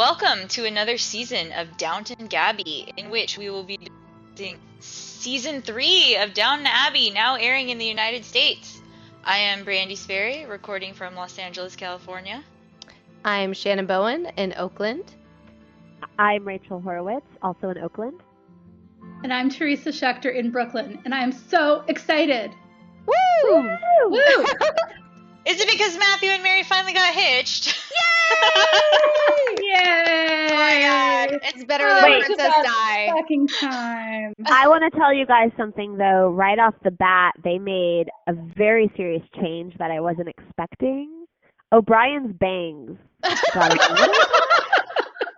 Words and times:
Welcome 0.00 0.48
to 0.48 0.64
another 0.64 0.96
season 0.96 1.52
of 1.52 1.76
Downton 1.76 2.26
Gabby, 2.28 2.90
in 2.96 3.10
which 3.10 3.36
we 3.36 3.50
will 3.50 3.64
be 3.64 3.78
doing 4.34 4.56
season 4.78 5.60
three 5.60 6.16
of 6.16 6.32
Downton 6.32 6.66
Abbey, 6.66 7.10
now 7.10 7.34
airing 7.34 7.68
in 7.68 7.76
the 7.76 7.84
United 7.84 8.24
States. 8.24 8.80
I 9.24 9.36
am 9.36 9.62
Brandy 9.62 9.96
Sperry, 9.96 10.46
recording 10.46 10.94
from 10.94 11.16
Los 11.16 11.38
Angeles, 11.38 11.76
California. 11.76 12.42
I'm 13.26 13.52
Shannon 13.52 13.84
Bowen 13.84 14.32
in 14.38 14.54
Oakland. 14.56 15.04
I'm 16.18 16.46
Rachel 16.46 16.80
Horowitz, 16.80 17.26
also 17.42 17.68
in 17.68 17.76
Oakland. 17.76 18.22
And 19.22 19.34
I'm 19.34 19.50
Teresa 19.50 19.90
Schechter 19.90 20.34
in 20.34 20.50
Brooklyn, 20.50 20.98
and 21.04 21.14
I 21.14 21.22
am 21.22 21.30
so 21.30 21.84
excited. 21.88 22.50
Woo! 23.04 23.68
Woo! 24.06 24.44
Is 25.46 25.60
it 25.60 25.68
because 25.70 25.96
Matthew 25.98 26.30
and 26.30 26.42
Mary 26.42 26.62
finally 26.62 26.92
got 26.92 27.14
hitched? 27.14 27.68
Yay! 27.90 29.56
Yay! 29.62 30.46
Oh 30.52 30.56
my 30.56 30.80
god, 31.30 31.40
it's 31.44 31.64
better 31.64 31.84
Oh, 31.86 32.00
than 32.00 32.12
it's 32.12 32.26
Princess 32.26 32.46
about 32.46 32.64
Di. 32.64 33.08
Fucking 33.10 33.48
time. 33.48 34.32
I 34.46 34.68
want 34.68 34.84
to 34.92 34.98
tell 34.98 35.12
you 35.12 35.26
guys 35.26 35.50
something 35.56 35.96
though. 35.96 36.30
Right 36.30 36.58
off 36.58 36.74
the 36.84 36.90
bat, 36.90 37.32
they 37.42 37.58
made 37.58 38.08
a 38.28 38.32
very 38.56 38.90
serious 38.96 39.22
change 39.40 39.74
that 39.78 39.90
I 39.90 40.00
wasn't 40.00 40.28
expecting. 40.28 41.26
O'Brien's 41.72 42.32
bangs. 42.38 42.98
got 43.22 43.32
a 43.72 43.92
little- 43.92 44.14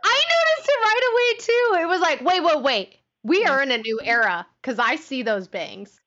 I 0.04 0.22
noticed 0.28 0.68
it 0.68 0.80
right 0.82 1.02
away 1.12 1.38
too. 1.38 1.82
It 1.82 1.88
was 1.88 2.00
like, 2.00 2.20
wait, 2.22 2.42
wait, 2.42 2.62
wait. 2.62 2.96
We 3.22 3.44
are 3.44 3.62
in 3.62 3.70
a 3.70 3.78
new 3.78 4.00
era 4.02 4.46
because 4.60 4.78
I 4.78 4.96
see 4.96 5.22
those 5.22 5.46
bangs. 5.48 6.00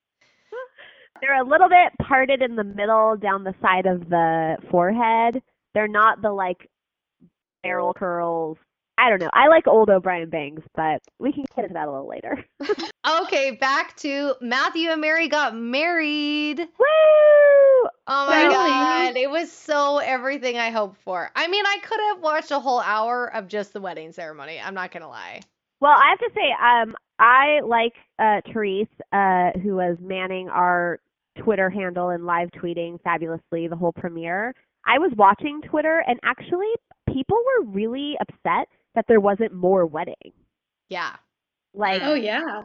They're 1.21 1.41
a 1.41 1.47
little 1.47 1.69
bit 1.69 1.93
parted 2.07 2.41
in 2.41 2.55
the 2.55 2.63
middle 2.63 3.15
down 3.17 3.43
the 3.43 3.55
side 3.61 3.85
of 3.85 4.09
the 4.09 4.57
forehead. 4.69 5.41
They're 5.73 5.87
not 5.87 6.21
the 6.21 6.31
like 6.31 6.69
barrel 7.63 7.93
curls. 7.93 8.57
I 8.97 9.09
don't 9.09 9.19
know. 9.21 9.29
I 9.33 9.47
like 9.49 9.67
old 9.67 9.89
O'Brien 9.89 10.29
bangs, 10.29 10.61
but 10.75 11.01
we 11.19 11.33
can 11.33 11.43
get 11.55 11.65
into 11.65 11.73
that 11.73 11.87
a 11.87 11.91
little 11.91 12.07
later. 12.07 12.43
Okay, 13.07 13.51
back 13.51 13.95
to 13.97 14.33
Matthew 14.41 14.89
and 14.89 14.99
Mary 14.99 15.27
got 15.27 15.55
married. 15.55 16.57
Woo! 16.57 16.65
Oh 18.07 18.25
my 18.25 18.41
Really? 18.45 18.49
god, 18.53 19.15
it 19.15 19.29
was 19.29 19.51
so 19.51 19.99
everything 19.99 20.57
I 20.57 20.71
hoped 20.71 20.97
for. 21.03 21.29
I 21.35 21.47
mean, 21.47 21.63
I 21.67 21.77
could 21.83 21.99
have 21.99 22.21
watched 22.21 22.49
a 22.49 22.59
whole 22.59 22.79
hour 22.79 23.31
of 23.31 23.47
just 23.47 23.73
the 23.73 23.79
wedding 23.81 24.11
ceremony. 24.11 24.59
I'm 24.59 24.73
not 24.73 24.91
gonna 24.91 25.07
lie. 25.07 25.41
Well, 25.81 25.91
I 25.95 26.09
have 26.09 26.17
to 26.19 26.29
say, 26.33 26.51
um, 26.59 26.95
I 27.19 27.61
like 27.65 27.93
uh, 28.19 28.41
Therese, 28.51 28.87
uh, 29.13 29.51
who 29.63 29.75
was 29.75 29.97
manning 30.01 30.49
our 30.49 30.99
Twitter 31.41 31.69
handle 31.69 32.09
and 32.09 32.25
live 32.25 32.49
tweeting 32.51 33.01
fabulously 33.03 33.67
the 33.67 33.75
whole 33.75 33.93
premiere. 33.93 34.53
I 34.85 34.99
was 34.99 35.11
watching 35.17 35.61
Twitter, 35.61 36.03
and 36.07 36.19
actually, 36.23 36.71
people 37.11 37.37
were 37.37 37.65
really 37.71 38.15
upset 38.21 38.67
that 38.95 39.05
there 39.07 39.19
wasn't 39.19 39.53
more 39.53 39.85
wedding, 39.85 40.31
Yeah. 40.89 41.15
like 41.73 42.01
Oh 42.03 42.13
yeah. 42.13 42.63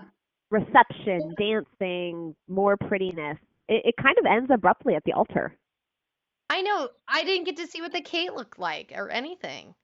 reception, 0.50 1.34
dancing, 1.38 2.34
more 2.48 2.76
prettiness. 2.76 3.38
It, 3.68 3.82
it 3.86 3.94
kind 4.02 4.16
of 4.18 4.26
ends 4.26 4.50
abruptly 4.52 4.94
at 4.94 5.04
the 5.04 5.12
altar. 5.12 5.56
I 6.48 6.62
know. 6.62 6.88
I 7.08 7.24
didn't 7.24 7.44
get 7.44 7.56
to 7.58 7.66
see 7.66 7.80
what 7.80 7.92
the 7.92 8.00
cake 8.00 8.30
looked 8.34 8.58
like 8.58 8.92
or 8.94 9.08
anything. 9.10 9.74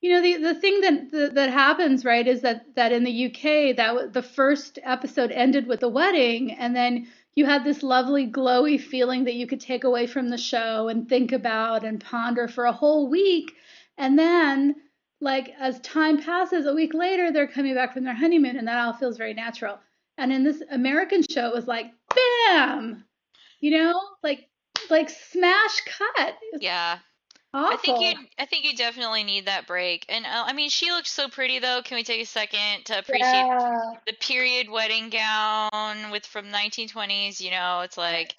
You 0.00 0.12
know 0.12 0.22
the 0.22 0.36
the 0.36 0.54
thing 0.54 0.80
that 0.82 1.10
that, 1.10 1.34
that 1.34 1.50
happens 1.50 2.04
right 2.04 2.26
is 2.26 2.42
that 2.42 2.74
that 2.76 2.92
in 2.92 3.02
the 3.04 3.26
UK 3.26 3.76
that 3.76 4.12
the 4.12 4.22
first 4.22 4.78
episode 4.82 5.32
ended 5.32 5.66
with 5.66 5.80
the 5.80 5.88
wedding 5.88 6.52
and 6.52 6.74
then 6.74 7.08
you 7.34 7.46
had 7.46 7.64
this 7.64 7.82
lovely 7.82 8.26
glowy 8.26 8.80
feeling 8.80 9.24
that 9.24 9.34
you 9.34 9.46
could 9.46 9.60
take 9.60 9.84
away 9.84 10.06
from 10.06 10.28
the 10.28 10.38
show 10.38 10.88
and 10.88 11.08
think 11.08 11.32
about 11.32 11.84
and 11.84 12.00
ponder 12.00 12.48
for 12.48 12.64
a 12.64 12.72
whole 12.72 13.08
week. 13.08 13.52
And 13.96 14.18
then 14.18 14.76
like 15.20 15.50
as 15.58 15.80
time 15.80 16.20
passes 16.20 16.66
a 16.66 16.74
week 16.74 16.94
later 16.94 17.32
they're 17.32 17.48
coming 17.48 17.74
back 17.74 17.92
from 17.92 18.04
their 18.04 18.14
honeymoon 18.14 18.56
and 18.56 18.68
that 18.68 18.78
all 18.78 18.92
feels 18.92 19.16
very 19.16 19.34
natural. 19.34 19.78
And 20.16 20.32
in 20.32 20.44
this 20.44 20.62
American 20.70 21.22
show 21.28 21.48
it 21.48 21.54
was 21.54 21.66
like 21.66 21.92
bam! 22.14 23.04
You 23.60 23.70
know? 23.72 24.00
Like 24.22 24.48
like 24.90 25.10
smash 25.10 25.80
cut. 25.86 26.34
Yeah. 26.60 26.98
Awful. 27.54 27.74
I 27.74 27.76
think 27.76 28.00
you 28.00 28.26
I 28.38 28.46
think 28.46 28.64
you 28.64 28.76
definitely 28.76 29.24
need 29.24 29.46
that 29.46 29.66
break. 29.66 30.06
And 30.08 30.24
uh, 30.24 30.44
I 30.46 30.52
mean, 30.52 30.70
she 30.70 30.90
looks 30.90 31.10
so 31.10 31.28
pretty 31.28 31.58
though. 31.58 31.80
Can 31.84 31.96
we 31.96 32.04
take 32.04 32.22
a 32.22 32.26
second 32.26 32.84
to 32.86 32.98
appreciate 32.98 33.46
yeah. 33.46 33.92
the 34.06 34.14
period 34.14 34.70
wedding 34.70 35.10
gown 35.10 36.10
with 36.10 36.26
from 36.26 36.46
1920s? 36.46 37.40
You 37.40 37.50
know, 37.50 37.80
it's 37.80 37.98
like 37.98 38.34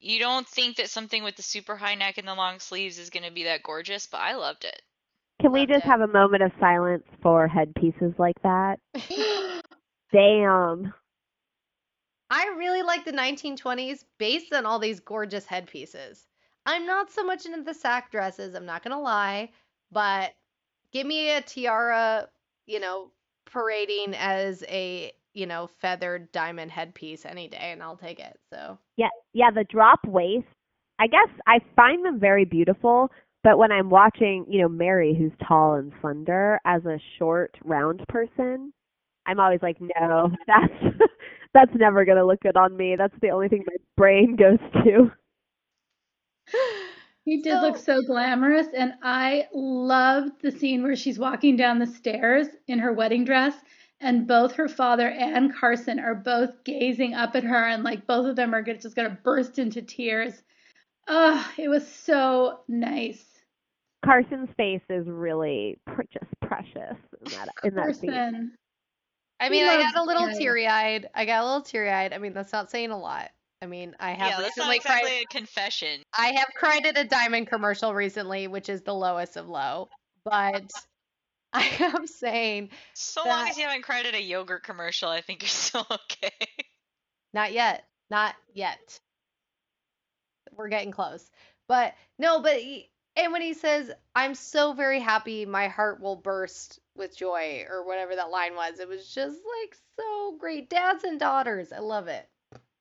you 0.00 0.18
don't 0.18 0.46
think 0.46 0.76
that 0.76 0.90
something 0.90 1.24
with 1.24 1.36
the 1.36 1.42
super 1.42 1.76
high 1.76 1.94
neck 1.94 2.18
and 2.18 2.28
the 2.28 2.34
long 2.34 2.58
sleeves 2.58 2.98
is 2.98 3.10
going 3.10 3.24
to 3.24 3.32
be 3.32 3.44
that 3.44 3.62
gorgeous, 3.62 4.06
but 4.06 4.20
I 4.20 4.34
loved 4.34 4.64
it. 4.64 4.82
Can 5.40 5.52
we 5.52 5.66
just 5.66 5.84
it. 5.84 5.88
have 5.88 6.00
a 6.00 6.06
moment 6.06 6.42
of 6.42 6.52
silence 6.60 7.04
for 7.22 7.48
headpieces 7.48 8.12
like 8.18 8.40
that? 8.42 8.78
Damn. 10.12 10.92
I 12.30 12.54
really 12.56 12.82
like 12.82 13.04
the 13.04 13.12
1920s 13.12 14.04
based 14.18 14.52
on 14.52 14.66
all 14.66 14.78
these 14.78 15.00
gorgeous 15.00 15.46
headpieces. 15.46 16.24
I'm 16.66 16.86
not 16.86 17.10
so 17.10 17.24
much 17.24 17.46
into 17.46 17.62
the 17.62 17.74
sack 17.74 18.10
dresses, 18.10 18.54
I'm 18.54 18.66
not 18.66 18.82
gonna 18.82 19.00
lie, 19.00 19.50
but 19.90 20.34
give 20.92 21.06
me 21.06 21.30
a 21.30 21.40
tiara, 21.42 22.28
you 22.66 22.80
know, 22.80 23.10
parading 23.46 24.14
as 24.16 24.62
a, 24.68 25.12
you 25.34 25.46
know, 25.46 25.66
feathered 25.66 26.30
diamond 26.32 26.70
headpiece 26.70 27.24
any 27.26 27.48
day 27.48 27.72
and 27.72 27.82
I'll 27.82 27.96
take 27.96 28.20
it. 28.20 28.38
So, 28.50 28.78
Yeah, 28.96 29.08
yeah, 29.32 29.50
the 29.50 29.64
drop 29.64 30.00
waist. 30.06 30.46
I 30.98 31.06
guess 31.06 31.28
I 31.46 31.58
find 31.76 32.04
them 32.04 32.20
very 32.20 32.44
beautiful, 32.44 33.10
but 33.42 33.58
when 33.58 33.72
I'm 33.72 33.90
watching, 33.90 34.46
you 34.48 34.62
know, 34.62 34.68
Mary, 34.68 35.14
who's 35.16 35.32
tall 35.46 35.74
and 35.74 35.92
slender, 36.00 36.60
as 36.64 36.84
a 36.86 36.98
short, 37.18 37.54
round 37.64 38.04
person, 38.08 38.72
I'm 39.26 39.40
always 39.40 39.60
like, 39.62 39.78
no, 39.80 40.30
that's 40.46 40.96
that's 41.54 41.72
never 41.74 42.04
gonna 42.04 42.24
look 42.24 42.40
good 42.40 42.56
on 42.56 42.76
me. 42.76 42.96
That's 42.96 43.14
the 43.20 43.30
only 43.30 43.48
thing 43.48 43.64
my 43.66 43.76
brain 43.96 44.36
goes 44.36 44.58
to. 44.84 45.10
He 47.24 47.40
did 47.40 47.54
look 47.62 47.78
so 47.78 48.02
glamorous, 48.02 48.66
and 48.76 48.94
I 49.02 49.48
loved 49.54 50.42
the 50.42 50.50
scene 50.52 50.82
where 50.82 50.94
she's 50.96 51.18
walking 51.18 51.56
down 51.56 51.78
the 51.78 51.86
stairs 51.86 52.48
in 52.68 52.78
her 52.80 52.92
wedding 52.92 53.24
dress, 53.24 53.54
and 54.00 54.26
both 54.26 54.52
her 54.56 54.68
father 54.68 55.08
and 55.08 55.54
Carson 55.54 55.98
are 55.98 56.14
both 56.14 56.62
gazing 56.64 57.14
up 57.14 57.34
at 57.34 57.44
her, 57.44 57.64
and 57.64 57.82
like 57.82 58.06
both 58.06 58.26
of 58.26 58.36
them 58.36 58.54
are 58.54 58.60
gonna- 58.62 58.78
just 58.78 58.94
gonna 58.94 59.18
burst 59.22 59.58
into 59.58 59.80
tears. 59.80 60.42
Oh, 61.08 61.50
it 61.56 61.68
was 61.68 61.86
so 61.90 62.60
nice. 62.68 63.42
Carson's 64.04 64.50
face 64.58 64.82
is 64.90 65.06
really 65.08 65.78
pr- 65.86 66.02
just 66.12 66.30
precious 66.42 66.98
in 67.24 67.32
that 67.32 67.48
in 67.62 67.74
that 67.74 67.96
scene. 67.96 68.10
Carson. 68.10 68.58
I 69.40 69.48
mean, 69.48 69.64
I 69.64 69.76
loves 69.78 69.92
got 69.92 70.02
a 70.02 70.04
little 70.04 70.28
teary 70.38 70.66
eyed. 70.66 71.08
I 71.14 71.24
got 71.24 71.42
a 71.42 71.46
little 71.46 71.62
teary 71.62 71.90
eyed. 71.90 72.12
I 72.12 72.18
mean, 72.18 72.34
that's 72.34 72.52
not 72.52 72.70
saying 72.70 72.90
a 72.90 72.98
lot. 72.98 73.30
I 73.64 73.66
mean, 73.66 73.96
I 73.98 74.10
have 74.10 74.28
yeah, 74.28 74.40
that's 74.42 74.58
not 74.58 74.76
exactly 74.76 75.08
cried. 75.08 75.24
a 75.24 75.32
confession. 75.32 76.02
I 76.16 76.32
have 76.36 76.48
cried 76.54 76.84
at 76.84 76.98
a 76.98 77.04
diamond 77.04 77.46
commercial 77.46 77.94
recently, 77.94 78.46
which 78.46 78.68
is 78.68 78.82
the 78.82 78.92
lowest 78.92 79.38
of 79.38 79.48
low. 79.48 79.88
But 80.22 80.70
I 81.54 81.64
am 81.80 82.06
saying, 82.06 82.68
So 82.92 83.22
long 83.24 83.48
as 83.48 83.56
you 83.56 83.64
haven't 83.64 83.80
cried 83.80 84.04
at 84.04 84.14
a 84.14 84.22
yogurt 84.22 84.64
commercial, 84.64 85.08
I 85.08 85.22
think 85.22 85.42
you're 85.42 85.48
still 85.48 85.86
okay. 85.90 86.46
not 87.32 87.54
yet, 87.54 87.84
not 88.10 88.34
yet. 88.52 88.98
We're 90.54 90.68
getting 90.68 90.90
close. 90.90 91.30
But 91.66 91.94
no, 92.18 92.40
but 92.40 92.56
he, 92.60 92.90
and 93.16 93.32
when 93.32 93.40
he 93.40 93.54
says, 93.54 93.90
"I'm 94.14 94.34
so 94.34 94.74
very 94.74 95.00
happy, 95.00 95.46
my 95.46 95.68
heart 95.68 96.02
will 96.02 96.16
burst 96.16 96.80
with 96.96 97.16
joy," 97.16 97.64
or 97.70 97.86
whatever 97.86 98.14
that 98.14 98.30
line 98.30 98.54
was, 98.56 98.78
it 98.78 98.88
was 98.88 99.08
just 99.08 99.38
like 99.62 99.74
so 99.98 100.36
great. 100.38 100.68
Dads 100.68 101.02
and 101.02 101.18
daughters, 101.18 101.72
I 101.72 101.78
love 101.78 102.08
it. 102.08 102.28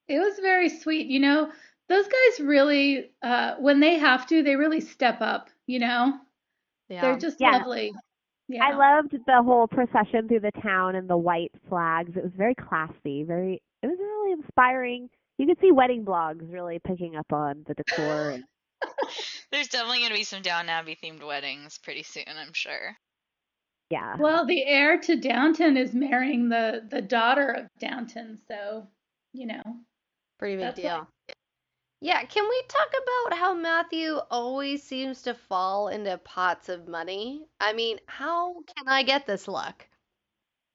It 0.07 0.19
was 0.19 0.37
very 0.39 0.69
sweet. 0.69 1.07
You 1.07 1.19
know, 1.19 1.51
those 1.89 2.05
guys 2.05 2.39
really, 2.45 3.11
uh, 3.21 3.55
when 3.59 3.79
they 3.79 3.97
have 3.99 4.27
to, 4.27 4.43
they 4.43 4.55
really 4.55 4.81
step 4.81 5.17
up. 5.21 5.49
You 5.67 5.79
know, 5.79 6.19
Yeah. 6.89 7.01
they're 7.01 7.17
just 7.17 7.39
Yeah. 7.39 7.51
lovely. 7.57 7.93
Yeah. 8.49 8.65
I 8.65 8.71
loved 8.75 9.11
the 9.25 9.41
whole 9.41 9.67
procession 9.67 10.27
through 10.27 10.41
the 10.41 10.51
town 10.61 10.95
and 10.95 11.09
the 11.09 11.17
white 11.17 11.51
flags. 11.69 12.15
It 12.17 12.23
was 12.23 12.33
very 12.35 12.55
classy, 12.55 13.23
very 13.23 13.61
it 13.81 13.87
was 13.87 13.97
really 13.99 14.33
inspiring. 14.33 15.09
You 15.37 15.47
could 15.47 15.59
see 15.59 15.71
wedding 15.71 16.05
blogs 16.05 16.51
really 16.51 16.79
picking 16.79 17.15
up 17.15 17.31
on 17.33 17.63
the 17.67 17.73
decor 17.73 18.29
and 18.33 18.43
There's 19.51 19.67
definitely 19.69 19.99
going 19.99 20.11
to 20.11 20.17
be 20.17 20.23
some 20.23 20.41
Downton 20.41 20.69
Abbey 20.69 20.97
themed 21.01 21.25
weddings 21.25 21.77
pretty 21.79 22.03
soon, 22.03 22.25
I'm 22.27 22.53
sure. 22.53 22.97
yeah. 23.89 24.15
Well, 24.17 24.45
the 24.45 24.65
heir 24.65 24.99
to 24.99 25.15
Downton 25.15 25.77
is 25.77 25.93
marrying 25.93 26.49
the 26.49 26.85
the 26.89 27.01
daughter 27.01 27.49
of 27.49 27.67
Downton, 27.79 28.39
so 28.47 28.87
you 29.31 29.47
know. 29.47 29.63
Pretty 30.43 30.57
big 30.57 30.65
That's 30.65 30.81
deal. 30.81 31.07
like- 31.29 31.37
Yeah, 32.01 32.25
can 32.25 32.43
we 32.43 32.63
talk 32.67 32.89
about 33.01 33.37
how 33.37 33.53
Matthew 33.53 34.17
always 34.29 34.83
seems 34.83 35.21
to 35.21 35.33
fall 35.33 35.87
into 35.87 36.17
pots 36.17 36.67
of 36.67 36.85
money? 36.85 37.45
I 37.61 37.71
mean, 37.71 37.97
how 38.07 38.55
can 38.75 38.89
I 38.89 39.03
get 39.03 39.25
this 39.25 39.47
luck? 39.47 39.87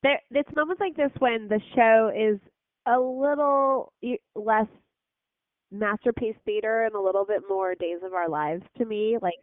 There 0.02 0.22
it's 0.30 0.48
moments 0.56 0.80
like 0.80 0.96
this 0.96 1.10
when 1.18 1.48
the 1.48 1.60
show 1.74 2.10
is 2.16 2.40
a 2.86 2.98
little 2.98 3.92
less 4.34 4.68
masterpiece 5.70 6.36
theater 6.46 6.86
and 6.86 6.94
a 6.94 7.00
little 7.02 7.26
bit 7.26 7.42
more 7.46 7.74
days 7.74 7.98
of 8.02 8.14
our 8.14 8.30
lives 8.30 8.64
to 8.78 8.86
me. 8.86 9.18
Like 9.20 9.36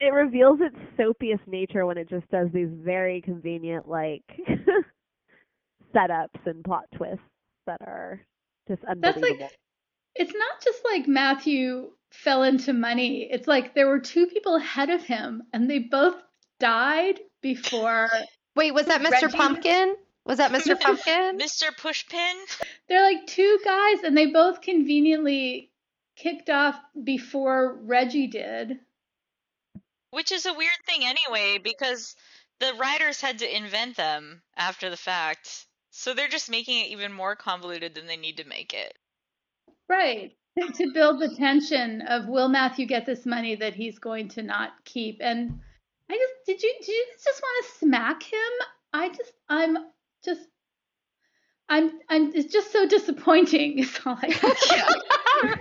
it 0.00 0.14
reveals 0.14 0.60
its 0.62 0.76
soapiest 0.98 1.46
nature 1.46 1.84
when 1.84 1.98
it 1.98 2.08
just 2.08 2.26
does 2.30 2.48
these 2.54 2.70
very 2.72 3.20
convenient 3.20 3.86
like 3.86 4.24
setups 5.94 6.46
and 6.46 6.64
plot 6.64 6.86
twists 6.96 7.20
that 7.66 7.82
are 7.82 8.24
just 8.68 8.82
That's 8.98 9.18
like 9.20 9.50
it's 10.14 10.34
not 10.34 10.64
just 10.64 10.84
like 10.84 11.08
Matthew 11.08 11.90
fell 12.10 12.42
into 12.42 12.72
money. 12.72 13.28
It's 13.30 13.46
like 13.46 13.74
there 13.74 13.86
were 13.88 14.00
two 14.00 14.26
people 14.26 14.56
ahead 14.56 14.90
of 14.90 15.02
him 15.02 15.42
and 15.52 15.70
they 15.70 15.78
both 15.78 16.16
died 16.60 17.20
before 17.40 18.10
Wait, 18.56 18.72
was 18.74 18.86
that 18.86 19.00
Mr. 19.00 19.22
Reggie- 19.22 19.36
Pumpkin? 19.36 19.96
Was 20.24 20.38
that 20.38 20.50
Mr. 20.50 20.78
Pumpkin? 20.80 21.38
Mr. 21.38 21.70
Pushpin? 21.78 22.34
they're 22.88 23.02
like 23.02 23.26
two 23.26 23.58
guys 23.64 24.02
and 24.02 24.16
they 24.16 24.26
both 24.26 24.60
conveniently 24.60 25.70
kicked 26.16 26.50
off 26.50 26.78
before 27.04 27.74
Reggie 27.82 28.26
did. 28.26 28.80
Which 30.10 30.32
is 30.32 30.46
a 30.46 30.54
weird 30.54 30.70
thing 30.86 31.02
anyway, 31.04 31.58
because 31.62 32.16
the 32.60 32.74
writers 32.74 33.20
had 33.20 33.38
to 33.38 33.56
invent 33.56 33.96
them 33.96 34.42
after 34.56 34.90
the 34.90 34.96
fact. 34.96 35.66
So 35.98 36.14
they're 36.14 36.28
just 36.28 36.48
making 36.48 36.84
it 36.84 36.90
even 36.90 37.12
more 37.12 37.34
convoluted 37.34 37.96
than 37.96 38.06
they 38.06 38.16
need 38.16 38.36
to 38.36 38.44
make 38.44 38.72
it. 38.72 38.96
Right. 39.88 40.32
To, 40.74 40.90
build 40.92 41.20
the 41.20 41.36
tension 41.36 42.02
of 42.02 42.26
will 42.26 42.48
Matthew 42.48 42.84
get 42.84 43.06
this 43.06 43.24
money 43.24 43.54
that 43.54 43.74
he's 43.74 44.00
going 44.00 44.28
to 44.30 44.42
not 44.42 44.72
keep. 44.84 45.18
And 45.20 45.60
I 46.10 46.14
just 46.14 46.32
did 46.46 46.60
you 46.60 46.74
did 46.80 46.88
you 46.88 47.06
just 47.24 47.40
want 47.40 47.64
to 47.64 47.78
smack 47.78 48.22
him? 48.24 48.38
I 48.92 49.08
just 49.10 49.32
I'm 49.48 49.76
just 50.24 50.40
I'm 51.68 51.92
I'm 52.08 52.32
it's 52.34 52.52
just 52.52 52.72
so 52.72 52.88
disappointing 52.88 53.78
is 53.78 54.00
all 54.04 54.18
I 54.20 54.36
oh, 54.42 54.54
say. 54.54 54.82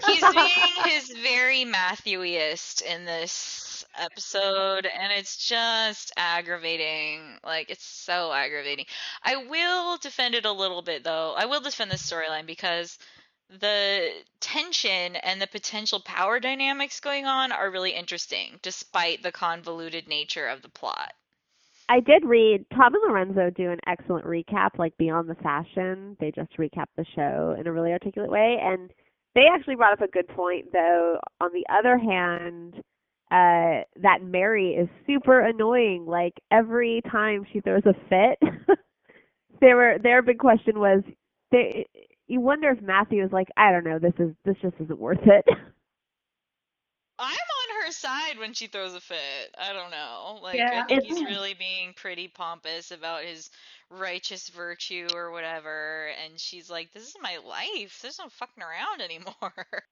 He's 0.05 0.33
being 0.33 0.73
his 0.85 1.09
very 1.23 1.65
Matthewiest 1.65 2.81
in 2.81 3.05
this 3.05 3.85
episode, 3.99 4.85
and 4.85 5.11
it's 5.13 5.37
just 5.37 6.11
aggravating. 6.17 7.21
Like, 7.43 7.69
it's 7.69 7.85
so 7.85 8.31
aggravating. 8.31 8.85
I 9.23 9.37
will 9.37 9.97
defend 9.97 10.35
it 10.35 10.45
a 10.45 10.51
little 10.51 10.81
bit, 10.81 11.03
though. 11.03 11.33
I 11.37 11.45
will 11.45 11.61
defend 11.61 11.91
this 11.91 12.09
storyline 12.09 12.45
because 12.45 12.97
the 13.59 14.09
tension 14.39 15.15
and 15.15 15.41
the 15.41 15.47
potential 15.47 16.01
power 16.01 16.39
dynamics 16.39 16.99
going 16.99 17.25
on 17.25 17.51
are 17.51 17.71
really 17.71 17.91
interesting, 17.91 18.59
despite 18.61 19.23
the 19.23 19.31
convoluted 19.31 20.07
nature 20.07 20.47
of 20.47 20.61
the 20.61 20.69
plot. 20.69 21.13
I 21.89 22.01
did 22.01 22.25
read 22.25 22.65
Tom 22.75 22.93
and 22.93 23.03
Lorenzo 23.07 23.49
do 23.49 23.71
an 23.71 23.79
excellent 23.87 24.25
recap, 24.25 24.77
like 24.77 24.97
Beyond 24.97 25.29
the 25.29 25.35
Fashion. 25.35 26.17
They 26.19 26.31
just 26.31 26.57
recap 26.57 26.87
the 26.97 27.05
show 27.15 27.55
in 27.57 27.67
a 27.67 27.71
really 27.71 27.91
articulate 27.91 28.29
way, 28.29 28.57
and 28.61 28.91
they 29.37 29.45
actually 29.53 29.75
brought 29.75 29.93
up 29.93 30.01
a 30.01 30.07
good 30.07 30.27
point. 30.29 30.65
Though 30.73 31.19
on 31.39 31.51
the 31.53 31.63
other 31.71 31.97
hand, 31.97 32.73
uh, 33.29 33.85
that 34.01 34.23
Mary 34.23 34.71
is 34.71 34.89
super 35.05 35.41
annoying. 35.41 36.05
Like 36.07 36.33
every 36.51 37.01
time 37.11 37.45
she 37.53 37.61
throws 37.61 37.83
a 37.85 37.93
fit, 38.09 38.39
they 39.61 39.73
were 39.75 39.97
their 40.01 40.21
big 40.23 40.39
question 40.39 40.79
was 40.79 41.03
they. 41.51 41.85
You 42.29 42.41
wonder 42.41 42.71
if 42.71 42.81
Matthew 42.81 43.23
is 43.23 43.31
like, 43.31 43.47
I 43.55 43.71
don't 43.71 43.85
know, 43.85 43.99
this 43.99 44.11
is 44.19 44.31
this 44.43 44.57
just 44.61 44.75
isn't 44.81 44.99
worth 44.99 45.21
it. 45.21 45.45
On 47.19 47.29
her 47.87 47.93
side 47.93 48.39
when 48.39 48.53
she 48.53 48.67
throws 48.67 48.95
a 48.95 49.01
fit. 49.01 49.55
I 49.59 49.73
don't 49.73 49.91
know. 49.91 50.39
Like 50.43 50.57
Yeah. 50.57 50.83
I 50.83 50.87
think 50.87 51.05
he's 51.05 51.23
really 51.23 51.55
being 51.55 51.93
pretty 51.95 52.27
pompous 52.29 52.91
about 52.91 53.23
his 53.23 53.49
righteous 53.91 54.49
virtue 54.49 55.07
or 55.15 55.31
whatever 55.31 56.09
and 56.23 56.39
she's 56.39 56.69
like, 56.69 56.91
This 56.93 57.07
is 57.09 57.15
my 57.21 57.37
life. 57.47 57.99
There's 58.01 58.19
no 58.19 58.29
fucking 58.29 58.63
around 58.63 59.01
anymore. 59.01 59.67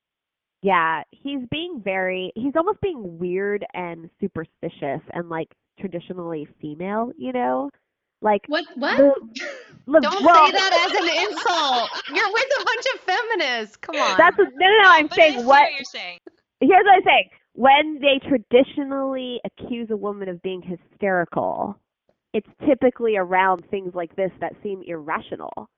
Yeah, 0.63 1.03
he's 1.11 1.41
being 1.51 1.81
very 1.83 2.31
he's 2.35 2.53
almost 2.57 2.81
being 2.81 3.19
weird 3.19 3.65
and 3.73 4.09
superstitious 4.19 5.01
and 5.13 5.29
like 5.29 5.49
traditionally 5.79 6.47
female, 6.61 7.11
you 7.17 7.33
know? 7.33 7.69
Like 8.21 8.41
What 8.47 8.65
what? 8.75 8.97
the, 8.97 9.13
the 9.87 10.01
Don't 10.01 10.23
well, 10.23 10.45
say 10.47 10.51
that 10.51 10.73
as 10.87 10.93
an 10.97 11.31
insult. 11.31 11.89
You're 12.09 12.33
with 12.33 12.61
a 12.61 12.65
bunch 12.65 12.85
of 12.95 12.99
feminists. 13.01 13.77
Come 13.77 13.95
on. 14.01 14.17
That's 14.17 14.37
what, 14.37 14.49
no, 14.55 14.67
no, 14.67 14.81
no. 14.83 14.89
I'm 14.89 15.07
But 15.09 15.15
saying 15.15 15.37
what. 15.45 15.61
what 15.61 15.71
you're 15.73 15.83
saying. 15.83 16.19
Here's 16.61 16.83
what 16.85 16.95
I'm 16.95 17.03
saying. 17.05 17.29
When 17.55 17.99
they 18.01 18.19
traditionally 18.27 19.39
accuse 19.45 19.89
a 19.89 19.95
woman 19.97 20.27
of 20.27 20.41
being 20.41 20.61
hysterical, 20.61 21.79
it's 22.33 22.49
typically 22.67 23.15
around 23.15 23.63
things 23.71 23.95
like 23.95 24.13
this 24.17 24.31
that 24.41 24.53
seem 24.61 24.83
irrational. 24.85 25.69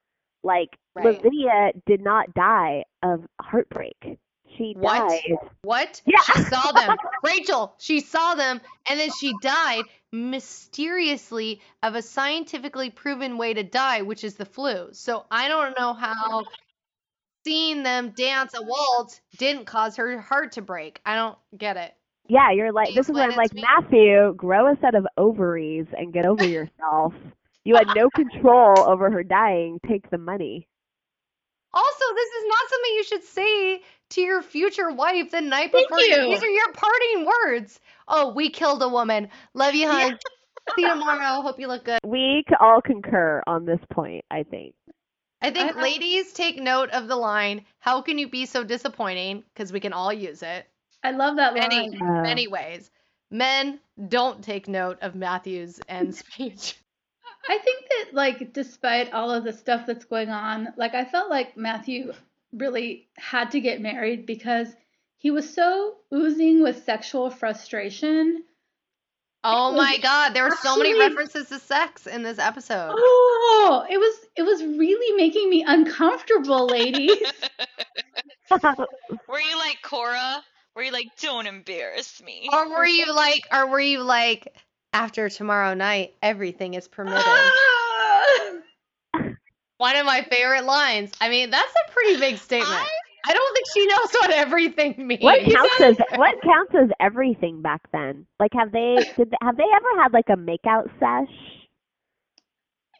Like 0.44 0.70
Right. 0.96 1.06
Lavinia 1.24 1.72
did 1.86 2.02
not 2.02 2.34
die 2.34 2.84
of 3.04 3.26
heartbreak. 3.40 4.18
She 4.58 4.74
What? 4.76 5.08
died. 5.10 5.38
What? 5.62 6.02
Yeah. 6.08 6.18
She 6.22 6.42
saw 6.46 6.72
them. 6.72 6.98
Rachel, 7.24 7.76
she 7.78 8.00
saw 8.00 8.34
them 8.34 8.60
and 8.90 9.00
then 9.00 9.12
she 9.20 9.34
died 9.42 9.84
mysteriously 10.12 11.62
of 11.84 11.94
a 11.96 12.02
scientifically 12.02 12.90
proven 12.90 13.38
way 13.38 13.54
to 13.54 13.62
die, 13.64 14.02
which 14.02 14.24
is 14.24 14.36
the 14.36 14.46
flu. 14.46 14.90
So 14.94 15.26
I 15.30 15.48
don't 15.48 15.78
know 15.78 15.94
how 15.94 16.44
seeing 17.48 17.84
them 17.84 18.10
dance 18.10 18.54
a 18.54 18.62
waltz 18.62 19.22
didn't 19.38 19.66
cause 19.66 19.96
her 19.96 20.20
heart 20.20 20.52
to 20.54 20.62
break. 20.62 21.00
I 21.06 21.16
don't 21.16 21.38
get 21.58 21.78
it. 21.78 21.94
Yeah, 22.28 22.52
you're 22.52 22.74
like 22.74 22.90
this 22.90 22.96
you 22.96 23.02
is 23.02 23.12
where 23.12 23.32
I'm 23.32 23.38
like 23.38 23.54
me? 23.54 23.64
Matthew, 23.64 24.34
grow 24.36 24.70
a 24.70 24.76
set 24.82 24.96
of 24.96 25.08
ovaries 25.18 25.86
and 25.98 26.12
get 26.12 26.26
over 26.26 26.46
yourself. 26.46 27.14
You 27.64 27.76
had 27.76 27.88
no 27.96 28.10
control 28.10 28.84
over 28.86 29.10
her 29.10 29.24
dying. 29.24 29.80
Take 29.88 30.10
the 30.10 30.18
money. 30.18 30.68
Also, 31.74 32.06
this 32.16 32.30
is 32.30 32.46
not 32.48 32.70
something 32.70 32.92
you 32.96 33.04
should 33.04 33.24
say 33.24 33.82
to 34.10 34.22
your 34.22 34.42
future 34.42 34.92
wife 34.92 35.32
the 35.32 35.42
night 35.42 35.72
Thank 35.72 35.88
before. 35.88 36.00
you. 36.00 36.30
These 36.30 36.44
are 36.44 36.50
your 36.50 36.74
parting 36.74 37.26
words. 37.26 37.80
Oh, 38.08 38.34
we 38.34 38.50
killed 38.50 38.82
a 38.84 38.90
woman. 38.90 39.30
Love 39.54 39.76
you, 39.76 39.88
hon. 39.88 40.18
See 40.76 40.82
you 40.82 40.90
tomorrow. 40.90 41.42
Hope 41.42 41.60
you 41.60 41.68
look 41.68 41.86
good. 41.86 42.00
We 42.06 42.44
all 42.60 42.82
concur 42.82 43.42
on 43.48 43.66
this 43.66 43.80
point. 43.94 44.26
I 44.32 44.44
think. 44.44 44.76
I 45.42 45.52
think 45.52 45.76
I- 45.76 45.80
I- 45.80 45.84
ladies 45.84 46.34
take 46.34 46.60
note 46.60 46.90
of 46.92 47.08
the 47.08 47.16
line, 47.16 47.66
how 47.80 48.02
can 48.02 48.18
you 48.18 48.28
be 48.28 48.46
so 48.46 48.64
disappointing? 48.64 49.44
Because 49.54 49.72
we 49.72 49.80
can 49.80 49.94
all 49.94 50.12
use 50.12 50.42
it. 50.44 50.68
I 51.04 51.12
love 51.12 51.36
that 51.38 51.54
Many, 51.54 51.90
line. 51.90 52.02
Uh, 52.02 52.22
many 52.24 52.48
ways. 52.48 52.90
Men 53.30 53.80
don't 54.08 54.44
take 54.44 54.68
note 54.68 54.98
of 55.02 55.16
Matthew's 55.16 55.80
end 55.88 56.16
speech. 56.24 56.76
I 57.50 57.58
think 57.60 57.86
that 57.90 58.14
like 58.14 58.52
despite 58.54 59.14
all 59.14 59.32
of 59.32 59.44
the 59.44 59.54
stuff 59.54 59.86
that's 59.86 60.06
going 60.06 60.30
on, 60.30 60.74
like 60.76 60.96
I 60.96 61.06
felt 61.06 61.30
like 61.30 61.56
Matthew 61.56 62.14
really 62.54 63.08
had 63.18 63.52
to 63.52 63.62
get 63.62 63.80
married 63.82 64.26
because 64.26 64.68
he 65.18 65.32
was 65.32 65.54
so 65.54 65.98
oozing 66.14 66.62
with 66.62 66.84
sexual 66.84 67.30
frustration. 67.30 68.44
Oh 69.50 69.72
was 69.74 69.78
my 69.78 69.98
god, 70.00 70.34
there 70.34 70.44
were 70.44 70.58
so 70.62 70.76
many 70.78 70.98
references 71.00 71.48
to 71.50 71.60
sex 71.60 72.06
in 72.06 72.24
this 72.24 72.40
episode. 72.40 72.94
Oh, 73.60 73.86
it 73.90 73.98
was 73.98 74.16
it 74.36 74.44
was 74.44 74.62
really 74.62 75.16
making 75.18 75.50
me 75.50 75.64
uncomfortable, 75.66 76.68
ladies. 76.68 77.12
Were 79.28 79.40
you 79.40 79.58
like 79.58 79.78
Cora? 79.82 80.44
Were 80.76 80.84
you 80.84 80.92
like, 80.92 81.08
don't 81.20 81.48
embarrass 81.48 82.22
me? 82.22 82.50
Or 82.54 82.70
were 82.70 82.86
you 82.86 83.14
like, 83.14 83.42
or 83.52 83.68
were 83.68 83.80
you 83.80 84.04
like, 84.04 84.54
after 84.94 85.28
tomorrow 85.28 85.74
night, 85.74 86.14
everything 86.22 86.76
is 86.76 86.88
permitted? 86.88 87.24
One 89.78 89.96
of 89.96 90.06
my 90.06 90.22
favorite 90.30 90.66
lines. 90.66 91.12
I 91.20 91.30
mean, 91.30 91.50
that's 91.50 91.74
a 91.88 91.92
pretty 91.92 92.20
big 92.20 92.38
statement. 92.38 92.72
I- 92.74 92.97
I 93.28 93.34
don't 93.34 93.54
think 93.56 93.68
she 93.74 93.86
knows 93.88 94.12
what 94.14 94.32
everything 94.32 95.08
means. 95.08 95.22
What 95.22 95.44
counts 95.44 95.82
as 95.82 95.98
what 96.16 96.42
counts 96.44 96.74
as 96.76 96.90
everything 97.00 97.62
back 97.62 97.82
then? 97.92 98.26
Like, 98.40 98.54
have 98.54 98.72
they 98.72 98.96
did 99.18 99.32
they, 99.32 99.38
have 99.42 99.58
they 99.58 99.66
ever 99.76 100.02
had 100.02 100.14
like 100.14 100.30
a 100.30 100.38
makeout 100.38 100.90
sesh 101.00 101.36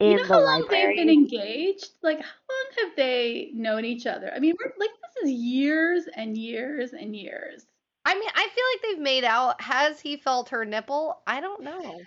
in 0.00 0.10
you 0.10 0.16
know 0.18 0.26
the 0.28 0.34
how 0.34 0.40
long 0.44 0.62
library? 0.62 0.96
they've 0.96 1.06
been 1.06 1.08
engaged? 1.08 1.90
Like 2.02 2.18
how 2.20 2.24
long 2.50 2.86
have 2.88 2.96
they 2.96 3.50
known 3.54 3.84
each 3.86 4.06
other? 4.06 4.32
I 4.34 4.38
mean, 4.38 4.54
we're 4.58 4.72
like 4.78 4.90
this 5.02 5.24
is 5.24 5.30
years 5.30 6.04
and 6.14 6.36
years 6.36 6.92
and 6.92 7.16
years. 7.16 7.66
I 8.04 8.14
mean, 8.14 8.30
I 8.34 8.48
feel 8.48 8.64
like 8.74 8.82
they've 8.82 9.02
made 9.02 9.24
out. 9.24 9.60
Has 9.62 10.00
he 10.00 10.16
felt 10.16 10.50
her 10.50 10.64
nipple? 10.64 11.22
I 11.26 11.40
don't 11.40 11.62
know. 11.62 12.00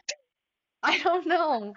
I 0.84 1.00
don't 1.00 1.28
know. 1.28 1.74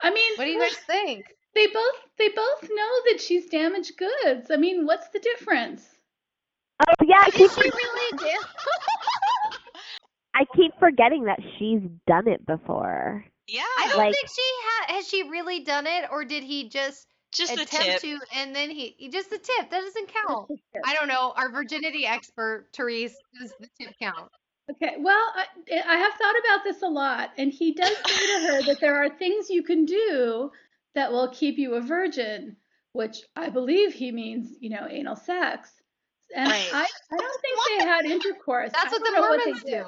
I 0.00 0.10
mean, 0.10 0.32
What 0.36 0.44
do 0.44 0.50
you 0.50 0.60
guys 0.60 0.76
think? 0.86 1.26
They 1.58 1.66
both 1.66 1.96
they 2.18 2.28
both 2.28 2.62
know 2.62 2.90
that 3.10 3.20
she's 3.20 3.46
damaged 3.48 3.94
goods. 3.96 4.48
I 4.48 4.56
mean, 4.56 4.86
what's 4.86 5.08
the 5.08 5.18
difference? 5.18 5.84
oh 6.88 7.04
yeah, 7.04 7.16
I 7.20 7.30
Did 7.30 7.50
keep 7.50 7.50
she 7.50 7.68
really 7.68 8.18
do? 8.18 8.38
I 10.34 10.44
keep 10.54 10.70
forgetting 10.78 11.24
that 11.24 11.40
she's 11.58 11.80
done 12.06 12.28
it 12.28 12.46
before. 12.46 13.24
yeah. 13.48 13.62
I 13.80 13.88
don't 13.88 13.98
Like- 13.98 14.14
think 14.14 14.28
she 14.28 14.42
ha- 14.62 14.94
has. 14.94 15.08
She 15.08 15.22
really 15.24 15.64
done 15.64 15.86
it, 15.88 16.04
or 16.12 16.24
did 16.24 16.44
he 16.44 16.68
just 16.68 17.08
just 17.32 17.56
the 17.56 17.62
attempt 17.62 17.86
tip. 17.86 18.00
to? 18.02 18.18
And 18.36 18.54
then 18.54 18.70
he, 18.70 18.94
he 18.96 19.08
just 19.08 19.28
the 19.30 19.38
tip. 19.38 19.70
That 19.70 19.80
doesn't 19.82 20.10
count. 20.26 20.48
I 20.84 20.94
don't 20.94 21.08
know. 21.08 21.32
Our 21.36 21.50
virginity 21.50 22.06
expert, 22.06 22.68
Therese, 22.72 23.16
does 23.40 23.52
the 23.58 23.68
tip 23.80 23.94
count? 24.00 24.30
Okay, 24.70 24.94
well, 25.00 25.32
I, 25.34 25.44
I 25.86 25.96
have 25.96 26.12
thought 26.12 26.34
about 26.44 26.62
this 26.64 26.82
a 26.82 26.88
lot, 26.88 27.30
and 27.36 27.50
he 27.52 27.72
does 27.72 27.88
say 28.06 28.26
to 28.26 28.46
her 28.46 28.62
that 28.64 28.78
there 28.80 28.96
are 29.02 29.08
things 29.18 29.48
you 29.50 29.62
can 29.62 29.84
do 29.86 30.50
that 30.94 31.12
will 31.12 31.28
keep 31.28 31.58
you 31.58 31.74
a 31.74 31.80
virgin, 31.80 32.56
which 32.92 33.18
I 33.36 33.50
believe 33.50 33.92
he 33.92 34.10
means, 34.12 34.50
you 34.60 34.70
know, 34.70 34.86
anal 34.88 35.16
sex. 35.16 35.70
And 36.34 36.48
Right. 36.48 36.68
I, 36.72 36.86
I 37.12 37.16
don't 37.16 37.40
think 37.40 37.58
they 37.78 37.84
had 37.84 38.04
intercourse. 38.04 38.70
That's 38.72 38.92
what 38.92 39.02
the 39.04 39.10
know 39.12 39.20
Mormons 39.20 39.62
they 39.62 39.70
do. 39.70 39.76
did. 39.76 39.86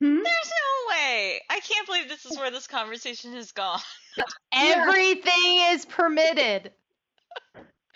Hmm? 0.00 0.22
There's 0.22 0.52
no 0.52 0.90
way. 0.96 1.40
I 1.50 1.60
can't 1.60 1.86
believe 1.86 2.08
this 2.08 2.24
is 2.26 2.36
where 2.36 2.50
this 2.50 2.66
conversation 2.66 3.32
has 3.34 3.52
gone. 3.52 3.80
Everything 4.54 5.58
is 5.72 5.84
permitted. 5.86 6.72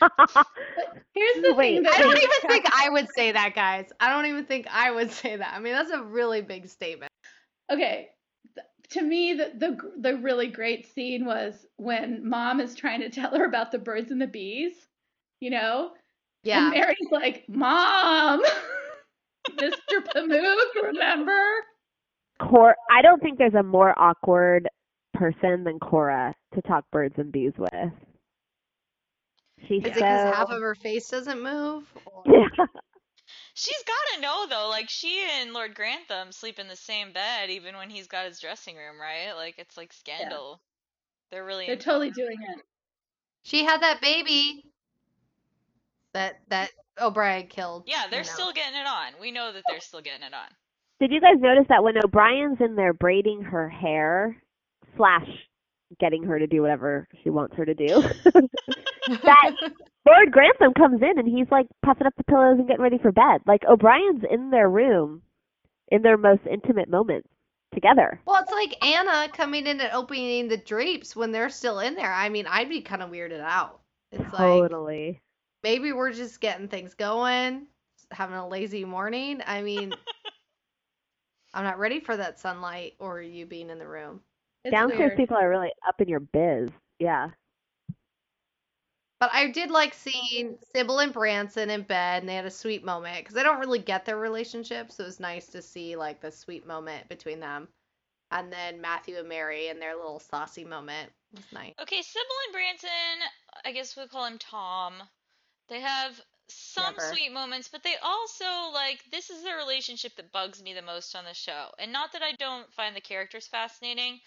Here's 1.14 1.42
the 1.42 1.54
Wait, 1.54 1.74
thing 1.74 1.82
that 1.84 1.94
I 1.94 1.98
don't 2.00 2.16
even 2.16 2.48
think 2.48 2.66
I 2.72 2.90
would 2.90 3.08
say 3.14 3.32
that, 3.32 3.54
guys. 3.54 3.90
I 3.98 4.10
don't 4.10 4.26
even 4.26 4.44
think 4.44 4.66
I 4.70 4.90
would 4.90 5.10
say 5.12 5.36
that. 5.36 5.54
I 5.54 5.58
mean, 5.60 5.72
that's 5.72 5.90
a 5.90 6.02
really 6.02 6.42
big 6.42 6.68
statement. 6.68 7.10
okay 7.72 7.96
th- 7.96 8.15
to 8.90 9.02
me 9.02 9.34
the, 9.34 9.52
the 9.56 9.78
the 10.00 10.16
really 10.18 10.48
great 10.48 10.86
scene 10.94 11.24
was 11.24 11.66
when 11.76 12.28
mom 12.28 12.60
is 12.60 12.74
trying 12.74 13.00
to 13.00 13.10
tell 13.10 13.30
her 13.36 13.44
about 13.44 13.72
the 13.72 13.78
birds 13.78 14.10
and 14.10 14.20
the 14.20 14.26
bees 14.26 14.72
you 15.40 15.50
know 15.50 15.90
Yeah. 16.42 16.62
and 16.66 16.70
mary's 16.70 17.10
like 17.10 17.44
mom 17.48 18.42
mr 19.50 20.04
Pamuk 20.14 20.82
remember 20.82 21.40
Cor 22.40 22.76
I 22.90 23.02
don't 23.02 23.22
think 23.22 23.38
there's 23.38 23.54
a 23.54 23.62
more 23.62 23.98
awkward 23.98 24.68
person 25.14 25.64
than 25.64 25.78
Cora 25.78 26.34
to 26.54 26.62
talk 26.62 26.84
birds 26.92 27.14
and 27.16 27.32
bees 27.32 27.52
with. 27.56 27.72
She's 29.66 29.80
Is 29.82 29.86
it 29.86 29.94
because 29.94 30.34
half 30.34 30.50
of 30.50 30.60
her 30.60 30.74
face 30.74 31.08
doesn't 31.08 31.42
move? 31.42 31.84
Or- 32.04 32.22
yeah. 32.26 32.66
She's 33.58 33.82
gotta 33.86 34.20
know 34.20 34.46
though, 34.50 34.68
like 34.68 34.90
she 34.90 35.26
and 35.40 35.54
Lord 35.54 35.74
Grantham 35.74 36.30
sleep 36.30 36.58
in 36.58 36.68
the 36.68 36.76
same 36.76 37.12
bed 37.12 37.48
even 37.48 37.74
when 37.74 37.88
he's 37.88 38.06
got 38.06 38.26
his 38.26 38.38
dressing 38.38 38.76
room, 38.76 39.00
right? 39.00 39.32
Like 39.34 39.54
it's 39.56 39.78
like 39.78 39.94
scandal. 39.94 40.60
They're 41.30 41.42
really 41.42 41.64
they're 41.66 41.76
totally 41.76 42.10
doing 42.10 42.36
it 42.38 42.60
She 43.44 43.64
had 43.64 43.80
that 43.80 44.02
baby 44.02 44.62
that 46.12 46.40
that 46.48 46.68
O'Brien 47.00 47.46
killed. 47.46 47.84
Yeah, 47.86 48.04
they're 48.10 48.20
you 48.20 48.26
know. 48.26 48.32
still 48.32 48.52
getting 48.52 48.78
it 48.78 48.86
on. 48.86 49.14
We 49.22 49.32
know 49.32 49.50
that 49.54 49.62
they're 49.66 49.80
still 49.80 50.02
getting 50.02 50.26
it 50.26 50.34
on. 50.34 50.48
Did 51.00 51.10
you 51.10 51.22
guys 51.22 51.36
notice 51.38 51.64
that 51.70 51.82
when 51.82 51.96
O'Brien's 51.96 52.58
in 52.60 52.76
there 52.76 52.92
braiding 52.92 53.40
her 53.40 53.70
hair 53.70 54.36
slash 54.98 55.28
getting 55.98 56.24
her 56.24 56.38
to 56.38 56.46
do 56.46 56.60
whatever 56.60 57.08
she 57.24 57.30
wants 57.30 57.56
her 57.56 57.64
to 57.64 57.74
do, 57.74 58.02
that 59.22 59.52
Lord 60.06 60.30
Grantham 60.30 60.72
comes 60.74 61.02
in 61.02 61.18
and 61.18 61.28
he's 61.28 61.50
like 61.50 61.66
puffing 61.84 62.06
up 62.06 62.14
the 62.16 62.24
pillows 62.24 62.58
and 62.58 62.68
getting 62.68 62.82
ready 62.82 62.98
for 62.98 63.12
bed. 63.12 63.40
Like 63.46 63.62
O'Brien's 63.68 64.22
in 64.30 64.50
their 64.50 64.70
room 64.70 65.22
in 65.88 66.02
their 66.02 66.16
most 66.16 66.42
intimate 66.50 66.88
moments 66.88 67.28
together. 67.74 68.20
Well, 68.26 68.42
it's 68.42 68.52
like 68.52 68.84
Anna 68.84 69.28
coming 69.32 69.66
in 69.66 69.80
and 69.80 69.92
opening 69.92 70.48
the 70.48 70.56
drapes 70.56 71.14
when 71.14 71.32
they're 71.32 71.50
still 71.50 71.80
in 71.80 71.94
there. 71.94 72.12
I 72.12 72.28
mean, 72.28 72.46
I'd 72.48 72.68
be 72.68 72.80
kind 72.80 73.02
of 73.02 73.10
weirded 73.10 73.40
out. 73.40 73.80
It's 74.12 74.32
like 74.32 74.38
totally. 74.38 75.20
maybe 75.62 75.92
we're 75.92 76.12
just 76.12 76.40
getting 76.40 76.68
things 76.68 76.94
going, 76.94 77.66
having 78.10 78.36
a 78.36 78.48
lazy 78.48 78.84
morning. 78.84 79.40
I 79.44 79.62
mean, 79.62 79.92
I'm 81.54 81.64
not 81.64 81.78
ready 81.78 82.00
for 82.00 82.16
that 82.16 82.38
sunlight 82.38 82.94
or 82.98 83.20
you 83.20 83.46
being 83.46 83.70
in 83.70 83.78
the 83.78 83.88
room. 83.88 84.20
it's 84.64 84.72
Downstairs 84.72 85.10
weird. 85.10 85.16
people 85.16 85.36
are 85.36 85.48
really 85.48 85.72
up 85.86 86.00
in 86.00 86.08
your 86.08 86.20
biz. 86.20 86.70
Yeah. 86.98 87.28
But 89.18 89.30
I 89.32 89.50
did 89.50 89.70
like 89.70 89.94
seeing 89.94 90.58
Sybil 90.74 90.98
and 90.98 91.12
Branson 91.12 91.70
in 91.70 91.82
bed, 91.82 92.22
and 92.22 92.28
they 92.28 92.34
had 92.34 92.44
a 92.44 92.50
sweet 92.50 92.84
moment 92.84 93.18
because 93.18 93.36
I 93.36 93.42
don't 93.42 93.60
really 93.60 93.78
get 93.78 94.04
their 94.04 94.18
relationship, 94.18 94.92
so 94.92 95.04
it 95.04 95.06
was 95.06 95.20
nice 95.20 95.46
to 95.48 95.62
see 95.62 95.96
like 95.96 96.20
the 96.20 96.30
sweet 96.30 96.66
moment 96.66 97.08
between 97.08 97.40
them. 97.40 97.68
And 98.30 98.52
then 98.52 98.80
Matthew 98.80 99.16
and 99.18 99.28
Mary 99.28 99.68
and 99.68 99.80
their 99.80 99.96
little 99.96 100.18
saucy 100.18 100.64
moment 100.64 101.10
was 101.32 101.44
nice. 101.52 101.72
Okay, 101.80 102.02
Sybil 102.02 102.36
and 102.46 102.52
Branson, 102.52 102.90
I 103.64 103.72
guess 103.72 103.96
we'll 103.96 104.08
call 104.08 104.26
him 104.26 104.38
Tom. 104.38 104.94
They 105.68 105.80
have 105.80 106.20
some 106.48 106.94
Never. 106.96 107.14
sweet 107.14 107.32
moments, 107.32 107.68
but 107.68 107.82
they 107.82 107.96
also 108.02 108.44
like 108.72 109.02
this 109.10 109.30
is 109.30 109.42
the 109.42 109.54
relationship 109.54 110.14
that 110.16 110.32
bugs 110.32 110.62
me 110.62 110.74
the 110.74 110.82
most 110.82 111.16
on 111.16 111.24
the 111.24 111.34
show. 111.34 111.70
And 111.78 111.92
not 111.92 112.12
that 112.12 112.22
I 112.22 112.32
don't 112.32 112.72
find 112.74 112.94
the 112.94 113.00
characters 113.00 113.46
fascinating, 113.46 114.20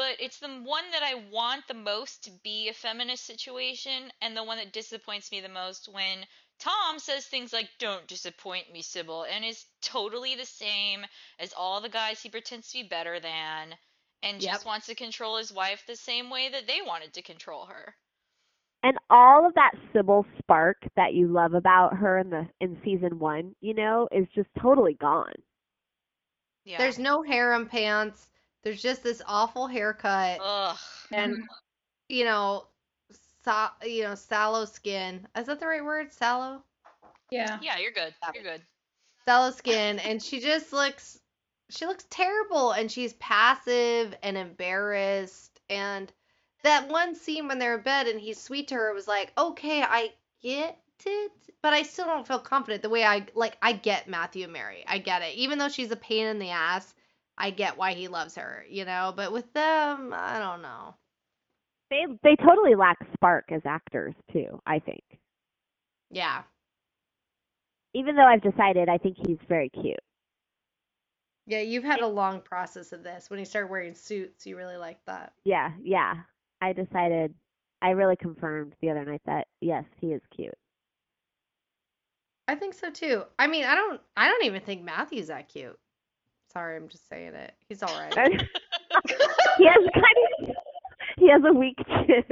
but 0.00 0.16
it's 0.18 0.38
the 0.38 0.48
one 0.48 0.90
that 0.92 1.02
I 1.02 1.14
want 1.30 1.68
the 1.68 1.74
most 1.74 2.24
to 2.24 2.30
be 2.42 2.70
a 2.70 2.72
feminist 2.72 3.26
situation 3.26 4.10
and 4.22 4.34
the 4.34 4.42
one 4.42 4.56
that 4.56 4.72
disappoints 4.72 5.30
me 5.30 5.42
the 5.42 5.50
most 5.50 5.88
when 5.92 6.26
Tom 6.58 6.98
says 6.98 7.26
things 7.26 7.52
like 7.52 7.68
don't 7.78 8.06
disappoint 8.06 8.72
me, 8.72 8.80
Sybil, 8.80 9.24
and 9.24 9.44
is 9.44 9.66
totally 9.82 10.34
the 10.34 10.46
same 10.46 11.04
as 11.38 11.52
all 11.52 11.82
the 11.82 11.90
guys 11.90 12.22
he 12.22 12.30
pretends 12.30 12.72
to 12.72 12.78
be 12.78 12.88
better 12.88 13.20
than 13.20 13.76
and 14.22 14.40
Yep. 14.40 14.50
just 14.52 14.64
wants 14.64 14.86
to 14.86 14.94
control 14.94 15.36
his 15.36 15.52
wife 15.52 15.84
the 15.86 15.96
same 15.96 16.30
way 16.30 16.48
that 16.48 16.66
they 16.66 16.80
wanted 16.80 17.12
to 17.14 17.22
control 17.22 17.66
her. 17.66 17.94
And 18.82 18.96
all 19.10 19.46
of 19.46 19.54
that 19.54 19.72
Sybil 19.92 20.26
spark 20.38 20.78
that 20.96 21.14
you 21.14 21.28
love 21.28 21.54
about 21.54 21.96
her 21.98 22.18
in 22.18 22.30
the 22.30 22.48
in 22.60 22.80
season 22.84 23.18
one, 23.18 23.54
you 23.60 23.74
know, 23.74 24.08
is 24.12 24.26
just 24.34 24.48
totally 24.60 24.94
gone. 24.94 25.34
Yeah. 26.64 26.78
There's 26.78 26.98
no 26.98 27.22
harem 27.22 27.68
pants. 27.68 28.29
There's 28.62 28.82
just 28.82 29.02
this 29.02 29.22
awful 29.26 29.66
haircut, 29.66 30.38
Ugh. 30.42 30.76
and 31.12 31.32
mm-hmm. 31.34 31.42
you 32.08 32.24
know, 32.24 32.66
sa- 33.44 33.72
you 33.84 34.02
know, 34.04 34.14
sallow 34.14 34.64
skin. 34.66 35.26
Is 35.36 35.46
that 35.46 35.60
the 35.60 35.66
right 35.66 35.84
word? 35.84 36.12
Sallow. 36.12 36.62
yeah 37.30 37.58
Yeah, 37.62 37.78
you're 37.78 37.92
good. 37.92 38.12
You're 38.34 38.44
good. 38.44 38.62
sallow 39.26 39.50
skin 39.50 39.98
and 40.00 40.22
she 40.22 40.40
just 40.40 40.72
looks 40.72 41.18
she 41.70 41.86
looks 41.86 42.04
terrible 42.10 42.72
and 42.72 42.90
she's 42.90 43.12
passive 43.14 44.14
and 44.22 44.36
embarrassed 44.36 45.60
and 45.70 46.12
that 46.64 46.88
one 46.88 47.14
scene 47.14 47.46
when 47.48 47.58
they're 47.58 47.76
in 47.76 47.82
bed 47.82 48.06
and 48.08 48.20
he's 48.20 48.40
sweet 48.40 48.68
to 48.68 48.74
her 48.74 48.92
was 48.92 49.06
like 49.08 49.32
okay 49.38 49.82
i 49.82 50.10
get 50.42 50.78
it 51.06 51.30
but 51.62 51.72
i 51.72 51.82
still 51.82 52.06
don't 52.06 52.26
feel 52.26 52.38
confident 52.40 52.82
the 52.82 52.90
way 52.90 53.04
i 53.04 53.24
like 53.34 53.56
i 53.62 53.72
get 53.72 54.08
matthew 54.08 54.44
and 54.44 54.52
mary 54.52 54.84
i 54.88 54.98
get 54.98 55.22
it 55.22 55.34
even 55.36 55.58
though 55.58 55.68
she's 55.68 55.90
a 55.92 55.96
pain 55.96 56.26
in 56.26 56.38
the 56.38 56.50
ass 56.50 56.92
i 57.40 57.50
get 57.50 57.76
why 57.78 57.94
he 57.94 58.08
loves 58.08 58.36
her 58.36 58.64
you 58.70 58.84
know 58.84 59.12
but 59.16 59.32
with 59.32 59.52
them 59.54 60.12
i 60.14 60.38
don't 60.38 60.62
know 60.62 60.94
They 61.90 62.06
they 62.22 62.36
totally 62.36 62.74
lack 62.74 62.96
spark 63.12 63.52
as 63.52 63.66
actors 63.66 64.14
too, 64.32 64.62
I 64.66 64.78
think. 64.78 65.04
yeah 66.10 66.42
Even 67.94 68.16
though 68.16 68.26
I've 68.26 68.42
decided 68.42 68.88
I 68.88 68.98
think 68.98 69.16
he's 69.16 69.38
very 69.48 69.68
cute. 69.68 70.00
yeah 71.46 71.60
you've 71.60 71.84
had 71.84 72.00
a 72.00 72.06
long 72.06 72.40
process 72.40 72.92
of 72.92 73.02
this 73.02 73.28
when 73.30 73.38
he 73.38 73.44
started 73.44 73.70
wearing 73.70 73.94
suits 73.94 74.46
you 74.46 74.56
really 74.56 74.76
liked 74.76 75.04
that 75.06 75.34
Yeah, 75.44 75.72
yeah. 75.82 76.22
I 76.60 76.72
decided 76.72 77.34
I 77.82 77.90
really 77.90 78.16
confirmed 78.16 78.74
the 78.80 78.90
other 78.90 79.04
night 79.04 79.22
that 79.26 79.48
yes, 79.60 79.84
he 80.00 80.12
is 80.12 80.22
cute. 80.34 80.54
I 82.46 82.54
think 82.54 82.74
so 82.74 82.90
too. 82.90 83.24
I 83.38 83.46
mean, 83.46 83.64
I 83.64 83.74
don't 83.74 84.00
I 84.16 84.28
don't 84.28 84.44
even 84.44 84.60
think 84.60 84.82
Matthew's 84.82 85.28
that 85.28 85.48
cute. 85.48 85.78
Sorry, 86.52 86.76
I'm 86.76 86.88
just 86.88 87.08
saying 87.08 87.34
it. 87.34 87.54
He's 87.68 87.82
all 87.82 87.96
right. 87.96 88.12
he 89.58 89.66
has 89.66 89.88
kind 89.94 90.48
of 90.48 90.56
he 91.16 91.28
has 91.30 91.42
a 91.46 91.52
weak 91.52 91.76
chin. 91.86 92.24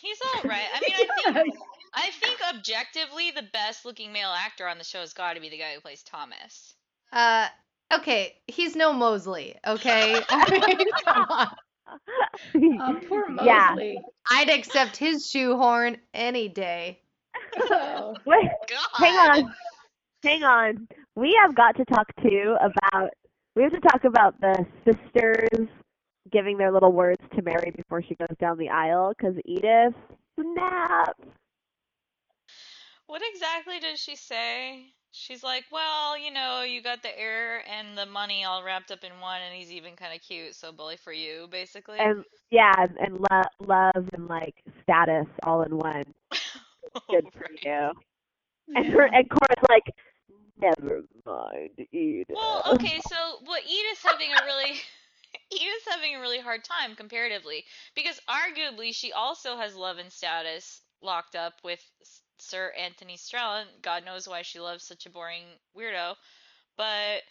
He's 0.00 0.18
all 0.34 0.42
right. 0.48 0.62
I 0.74 0.80
mean, 0.80 1.08
I 1.26 1.32
think 1.42 1.54
I 1.94 2.10
think 2.20 2.38
objectively 2.54 3.30
the 3.30 3.44
best 3.52 3.84
looking 3.84 4.12
male 4.12 4.30
actor 4.30 4.66
on 4.66 4.78
the 4.78 4.84
show 4.84 5.00
has 5.00 5.12
got 5.12 5.34
to 5.34 5.40
be 5.40 5.50
the 5.50 5.58
guy 5.58 5.74
who 5.74 5.80
plays 5.80 6.02
Thomas. 6.02 6.74
Uh 7.12 7.48
okay, 7.94 8.34
he's 8.46 8.74
no 8.74 8.92
Molesley, 8.92 9.54
okay? 9.66 10.20
I 10.28 10.50
mean, 10.50 10.86
come 11.04 11.26
on. 11.28 11.48
um, 12.80 13.00
poor 13.06 13.26
Yeah. 13.44 13.76
I'd 14.30 14.48
accept 14.50 14.96
his 14.96 15.28
shoehorn 15.30 15.98
any 16.14 16.48
day. 16.48 17.00
Oh. 17.70 18.16
Wait, 18.26 18.48
God. 18.68 18.86
hang 18.94 19.14
on. 19.16 19.54
Hang 20.22 20.42
on. 20.42 20.88
We 21.16 21.38
have 21.42 21.54
got 21.54 21.76
to 21.76 21.84
talk 21.84 22.06
too 22.22 22.56
about 22.60 23.10
we 23.56 23.62
have 23.62 23.72
to 23.72 23.80
talk 23.80 24.04
about 24.04 24.40
the 24.40 24.66
sisters 24.84 25.68
giving 26.32 26.56
their 26.56 26.72
little 26.72 26.92
words 26.92 27.22
to 27.36 27.42
Mary 27.42 27.72
before 27.76 28.02
she 28.02 28.14
goes 28.14 28.36
down 28.40 28.58
the 28.58 28.68
aisle 28.68 29.12
because 29.16 29.34
Edith 29.44 29.94
snap. 30.40 31.16
What 33.06 33.22
exactly 33.24 33.78
does 33.78 34.00
she 34.00 34.16
say? 34.16 34.94
She's 35.12 35.42
like, 35.42 35.66
well, 35.70 36.16
you 36.16 36.30
know, 36.30 36.62
you 36.62 36.82
got 36.82 37.02
the 37.02 37.16
heir 37.18 37.66
and 37.68 37.96
the 37.96 38.06
money 38.06 38.44
all 38.44 38.62
wrapped 38.64 38.90
up 38.90 39.04
in 39.04 39.20
one, 39.20 39.40
and 39.42 39.54
he's 39.54 39.70
even 39.72 39.96
kind 39.96 40.14
of 40.14 40.20
cute, 40.22 40.54
so 40.56 40.72
bully 40.72 40.96
for 40.96 41.12
you, 41.12 41.46
basically. 41.48 42.10
And 42.10 42.24
yeah, 42.50 42.72
and 43.00 43.18
lo- 43.30 43.66
love 43.66 44.08
and 44.12 44.26
like 44.28 44.54
status 44.82 45.26
all 45.44 45.62
in 45.62 45.76
one. 45.76 46.04
Good 47.10 47.28
for 47.36 47.46
Right. 47.46 47.60
you. 47.64 47.92
Oh 48.74 48.74
and 48.74 48.86
her 48.92 49.04
and 49.12 49.28
Cora's 49.30 49.64
like, 49.68 49.84
never 50.62 51.02
mind, 51.26 51.86
Edith. 51.92 52.34
Well, 52.34 52.62
okay, 52.74 53.00
so 53.08 53.16
what 53.44 53.62
Edith's 53.64 54.04
having 54.04 54.30
a 54.30 54.44
really 54.44 54.72
Edith's 55.52 55.88
having 55.88 56.16
a 56.16 56.20
really 56.20 56.40
hard 56.40 56.64
time 56.64 56.94
comparatively 56.94 57.64
because 57.94 58.20
arguably 58.28 58.94
she 58.94 59.12
also 59.12 59.56
has 59.56 59.74
love 59.74 59.98
and 59.98 60.12
status 60.12 60.80
locked 61.02 61.34
up 61.34 61.54
with 61.64 61.80
Sir 62.38 62.72
Anthony 62.78 63.16
Strallan. 63.16 63.64
God 63.82 64.04
knows 64.04 64.28
why 64.28 64.42
she 64.42 64.60
loves 64.60 64.84
such 64.84 65.06
a 65.06 65.10
boring 65.10 65.44
weirdo, 65.76 66.14
but 66.76 67.22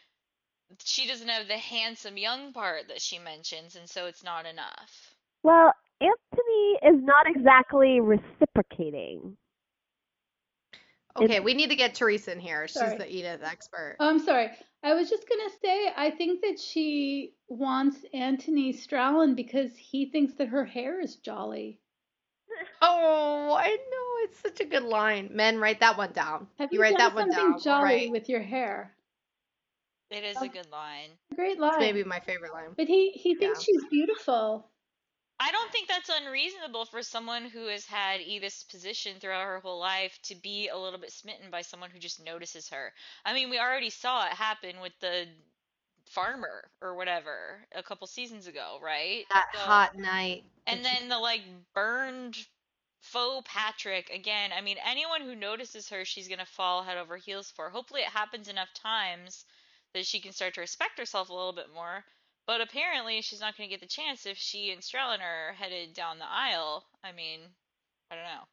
she 0.84 1.08
doesn't 1.08 1.28
have 1.28 1.48
the 1.48 1.58
handsome 1.58 2.18
young 2.18 2.54
part 2.54 2.88
that 2.88 3.02
she 3.02 3.20
mentions, 3.20 3.76
and 3.76 3.90
so 3.90 4.06
it's 4.06 4.24
not 4.24 4.46
enough. 4.46 5.16
Well, 5.44 5.74
Anthony 6.00 6.96
is 6.96 7.04
not 7.04 7.28
exactly 7.28 8.00
reciprocating. 8.00 9.38
Okay, 11.18 11.40
we 11.40 11.54
need 11.54 11.70
to 11.70 11.76
get 11.76 11.94
Teresa 11.96 12.32
in 12.32 12.40
here. 12.40 12.68
She's 12.68 12.80
Sorry. 12.80 12.98
the 12.98 13.10
Edith 13.14 13.42
expert. 13.44 13.98
Oh, 14.00 14.10
I'm 14.10 14.20
sorry. 14.20 14.50
I 14.84 14.94
was 14.94 15.10
just 15.10 15.28
gonna 15.30 15.50
say 15.62 15.92
I 15.96 16.10
think 16.12 16.42
that 16.42 16.60
she 16.60 17.34
wants 17.48 17.98
Anthony 18.14 18.74
Strallan 18.74 19.36
because 19.36 19.76
he 19.76 20.06
thinks 20.10 20.34
that 20.36 20.48
her 20.50 20.66
hair 20.66 21.00
is 21.02 21.16
jolly. 21.18 21.80
Oh, 22.82 23.56
I 23.58 23.70
know. 23.70 24.26
It's 24.26 24.40
such 24.40 24.60
a 24.60 24.66
good 24.66 24.84
line. 24.84 25.30
Men, 25.34 25.58
write 25.60 25.80
that 25.80 25.98
one 25.98 26.12
down. 26.14 26.48
Have 26.60 26.70
you 26.72 26.78
you, 26.78 26.82
write 26.82 26.98
done 26.98 27.00
that 27.00 27.16
one 27.16 27.32
something 27.32 27.52
down. 27.54 27.60
jolly 27.62 27.84
Right. 27.84 28.12
with 28.12 28.30
your 28.30 28.42
hair? 28.42 28.94
It 30.12 30.24
is 30.24 30.38
Oh. 30.40 30.44
a 30.46 30.48
good 30.48 30.70
line. 30.72 31.10
Great 31.36 31.60
line. 31.60 31.72
It's 31.74 31.80
maybe 31.80 32.04
my 32.04 32.20
favorite 32.20 32.54
line. 32.54 32.74
But 32.76 32.88
he 32.88 33.12
he 33.12 33.36
thinks 33.36 33.60
Yeah. 33.60 33.64
she's 33.80 33.86
beautiful. 33.90 34.68
I 35.44 35.52
don't 35.52 35.72
think 35.72 35.88
that's 35.88 36.12
unreasonable 36.22 36.86
for 36.86 37.02
someone 37.02 37.46
who 37.46 37.66
has 37.66 37.84
had 37.86 38.22
Edith's 38.22 38.64
position 38.64 39.18
throughout 39.20 39.44
her 39.48 39.60
whole 39.60 39.80
life 39.80 40.18
to 40.26 40.36
be 40.36 40.68
a 40.68 40.78
little 40.78 41.00
bit 41.00 41.12
smitten 41.12 41.50
by 41.50 41.64
someone 41.64 41.90
who 41.90 41.98
just 41.98 42.24
notices 42.24 42.70
her. 42.70 42.94
I 43.26 43.34
mean, 43.34 43.50
we 43.50 43.58
already 43.60 43.90
saw 43.90 44.28
it 44.28 44.34
happen 44.34 44.80
with 44.82 44.94
the 45.00 45.26
farmer 46.12 46.70
or 46.80 46.94
whatever 46.96 47.66
a 47.74 47.82
couple 47.82 48.06
seasons 48.06 48.46
ago, 48.46 48.78
right? 48.84 49.26
That 49.32 49.50
So- 49.54 49.60
hot 49.62 49.96
night. 49.96 50.44
And 50.68 50.86
then 50.86 51.10
the 51.10 51.18
like 51.18 51.42
burned 51.74 52.38
faux 53.00 53.50
Patrick 53.52 54.12
again. 54.12 54.52
I 54.54 54.62
mean, 54.62 54.78
anyone 54.86 55.22
who 55.22 55.34
notices 55.36 55.90
her, 55.90 56.06
she's 56.06 56.28
gonna 56.28 56.46
fall 56.46 56.84
head 56.84 56.98
over 56.98 57.18
heels 57.18 57.50
for. 57.50 57.72
Hopefully, 57.72 58.02
it 58.02 58.10
happens 58.10 58.48
enough 58.48 58.72
times 58.76 59.44
that 59.94 60.06
she 60.06 60.20
can 60.22 60.34
start 60.34 60.54
to 60.54 60.62
respect 60.62 61.00
herself 61.00 61.30
a 61.30 61.34
little 61.34 61.52
bit 61.52 61.74
more. 61.74 62.06
But 62.46 62.62
apparently, 62.62 63.22
she's 63.22 63.42
not 63.42 63.58
gonna 63.58 63.70
get 63.70 63.80
the 63.82 63.88
chance 63.88 64.26
if 64.26 64.38
she 64.38 64.72
and 64.72 64.82
Strallan 64.82 65.22
are 65.22 65.54
headed 65.54 65.94
down 65.94 66.20
the 66.20 66.26
aisle. 66.30 66.88
I 67.04 67.12
mean, 67.12 67.56
I 68.12 68.16
don't 68.16 68.26
know. 68.26 68.48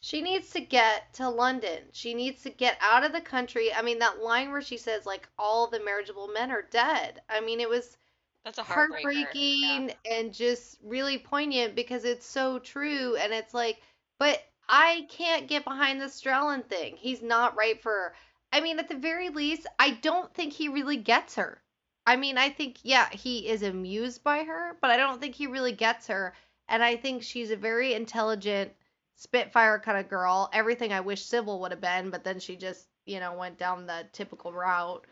She 0.00 0.22
needs 0.22 0.50
to 0.50 0.60
get 0.60 1.12
to 1.14 1.28
London. 1.28 1.90
She 1.92 2.14
needs 2.14 2.42
to 2.42 2.50
get 2.50 2.78
out 2.80 3.04
of 3.04 3.12
the 3.12 3.20
country. 3.20 3.72
I 3.74 3.82
mean, 3.82 3.98
that 4.00 4.20
line 4.20 4.52
where 4.52 4.62
she 4.62 4.76
says, 4.76 5.06
like, 5.06 5.28
all 5.38 5.66
the 5.66 5.80
marriageable 5.80 6.28
men 6.28 6.52
are 6.52 6.62
dead. 6.62 7.22
I 7.28 7.40
mean, 7.40 7.60
it 7.60 7.68
was 7.68 7.96
That's 8.44 8.58
a 8.58 8.62
heartbreaking 8.64 9.88
Yeah. 9.88 9.94
and 10.04 10.32
just 10.34 10.78
really 10.82 11.18
poignant 11.18 11.74
because 11.74 12.04
it's 12.04 12.26
so 12.26 12.58
true. 12.60 13.16
And 13.16 13.32
it's 13.32 13.54
like, 13.54 13.82
but 14.18 14.46
I 14.68 15.06
can't 15.10 15.48
get 15.48 15.64
behind 15.64 16.00
the 16.00 16.06
Strallan 16.06 16.66
thing. 16.68 16.96
He's 16.98 17.22
not 17.22 17.56
right 17.56 17.82
for 17.82 17.90
her. 17.92 18.16
I 18.52 18.60
mean, 18.60 18.78
at 18.78 18.88
the 18.88 18.96
very 18.98 19.30
least, 19.30 19.66
I 19.78 19.90
don't 19.92 20.32
think 20.34 20.52
he 20.52 20.68
really 20.68 20.98
gets 20.98 21.36
her. 21.36 21.63
I 22.06 22.16
mean, 22.16 22.36
I 22.36 22.50
think, 22.50 22.78
yeah, 22.82 23.08
he 23.10 23.48
is 23.48 23.62
amused 23.62 24.22
by 24.22 24.44
her, 24.44 24.76
but 24.80 24.90
I 24.90 24.96
don't 24.96 25.20
think 25.20 25.34
he 25.34 25.46
really 25.46 25.72
gets 25.72 26.06
her. 26.08 26.34
And 26.68 26.82
I 26.82 26.96
think 26.96 27.22
she's 27.22 27.50
a 27.50 27.56
very 27.56 27.94
intelligent, 27.94 28.72
Spitfire 29.16 29.78
kind 29.78 29.98
of 29.98 30.08
girl. 30.08 30.50
Everything 30.52 30.92
I 30.92 31.00
wish 31.00 31.24
Sybil 31.24 31.60
would 31.60 31.70
have 31.70 31.80
been, 31.80 32.10
but 32.10 32.24
then 32.24 32.40
she 32.40 32.56
just, 32.56 32.88
you 33.06 33.20
know, 33.20 33.34
went 33.34 33.58
down 33.58 33.86
the 33.86 34.06
typical 34.12 34.52
route. 34.52 35.06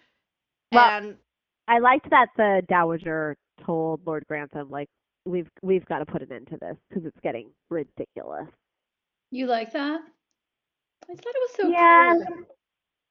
Well, 0.73 0.91
and 0.91 1.17
I 1.69 1.79
liked 1.79 2.11
that 2.11 2.29
the 2.37 2.63
dowager 2.69 3.37
told 3.65 4.01
Lord 4.07 4.25
Grantham 4.27 4.71
like 4.71 4.89
we've 5.25 5.49
we've 5.63 5.85
got 5.87 5.99
to 5.99 6.07
put 6.07 6.23
an 6.23 6.33
end 6.33 6.49
to 6.49 6.57
this 6.57 6.77
because 6.89 7.05
it's 7.05 7.21
getting 7.23 7.51
ridiculous. 7.71 8.49
You 9.31 9.47
like 9.47 9.73
that? 9.73 10.01
I 11.11 11.15
thought 11.15 11.35
it 11.35 11.51
was 11.51 11.55
so 11.57 11.69
yeah, 11.69 12.15
cruel. 12.15 12.45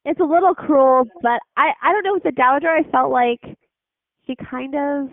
it's 0.05 0.19
a 0.19 0.23
little 0.23 0.53
cruel, 0.53 1.05
but 1.21 1.39
I 1.57 1.71
I 1.81 1.91
don't 1.91 2.03
know 2.03 2.13
with 2.13 2.23
the 2.23 2.31
dowager. 2.31 2.69
I 2.69 2.83
felt 2.91 3.11
like 3.11 3.57
she 4.27 4.35
kind 4.35 4.75
of 4.75 5.09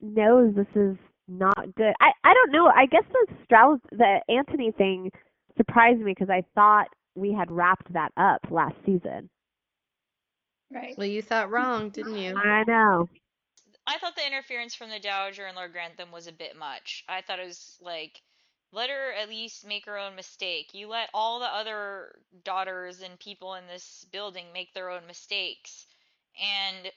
knows 0.00 0.54
this 0.54 0.66
is 0.74 0.96
not 1.28 1.74
good. 1.76 1.94
I 2.00 2.10
I 2.24 2.34
don't 2.34 2.52
know. 2.52 2.66
I 2.68 2.86
guess 2.86 3.04
the 3.10 3.34
Strauss 3.44 3.80
the 3.90 4.20
Anthony 4.28 4.72
thing 4.72 5.10
surprised 5.56 6.00
me 6.00 6.12
because 6.12 6.30
I 6.30 6.44
thought 6.54 6.88
we 7.14 7.32
had 7.32 7.50
wrapped 7.50 7.92
that 7.92 8.12
up 8.16 8.40
last 8.50 8.76
season. 8.84 9.28
Right. 10.72 10.94
well, 10.98 11.06
you 11.06 11.22
thought 11.22 11.50
wrong, 11.50 11.90
didn't 11.90 12.16
you? 12.16 12.36
I 12.44 12.64
know. 12.64 13.08
I 13.86 13.98
thought 13.98 14.16
the 14.16 14.26
interference 14.26 14.74
from 14.74 14.90
the 14.90 14.98
Dowager 14.98 15.46
and 15.46 15.56
Lord 15.56 15.72
Grantham 15.72 16.10
was 16.10 16.26
a 16.26 16.32
bit 16.32 16.56
much. 16.56 17.04
I 17.08 17.20
thought 17.20 17.38
it 17.38 17.46
was 17.46 17.76
like, 17.80 18.20
let 18.72 18.90
her 18.90 19.12
at 19.12 19.28
least 19.28 19.66
make 19.66 19.86
her 19.86 19.96
own 19.96 20.16
mistake. 20.16 20.74
You 20.74 20.88
let 20.88 21.08
all 21.14 21.38
the 21.38 21.46
other 21.46 22.18
daughters 22.42 23.00
and 23.00 23.18
people 23.18 23.54
in 23.54 23.66
this 23.68 24.04
building 24.10 24.46
make 24.52 24.74
their 24.74 24.90
own 24.90 25.06
mistakes. 25.06 25.86
And 26.42 26.90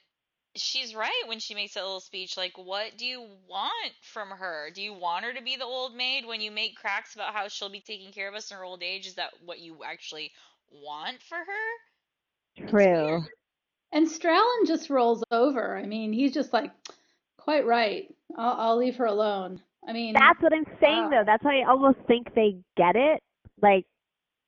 she's 0.55 0.95
right 0.95 1.23
when 1.27 1.39
she 1.39 1.53
makes 1.53 1.73
that 1.75 1.83
little 1.83 1.99
speech 1.99 2.37
like, 2.37 2.57
what 2.57 2.97
do 2.97 3.05
you 3.05 3.21
want 3.47 3.93
from 4.01 4.29
her? 4.29 4.69
Do 4.73 4.81
you 4.81 4.93
want 4.93 5.25
her 5.25 5.33
to 5.33 5.43
be 5.43 5.55
the 5.55 5.65
old 5.65 5.95
maid 5.95 6.25
when 6.25 6.41
you 6.41 6.51
make 6.51 6.75
cracks 6.75 7.15
about 7.15 7.33
how 7.33 7.47
she'll 7.47 7.69
be 7.69 7.81
taking 7.81 8.11
care 8.11 8.27
of 8.27 8.35
us 8.35 8.51
in 8.51 8.57
her 8.57 8.63
old 8.63 8.83
age? 8.83 9.07
Is 9.07 9.15
that 9.15 9.31
what 9.45 9.59
you 9.59 9.77
actually 9.85 10.31
want 10.71 11.21
for 11.21 11.37
her? 11.37 12.67
True. 12.67 13.23
And 13.91 14.07
Strallan 14.07 14.67
just 14.67 14.89
rolls 14.89 15.23
over. 15.31 15.77
I 15.77 15.85
mean, 15.85 16.13
he's 16.13 16.33
just 16.33 16.53
like, 16.53 16.71
quite 17.37 17.65
right. 17.65 18.13
I'll, 18.37 18.55
I'll 18.57 18.77
leave 18.77 18.97
her 18.97 19.05
alone. 19.05 19.61
I 19.87 19.93
mean, 19.93 20.13
That's 20.13 20.41
what 20.41 20.53
I'm 20.53 20.65
saying 20.79 21.03
Wow. 21.03 21.09
though. 21.09 21.23
That's 21.25 21.43
why 21.43 21.61
I 21.61 21.69
almost 21.69 21.97
think 22.07 22.33
they 22.35 22.57
get 22.77 22.95
it. 22.95 23.21
Like 23.61 23.85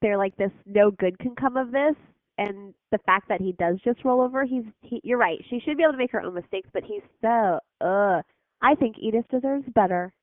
they're 0.01 0.17
like 0.17 0.35
this 0.37 0.51
no 0.65 0.91
good 0.91 1.17
can 1.19 1.35
come 1.35 1.57
of 1.57 1.71
this 1.71 1.95
and 2.37 2.73
the 2.91 2.99
fact 3.05 3.27
that 3.29 3.41
he 3.41 3.53
does 3.53 3.77
just 3.83 4.03
roll 4.05 4.21
over, 4.21 4.43
he's 4.45 4.65
he, 4.81 5.01
you're 5.03 5.17
right. 5.17 5.39
She 5.49 5.59
should 5.59 5.77
be 5.77 5.83
able 5.83 5.93
to 5.93 5.97
make 5.97 6.11
her 6.11 6.21
own 6.21 6.33
mistakes, 6.33 6.69
but 6.73 6.83
he's 6.83 7.03
so 7.21 7.59
uh 7.81 8.21
I 8.61 8.75
think 8.75 8.97
Edith 8.99 9.25
deserves 9.29 9.65
better. 9.75 10.13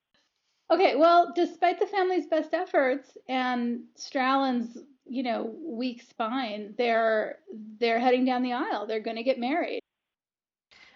okay. 0.72 0.96
Well, 0.96 1.32
despite 1.34 1.78
the 1.80 1.86
family's 1.86 2.26
best 2.26 2.54
efforts 2.54 3.16
and 3.28 3.84
Strallan's, 3.96 4.78
you 5.06 5.22
know, 5.22 5.54
weak 5.64 6.02
spine, 6.02 6.74
they're 6.78 7.38
they're 7.80 8.00
heading 8.00 8.24
down 8.24 8.42
the 8.42 8.52
aisle. 8.54 8.86
They're 8.86 9.00
going 9.00 9.16
to 9.16 9.22
get 9.22 9.38
married. 9.38 9.80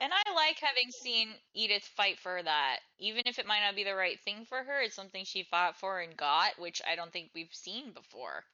And 0.01 0.13
I 0.13 0.23
like 0.35 0.59
having 0.61 0.91
seen 0.91 1.35
Edith 1.55 1.85
fight 1.85 2.19
for 2.19 2.43
that. 2.43 2.81
Even 2.99 3.23
if 3.27 3.39
it 3.39 3.47
might 3.47 3.61
not 3.61 3.77
be 3.77 3.85
the 3.85 3.95
right 3.95 4.21
thing 4.21 4.45
for 4.45 4.63
her, 4.65 4.81
it's 4.83 4.95
something 4.95 5.25
she 5.25 5.45
fought 5.45 5.77
for 5.77 6.01
and 6.01 6.17
got, 6.17 6.59
which 6.59 6.83
I 6.87 6.97
don't 6.97 7.13
think 7.13 7.31
we've 7.35 7.55
seen 7.55 7.93
before. 7.93 8.45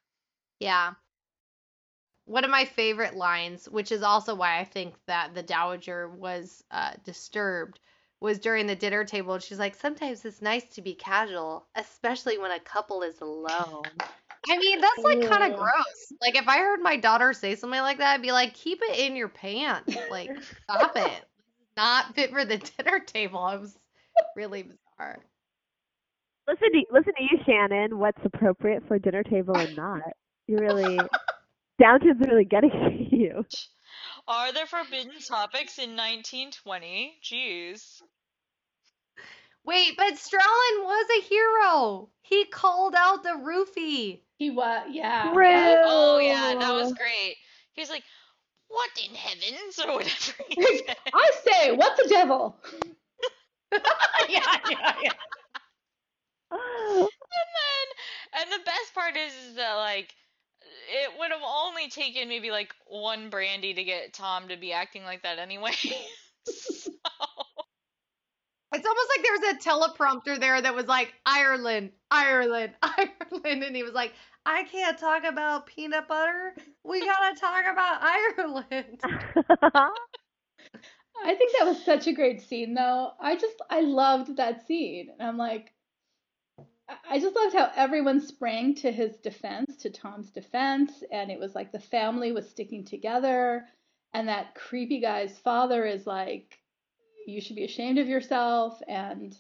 Yeah. 0.61 0.95
One 2.29 2.45
of 2.45 2.51
my 2.51 2.67
favorite 2.67 3.17
lines, 3.17 3.69
which 3.71 3.91
is 3.91 4.03
also 4.03 4.35
why 4.35 4.59
I 4.59 4.65
think 4.65 4.95
that 5.07 5.35
the 5.35 5.43
Dowager 5.43 6.11
was 6.11 6.63
uh, 6.71 6.93
disturbed, 7.03 7.81
was 8.21 8.39
during 8.39 8.67
the 8.67 8.77
dinner 8.77 9.03
table. 9.03 9.33
And 9.33 9.43
she's 9.43 9.59
like, 9.59 9.75
Sometimes 9.75 10.25
it's 10.27 10.43
nice 10.43 10.65
to 10.75 10.83
be 10.83 10.95
casual, 10.95 11.67
especially 11.75 12.37
when 12.37 12.51
a 12.51 12.61
couple 12.61 13.03
is 13.03 13.19
alone. 13.23 13.85
I 14.47 14.59
mean, 14.59 14.79
that's 14.79 14.99
like 14.99 15.23
kind 15.23 15.51
of 15.51 15.59
gross. 15.59 16.13
Like, 16.21 16.37
if 16.37 16.47
I 16.47 16.59
heard 16.59 16.81
my 16.83 16.99
daughter 16.99 17.33
say 17.33 17.55
something 17.55 17.81
like 17.81 17.97
that, 17.99 18.15
I'd 18.15 18.23
be 18.23 18.33
like, 18.33 18.53
Keep 18.53 18.81
it 18.83 18.99
in 18.99 19.17
your 19.17 19.29
pants. 19.29 19.97
Like, 20.11 20.31
stop 20.65 20.97
it. 20.97 21.25
Not 21.79 22.15
fit 22.15 22.31
for 22.31 22.45
the 22.45 22.59
dinner 22.79 22.99
table. 23.01 23.49
It 23.49 23.61
was 23.61 23.79
really 24.37 24.65
bizarre. 24.65 25.21
Listen 26.47 26.73
to 26.73 26.85
listen 26.93 27.13
to 27.17 27.23
you, 27.23 27.39
Shannon, 27.47 27.99
what's 27.99 28.21
appropriate 28.23 28.83
for 28.87 28.99
dinner 28.99 29.23
table 29.23 29.57
and 29.57 29.77
not. 29.77 30.03
You 30.47 30.59
really 30.59 30.99
Downton's 31.79 32.21
really 32.27 32.45
getting 32.45 32.71
to 33.11 33.17
you. 33.17 33.45
Are 34.27 34.53
there 34.53 34.67
forbidden 34.67 35.19
topics 35.21 35.79
in 35.79 35.97
1920? 35.97 37.19
Jeez. 37.23 38.03
Wait, 39.65 39.97
but 39.97 40.15
Strallan 40.15 40.85
was 40.85 41.07
a 41.19 41.23
hero. 41.23 42.09
He 42.23 42.45
called 42.47 42.95
out 42.97 43.23
the 43.23 43.31
roofie. 43.31 44.21
He 44.39 44.51
was, 44.51 44.87
yeah. 44.91 45.33
True. 45.33 45.45
yeah. 45.47 45.83
Oh 45.85 46.19
yeah, 46.19 46.55
that 46.59 46.73
was 46.73 46.93
great. 46.95 47.37
He 47.73 47.83
was 47.83 47.91
like, 47.91 48.05
"What 48.69 48.91
in 49.09 49.15
heavens?" 49.15 49.79
or 49.87 49.95
whatever. 49.95 50.45
He 50.49 50.79
said. 50.87 50.97
I 51.13 51.31
say, 51.45 51.73
what 51.73 51.97
the 51.97 52.09
devil? 52.09 52.57
yeah, 53.73 54.41
yeah, 54.71 54.95
yeah. 55.03 55.13
and 56.51 57.09
then, 57.59 57.87
and 58.41 58.53
the 58.53 58.65
best 58.65 58.95
part 58.95 59.17
is, 59.17 59.33
is 59.49 59.57
that 59.57 59.75
like, 59.75 60.15
it 60.89 61.19
would 61.19 61.31
have 61.31 61.43
only 61.45 61.89
taken 61.89 62.29
maybe 62.29 62.51
like 62.51 62.75
one 62.87 63.31
brandy 63.31 63.75
to 63.75 63.85
get 63.85 64.13
Tom 64.13 64.49
to 64.49 64.57
be 64.57 64.73
acting 64.73 65.05
like 65.05 65.23
that 65.23 65.39
anyway. 65.39 65.73
so, 66.47 66.91
It's 68.73 68.87
almost 68.87 69.09
like 69.17 69.25
there 69.25 69.33
was 69.33 69.43
a 69.55 69.69
teleprompter 69.69 70.39
there 70.39 70.61
that 70.61 70.75
was 70.75 70.87
like 70.87 71.15
Ireland, 71.25 71.93
Ireland, 72.11 72.75
Ireland, 72.83 73.63
and 73.65 73.75
he 73.75 73.83
was 73.83 73.95
like, 73.95 74.13
I 74.45 74.65
can't 74.65 74.99
talk 74.99 75.25
about 75.25 75.67
peanut 75.67 76.07
butter. 76.07 76.55
We 76.85 77.05
gotta 77.05 77.39
talk 77.41 77.65
about 77.71 78.03
Ireland. 78.03 79.01
I 81.25 81.35
think 81.35 81.53
that 81.59 81.67
was 81.67 81.85
such 81.85 82.07
a 82.07 82.13
great 82.13 82.43
scene, 82.43 82.75
though. 82.75 83.13
I 83.21 83.37
just, 83.37 83.57
I 83.71 83.81
loved 83.81 84.37
that 84.37 84.67
scene. 84.67 85.09
And 85.19 85.29
I'm 85.29 85.39
like, 85.39 85.73
I- 86.89 87.19
just 87.21 87.37
loved 87.37 87.55
how 87.55 87.71
everyone 87.77 88.21
sprang 88.21 88.75
to 88.77 88.91
his 88.93 89.17
defense, 89.19 89.77
to 89.83 89.91
Tom's 89.91 90.31
defense. 90.31 91.03
And 91.11 91.31
it 91.31 91.39
was 91.39 91.55
like 91.55 91.73
the 91.73 91.81
family 91.81 92.33
was 92.33 92.49
sticking 92.49 92.85
together. 92.85 93.67
And 94.15 94.29
that 94.29 94.55
creepy 94.55 95.01
guy's 95.01 95.39
father 95.39 95.85
is 95.85 96.07
like, 96.07 96.59
you 97.27 97.41
should 97.41 97.57
be 97.57 97.65
ashamed 97.65 97.99
of 97.99 98.09
yourself. 98.09 98.81
And 98.89 99.37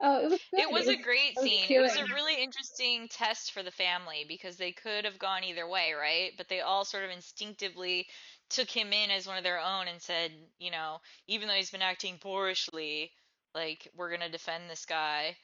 Oh, 0.00 0.26
it 0.26 0.30
was. 0.30 0.40
Good. 0.50 0.60
It 0.60 0.70
was 0.70 0.88
a 0.88 0.96
great 0.96 1.34
I 1.36 1.40
was 1.40 1.50
scene. 1.50 1.64
It 1.70 1.80
was 1.80 1.96
a 1.96 2.14
really 2.14 2.40
interesting 2.40 3.08
test 3.08 3.52
for 3.52 3.62
the 3.64 3.72
family 3.72 4.24
because 4.28 4.56
they 4.56 4.70
could 4.70 5.04
have 5.04 5.18
gone 5.18 5.42
either 5.42 5.66
way, 5.68 5.92
right? 5.92 6.32
But 6.36 6.48
they 6.48 6.60
all 6.60 6.84
sort 6.84 7.04
of 7.04 7.10
instinctively 7.10 8.06
took 8.48 8.70
him 8.70 8.92
in 8.92 9.10
as 9.10 9.26
one 9.26 9.38
of 9.38 9.42
their 9.42 9.60
own 9.60 9.88
and 9.88 10.00
said, 10.00 10.30
you 10.58 10.70
know, 10.70 11.00
even 11.26 11.48
though 11.48 11.54
he's 11.54 11.70
been 11.70 11.82
acting 11.82 12.16
boorishly, 12.18 13.10
like 13.54 13.88
we're 13.96 14.10
gonna 14.10 14.28
defend 14.30 14.70
this 14.70 14.86
guy 14.86 15.36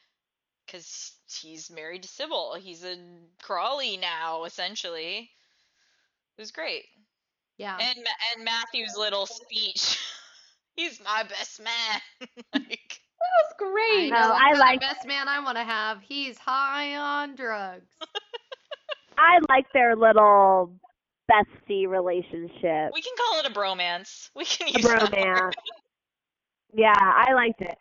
because 0.66 1.12
he's 1.40 1.70
married 1.70 2.02
to 2.02 2.08
Sybil. 2.08 2.54
He's 2.60 2.84
a 2.84 2.96
Crawley 3.42 3.96
now, 3.96 4.44
essentially. 4.44 5.30
It 6.36 6.40
was 6.42 6.50
great. 6.50 6.84
Yeah. 7.58 7.76
And 7.80 7.98
and 8.36 8.44
Matthew's 8.44 8.96
little 8.96 9.26
speech. 9.26 9.98
he's 10.76 11.00
my 11.04 11.22
best 11.28 11.60
man. 11.62 12.00
like 12.54 13.00
That 13.20 13.34
was 13.42 13.54
great. 13.58 14.12
I 14.12 14.20
No, 14.20 14.28
what 14.30 14.42
I 14.42 14.58
like- 14.58 14.80
best 14.80 15.06
man 15.06 15.28
I 15.28 15.40
want 15.40 15.56
to 15.58 15.64
have. 15.64 15.98
He's 16.02 16.36
high 16.38 16.96
on 16.96 17.36
drugs. 17.36 17.90
I 19.18 19.38
like 19.48 19.66
their 19.72 19.94
little 19.94 20.72
bestie 21.30 21.86
relationship. 21.88 22.90
we 22.92 23.00
can 23.00 23.14
call 23.16 23.40
it 23.40 23.46
a 23.46 23.54
bromance. 23.54 24.28
We 24.34 24.44
can 24.44 24.68
A 24.68 24.72
use 24.72 24.82
that 24.86 25.02
word. 25.12 25.12
bromance. 25.12 25.52
Yeah, 26.74 26.92
I 26.98 27.32
liked 27.34 27.60
it. 27.62 27.78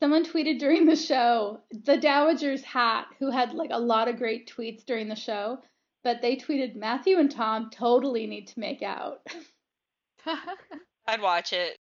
Someone 0.00 0.24
tweeted 0.24 0.58
during 0.58 0.86
the 0.86 0.96
show, 0.96 1.60
the 1.70 1.98
Dowager's 1.98 2.62
hat, 2.62 3.06
who 3.18 3.30
had 3.30 3.52
like 3.52 3.70
a 3.70 3.78
lot 3.78 4.08
of 4.08 4.16
great 4.16 4.50
tweets 4.50 4.84
during 4.84 5.08
the 5.08 5.14
show, 5.14 5.58
but 6.02 6.22
they 6.22 6.36
tweeted 6.36 6.74
Matthew 6.74 7.18
and 7.18 7.30
Tom 7.30 7.70
totally 7.70 8.26
need 8.26 8.46
to 8.48 8.60
make 8.60 8.82
out. 8.82 9.20
I'd 11.06 11.20
watch 11.20 11.52
it. 11.52 11.76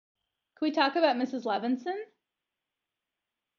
Can 0.58 0.68
we 0.68 0.70
talk 0.70 0.94
about 0.94 1.16
Mrs. 1.16 1.44
Levinson? 1.44 1.98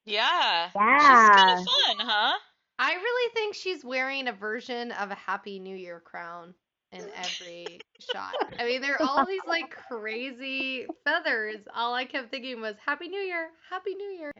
Yeah. 0.05 0.69
Yeah. 0.73 0.99
She's 0.99 1.35
kind 1.35 1.59
of 1.59 1.65
fun, 1.65 2.07
huh? 2.07 2.37
I 2.79 2.93
really 2.93 3.33
think 3.33 3.55
she's 3.55 3.83
wearing 3.83 4.27
a 4.27 4.33
version 4.33 4.91
of 4.93 5.11
a 5.11 5.15
Happy 5.15 5.59
New 5.59 5.75
Year 5.75 5.99
crown 5.99 6.53
in 6.95 7.09
every 7.17 7.79
shot. 8.11 8.33
I 8.59 8.65
mean, 8.65 8.81
there 8.81 8.95
are 9.01 9.07
all 9.07 9.25
these 9.25 9.41
like 9.47 9.73
crazy 9.89 10.85
feathers. 11.03 11.57
All 11.75 11.93
I 11.93 12.05
kept 12.05 12.31
thinking 12.31 12.61
was 12.61 12.75
Happy 12.85 13.07
New 13.07 13.19
Year, 13.19 13.49
Happy 13.69 13.95
New 13.95 14.11
Year. 14.17 14.31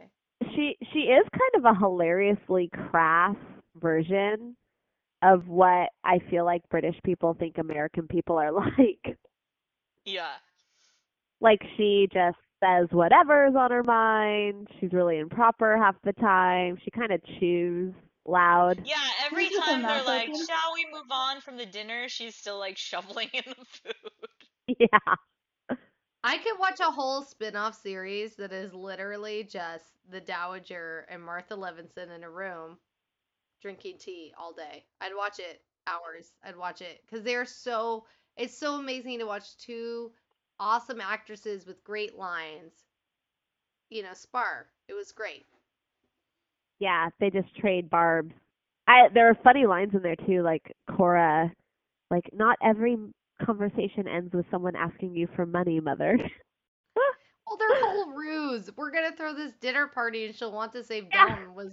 She 0.54 0.76
she 0.92 1.00
is 1.00 1.26
kind 1.32 1.64
of 1.64 1.64
a 1.64 1.78
hilariously 1.78 2.70
crass 2.90 3.36
version 3.80 4.56
of 5.22 5.48
what 5.48 5.90
I 6.04 6.18
feel 6.30 6.44
like 6.44 6.62
British 6.68 6.96
people 7.04 7.34
think 7.38 7.58
American 7.58 8.06
people 8.06 8.36
are 8.36 8.52
like. 8.78 9.18
Yeah. 10.04 10.34
Like 11.40 11.60
she 11.76 12.08
just 12.12 12.38
says 12.62 12.88
whatever's 12.90 13.54
on 13.54 13.70
her 13.70 13.82
mind. 13.84 14.68
She's 14.80 14.92
really 14.92 15.18
improper 15.18 15.76
half 15.76 15.96
the 16.04 16.12
time. 16.14 16.78
She 16.82 16.90
kind 16.90 17.12
of 17.12 17.20
chews 17.38 17.92
loud. 18.28 18.84
Yeah, 18.84 18.96
every 19.26 19.48
She's 19.48 19.52
just 19.52 19.68
a 19.68 19.70
time 19.70 19.86
they're 19.86 20.02
like, 20.04 20.28
open. 20.28 20.34
shall 20.34 20.74
we 20.74 20.86
move 20.92 21.10
on 21.10 21.40
from 21.40 21.56
the 21.56 21.66
dinner? 21.66 22.08
She's 22.08 22.34
still 22.36 22.58
like 22.58 22.76
shoveling 22.78 23.30
in 23.32 23.44
the 23.46 23.64
food. 23.66 24.20
Yeah. 24.78 25.14
I 26.24 26.38
could 26.38 26.58
watch 26.58 26.80
a 26.80 26.90
whole 26.90 27.22
spin-off 27.22 27.80
series 27.80 28.34
that 28.36 28.52
is 28.52 28.74
literally 28.74 29.44
just 29.44 29.84
the 30.10 30.20
Dowager 30.20 31.06
and 31.08 31.22
Martha 31.22 31.54
Levinson 31.56 32.10
in 32.14 32.24
a 32.24 32.30
room 32.30 32.78
drinking 33.62 33.98
tea 33.98 34.34
all 34.38 34.52
day. 34.52 34.84
I'd 35.00 35.14
watch 35.16 35.38
it 35.38 35.62
hours. 35.86 36.32
I'd 36.44 36.56
watch 36.56 36.82
it 36.82 37.02
cuz 37.08 37.22
they're 37.22 37.46
so 37.46 38.06
it's 38.36 38.56
so 38.58 38.74
amazing 38.74 39.20
to 39.20 39.26
watch 39.26 39.56
two 39.58 40.12
awesome 40.58 41.00
actresses 41.00 41.66
with 41.66 41.84
great 41.84 42.16
lines. 42.16 42.72
You 43.90 44.02
know, 44.02 44.14
spar. 44.14 44.68
It 44.88 44.94
was 44.94 45.12
great. 45.12 45.46
Yeah, 46.78 47.08
they 47.20 47.30
just 47.30 47.54
trade 47.56 47.90
barbs. 47.90 48.32
I 48.86 49.08
there 49.12 49.28
are 49.28 49.34
funny 49.42 49.66
lines 49.66 49.94
in 49.94 50.02
there 50.02 50.16
too, 50.16 50.42
like 50.42 50.62
Cora, 50.96 51.52
like 52.10 52.28
not 52.32 52.56
every 52.62 52.96
conversation 53.44 54.06
ends 54.08 54.32
with 54.34 54.46
someone 54.50 54.76
asking 54.76 55.14
you 55.14 55.28
for 55.36 55.46
money, 55.46 55.80
mother. 55.80 56.18
Well, 57.46 57.56
their 57.56 57.74
whole 57.76 58.12
ruse. 58.12 58.70
We're 58.76 58.90
gonna 58.90 59.14
throw 59.16 59.32
this 59.32 59.52
dinner 59.60 59.86
party 59.86 60.26
and 60.26 60.34
she'll 60.34 60.52
want 60.52 60.72
to 60.72 60.82
save 60.82 61.10
Downton 61.10 61.54
was 61.54 61.70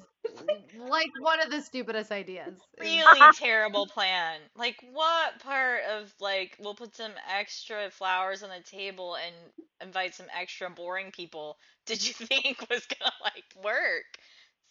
like 0.73 1.11
one 1.17 1.39
of 1.41 1.49
the 1.49 1.61
stupidest 1.61 2.11
ideas. 2.11 2.55
Really 2.79 3.29
terrible 3.33 3.87
plan. 3.87 4.39
Like, 4.55 4.77
what 4.91 5.39
part 5.39 5.83
of, 5.85 6.13
like, 6.19 6.57
we'll 6.59 6.75
put 6.75 6.95
some 6.95 7.13
extra 7.27 7.89
flowers 7.89 8.43
on 8.43 8.49
the 8.49 8.61
table 8.63 9.15
and 9.15 9.35
invite 9.81 10.13
some 10.15 10.27
extra 10.37 10.69
boring 10.69 11.11
people 11.11 11.57
did 11.85 12.05
you 12.05 12.13
think 12.13 12.65
was 12.69 12.85
gonna, 12.85 13.11
like, 13.23 13.45
work? 13.63 14.17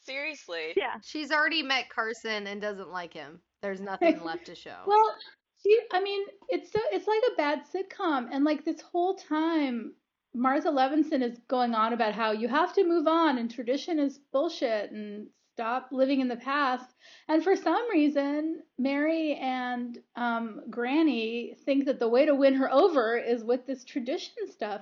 Seriously. 0.05 0.73
yeah. 0.77 0.95
She's 1.03 1.31
already 1.31 1.63
met 1.63 1.89
Carson 1.89 2.47
and 2.47 2.61
doesn't 2.61 2.91
like 2.91 3.13
him. 3.13 3.41
There's 3.63 3.81
nothing 3.81 4.23
left 4.23 4.47
to 4.47 4.55
show. 4.55 4.77
Well, 4.87 5.15
she, 5.63 5.79
I 5.93 6.01
mean, 6.01 6.25
it's 6.49 6.73
so 6.73 6.81
it's 6.91 7.07
like 7.07 7.23
a 7.33 7.37
bad 7.37 7.63
sitcom, 7.73 8.29
and 8.33 8.45
like 8.45 8.65
this 8.65 8.81
whole 8.81 9.15
time, 9.15 9.95
Martha 10.35 10.69
Levinson 10.71 11.23
is 11.23 11.39
going 11.49 11.75
on 11.75 11.93
about 11.93 12.15
how 12.15 12.33
you 12.33 12.49
have 12.49 12.75
to 12.75 12.85
move 12.85 13.07
on 13.07 13.39
and 13.39 13.49
tradition 13.49 14.01
is 14.01 14.19
bullshit 14.33 14.91
and 14.91 15.29
stop 15.55 15.91
living 15.93 16.21
in 16.21 16.29
the 16.29 16.37
past. 16.37 16.95
And 17.29 17.45
for 17.45 17.55
some 17.55 17.89
reason, 17.91 18.63
Mary 18.79 19.35
and 19.35 19.99
um, 20.17 20.63
Granny 20.71 21.55
think 21.65 21.85
that 21.85 22.01
the 22.01 22.09
way 22.09 22.27
to 22.27 22.35
win 22.35 22.55
her 22.55 22.73
over 22.73 23.17
is 23.17 23.45
with 23.45 23.67
this 23.67 23.85
tradition 23.85 24.33
stuff. 24.51 24.81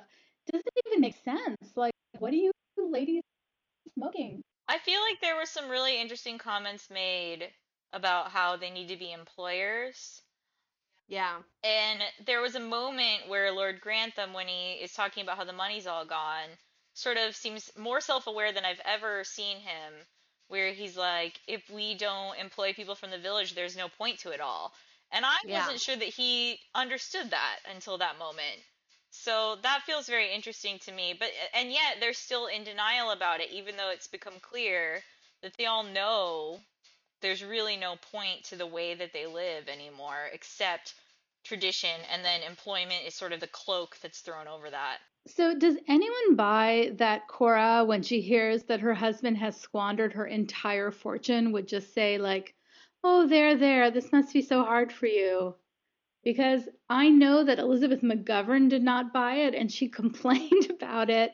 Doesn't 0.50 0.66
even 0.86 1.00
make 1.00 1.16
sense. 1.24 1.72
Like, 1.76 1.92
what 2.18 2.32
are 2.32 2.36
you 2.36 2.52
ladies 2.78 3.22
smoking? 3.94 4.42
I 4.70 4.78
feel 4.78 5.02
like 5.02 5.20
there 5.20 5.36
were 5.36 5.44
some 5.44 5.68
really 5.68 6.00
interesting 6.00 6.38
comments 6.38 6.88
made 6.88 7.52
about 7.92 8.30
how 8.30 8.56
they 8.56 8.70
need 8.70 8.88
to 8.88 8.96
be 8.96 9.12
employers. 9.12 10.22
yeah. 11.08 11.42
And 11.64 12.02
there 12.26 12.42
was 12.42 12.54
a 12.54 12.60
moment 12.60 13.26
where 13.28 13.50
Lord 13.50 13.80
Grantham, 13.80 14.34
when 14.34 14.46
he 14.46 14.72
is 14.74 14.92
talking 14.92 15.22
about 15.22 15.38
how 15.38 15.44
the 15.44 15.52
money's 15.54 15.86
all 15.86 16.04
gone, 16.04 16.58
sort 16.92 17.16
of 17.16 17.34
seems 17.34 17.74
more 17.78 18.02
self 18.02 18.26
aware 18.26 18.52
than 18.52 18.66
I've 18.66 18.80
ever 18.84 19.24
seen 19.24 19.60
him, 19.60 20.06
where 20.48 20.72
he's 20.74 20.98
like, 20.98 21.40
if 21.46 21.70
we 21.70 21.94
don't 21.94 22.38
employ 22.38 22.74
people 22.74 22.94
from 22.94 23.10
the 23.10 23.18
village, 23.18 23.54
there's 23.54 23.76
no 23.76 23.88
point 23.88 24.18
to 24.20 24.32
it 24.32 24.40
all. 24.42 24.74
And 25.10 25.24
I 25.24 25.36
Yeah. 25.42 25.66
wasn't 25.66 25.80
sure 25.80 25.96
that 25.96 26.08
he 26.14 26.60
understood 26.74 27.30
that 27.30 27.60
until 27.64 27.96
that 27.98 28.18
moment. 28.18 28.60
So 29.10 29.56
that 29.62 29.82
feels 29.82 30.06
very 30.06 30.32
interesting 30.32 30.78
to 30.80 30.92
me. 30.92 31.14
But 31.18 31.30
and 31.54 31.70
yet 31.70 31.96
they're 32.00 32.12
still 32.12 32.46
in 32.46 32.64
denial 32.64 33.10
about 33.10 33.40
it, 33.40 33.50
even 33.50 33.76
though 33.76 33.90
it's 33.90 34.08
become 34.08 34.40
clear 34.40 35.02
that 35.42 35.54
they 35.58 35.66
all 35.66 35.82
know 35.82 36.60
there's 37.20 37.44
really 37.44 37.76
no 37.76 37.96
point 38.12 38.44
to 38.44 38.56
the 38.56 38.66
way 38.66 38.94
that 38.94 39.12
they 39.12 39.26
live 39.26 39.68
anymore 39.68 40.28
except 40.32 40.94
tradition 41.44 42.00
and 42.12 42.24
then 42.24 42.42
employment 42.42 43.06
is 43.06 43.14
sort 43.14 43.32
of 43.32 43.40
the 43.40 43.46
cloak 43.46 43.96
that's 44.02 44.20
thrown 44.20 44.46
over 44.46 44.70
that. 44.70 44.98
So, 45.26 45.54
does 45.54 45.76
anyone 45.86 46.34
buy 46.34 46.92
that 46.94 47.28
Cora, 47.28 47.84
when 47.84 48.02
she 48.02 48.22
hears 48.22 48.64
that 48.64 48.80
her 48.80 48.94
husband 48.94 49.36
has 49.36 49.54
squandered 49.56 50.14
her 50.14 50.26
entire 50.26 50.90
fortune, 50.90 51.52
would 51.52 51.68
just 51.68 51.92
say, 51.92 52.16
like, 52.16 52.54
oh, 53.04 53.26
there, 53.26 53.54
there, 53.54 53.90
this 53.90 54.12
must 54.12 54.32
be 54.32 54.40
so 54.40 54.64
hard 54.64 54.90
for 54.90 55.06
you? 55.06 55.54
Because 56.22 56.68
I 56.88 57.08
know 57.08 57.44
that 57.44 57.58
Elizabeth 57.58 58.02
McGovern 58.02 58.68
did 58.68 58.82
not 58.82 59.12
buy 59.12 59.34
it 59.36 59.54
and 59.54 59.70
she 59.70 59.88
complained 60.00 60.70
about 60.70 61.10
it 61.10 61.32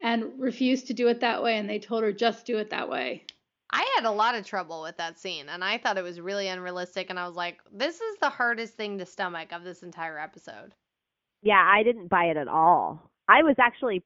and 0.00 0.38
refused 0.38 0.88
to 0.88 0.94
do 0.94 1.08
it 1.08 1.20
that 1.20 1.42
way. 1.42 1.56
And 1.56 1.68
they 1.68 1.78
told 1.78 2.02
her, 2.02 2.12
just 2.12 2.46
do 2.46 2.58
it 2.58 2.70
that 2.70 2.88
way. 2.88 3.24
I 3.70 3.84
had 3.96 4.04
a 4.04 4.10
lot 4.10 4.36
of 4.36 4.46
trouble 4.46 4.82
with 4.82 4.96
that 4.98 5.18
scene 5.18 5.48
and 5.48 5.64
I 5.64 5.78
thought 5.78 5.98
it 5.98 6.04
was 6.04 6.20
really 6.20 6.46
unrealistic 6.46 7.10
and 7.10 7.18
I 7.18 7.26
was 7.26 7.34
like, 7.34 7.58
this 7.72 8.00
is 8.00 8.16
the 8.20 8.28
hardest 8.28 8.74
thing 8.74 8.98
to 8.98 9.06
stomach 9.06 9.52
of 9.52 9.64
this 9.64 9.82
entire 9.82 10.18
episode. 10.18 10.74
Yeah, 11.42 11.60
I 11.60 11.82
didn't 11.82 12.08
buy 12.08 12.26
it 12.26 12.36
at 12.36 12.46
all. 12.46 13.10
I 13.28 13.42
was 13.42 13.56
actually 13.58 14.04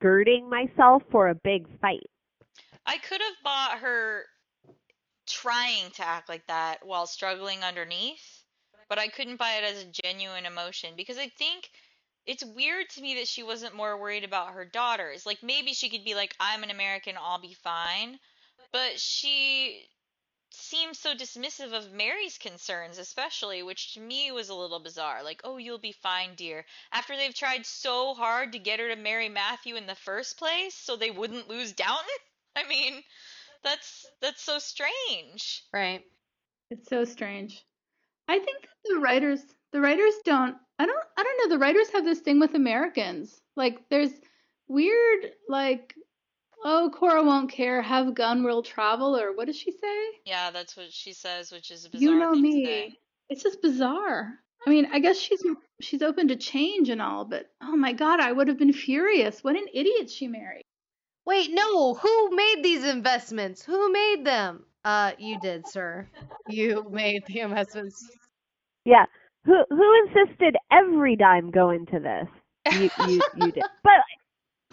girding 0.00 0.50
myself 0.50 1.02
for 1.10 1.28
a 1.28 1.34
big 1.34 1.66
fight. 1.80 2.10
I 2.86 2.98
could 2.98 3.20
have 3.20 3.36
bought 3.44 3.78
her 3.80 4.24
trying 5.26 5.90
to 5.92 6.06
act 6.06 6.28
like 6.28 6.46
that 6.48 6.84
while 6.84 7.06
struggling 7.06 7.62
underneath, 7.62 8.33
but 8.88 8.98
I 8.98 9.08
couldn't 9.08 9.38
buy 9.38 9.54
it 9.54 9.64
as 9.64 9.82
a 9.82 10.02
genuine 10.02 10.46
emotion 10.46 10.94
because 10.96 11.18
I 11.18 11.28
think 11.28 11.70
it's 12.26 12.44
weird 12.44 12.88
to 12.90 13.02
me 13.02 13.16
that 13.16 13.28
she 13.28 13.42
wasn't 13.42 13.74
more 13.74 14.00
worried 14.00 14.24
about 14.24 14.52
her 14.52 14.64
daughters. 14.64 15.26
Like 15.26 15.42
maybe 15.42 15.72
she 15.72 15.88
could 15.88 16.04
be 16.04 16.14
like, 16.14 16.34
I'm 16.40 16.62
an 16.62 16.70
American, 16.70 17.16
I'll 17.20 17.40
be 17.40 17.54
fine. 17.54 18.18
But 18.72 18.98
she 18.98 19.86
seems 20.50 20.98
so 20.98 21.14
dismissive 21.14 21.72
of 21.72 21.92
Mary's 21.92 22.38
concerns, 22.38 22.98
especially, 22.98 23.62
which 23.62 23.94
to 23.94 24.00
me 24.00 24.30
was 24.32 24.48
a 24.48 24.54
little 24.54 24.80
bizarre. 24.80 25.22
Like, 25.22 25.40
oh, 25.44 25.56
you'll 25.58 25.78
be 25.78 25.92
fine, 25.92 26.34
dear. 26.36 26.64
After 26.92 27.16
they've 27.16 27.34
tried 27.34 27.66
so 27.66 28.14
hard 28.14 28.52
to 28.52 28.58
get 28.58 28.80
her 28.80 28.88
to 28.88 28.96
marry 28.96 29.28
Matthew 29.28 29.76
in 29.76 29.86
the 29.86 29.94
first 29.94 30.38
place 30.38 30.74
so 30.74 30.96
they 30.96 31.10
wouldn't 31.10 31.48
lose 31.48 31.72
Downton? 31.72 32.04
I 32.56 32.66
mean, 32.68 33.02
that's 33.62 34.06
that's 34.20 34.42
so 34.42 34.58
strange. 34.58 35.64
Right. 35.72 36.02
It's 36.70 36.88
so 36.88 37.04
strange. 37.04 37.64
I 38.28 38.38
think 38.38 38.62
that 38.62 38.94
the 38.94 39.00
writers 39.00 39.40
the 39.72 39.80
writers 39.80 40.14
don't 40.24 40.56
I 40.78 40.86
don't 40.86 41.04
I 41.16 41.22
don't 41.22 41.38
know, 41.50 41.54
the 41.54 41.60
writers 41.60 41.90
have 41.90 42.04
this 42.04 42.20
thing 42.20 42.40
with 42.40 42.54
Americans. 42.54 43.40
Like 43.56 43.88
there's 43.90 44.12
weird 44.68 45.32
like 45.48 45.94
oh, 46.64 46.90
Cora 46.94 47.22
won't 47.22 47.50
care. 47.50 47.82
Have 47.82 48.14
gun 48.14 48.42
will 48.42 48.62
travel, 48.62 49.16
or 49.16 49.36
what 49.36 49.46
does 49.46 49.56
she 49.56 49.70
say? 49.70 50.06
Yeah, 50.24 50.50
that's 50.50 50.76
what 50.76 50.90
she 50.92 51.12
says, 51.12 51.52
which 51.52 51.70
is 51.70 51.84
a 51.84 51.90
bizarre 51.90 52.02
You 52.12 52.18
know 52.18 52.32
thing 52.32 52.42
to 52.42 52.48
me. 52.48 52.64
say. 52.64 52.98
It's 53.28 53.42
just 53.42 53.62
bizarre. 53.62 54.32
I 54.66 54.70
mean, 54.70 54.88
I 54.92 54.98
guess 54.98 55.18
she's 55.18 55.44
she's 55.80 56.02
open 56.02 56.28
to 56.28 56.36
change 56.36 56.88
and 56.88 57.02
all, 57.02 57.24
but 57.26 57.46
oh 57.62 57.76
my 57.76 57.92
god, 57.92 58.20
I 58.20 58.32
would 58.32 58.48
have 58.48 58.58
been 58.58 58.72
furious. 58.72 59.44
What 59.44 59.56
an 59.56 59.66
idiot 59.74 60.10
she 60.10 60.26
married. 60.26 60.62
Wait, 61.26 61.50
no. 61.52 61.94
Who 61.94 62.30
made 62.34 62.60
these 62.62 62.84
investments? 62.84 63.62
Who 63.62 63.92
made 63.92 64.24
them? 64.24 64.64
Uh, 64.84 65.12
you 65.18 65.38
did, 65.40 65.66
sir. 65.66 66.06
You 66.48 66.86
made 66.90 67.22
the 67.26 67.40
investments. 67.40 68.06
Yeah. 68.84 69.04
Who 69.46 69.64
who 69.70 70.06
insisted 70.06 70.56
every 70.72 71.16
dime 71.16 71.50
go 71.50 71.70
into 71.70 71.98
this? 72.00 72.28
You 72.72 72.90
you 73.06 73.22
you 73.36 73.52
did. 73.52 73.62
But 73.82 74.00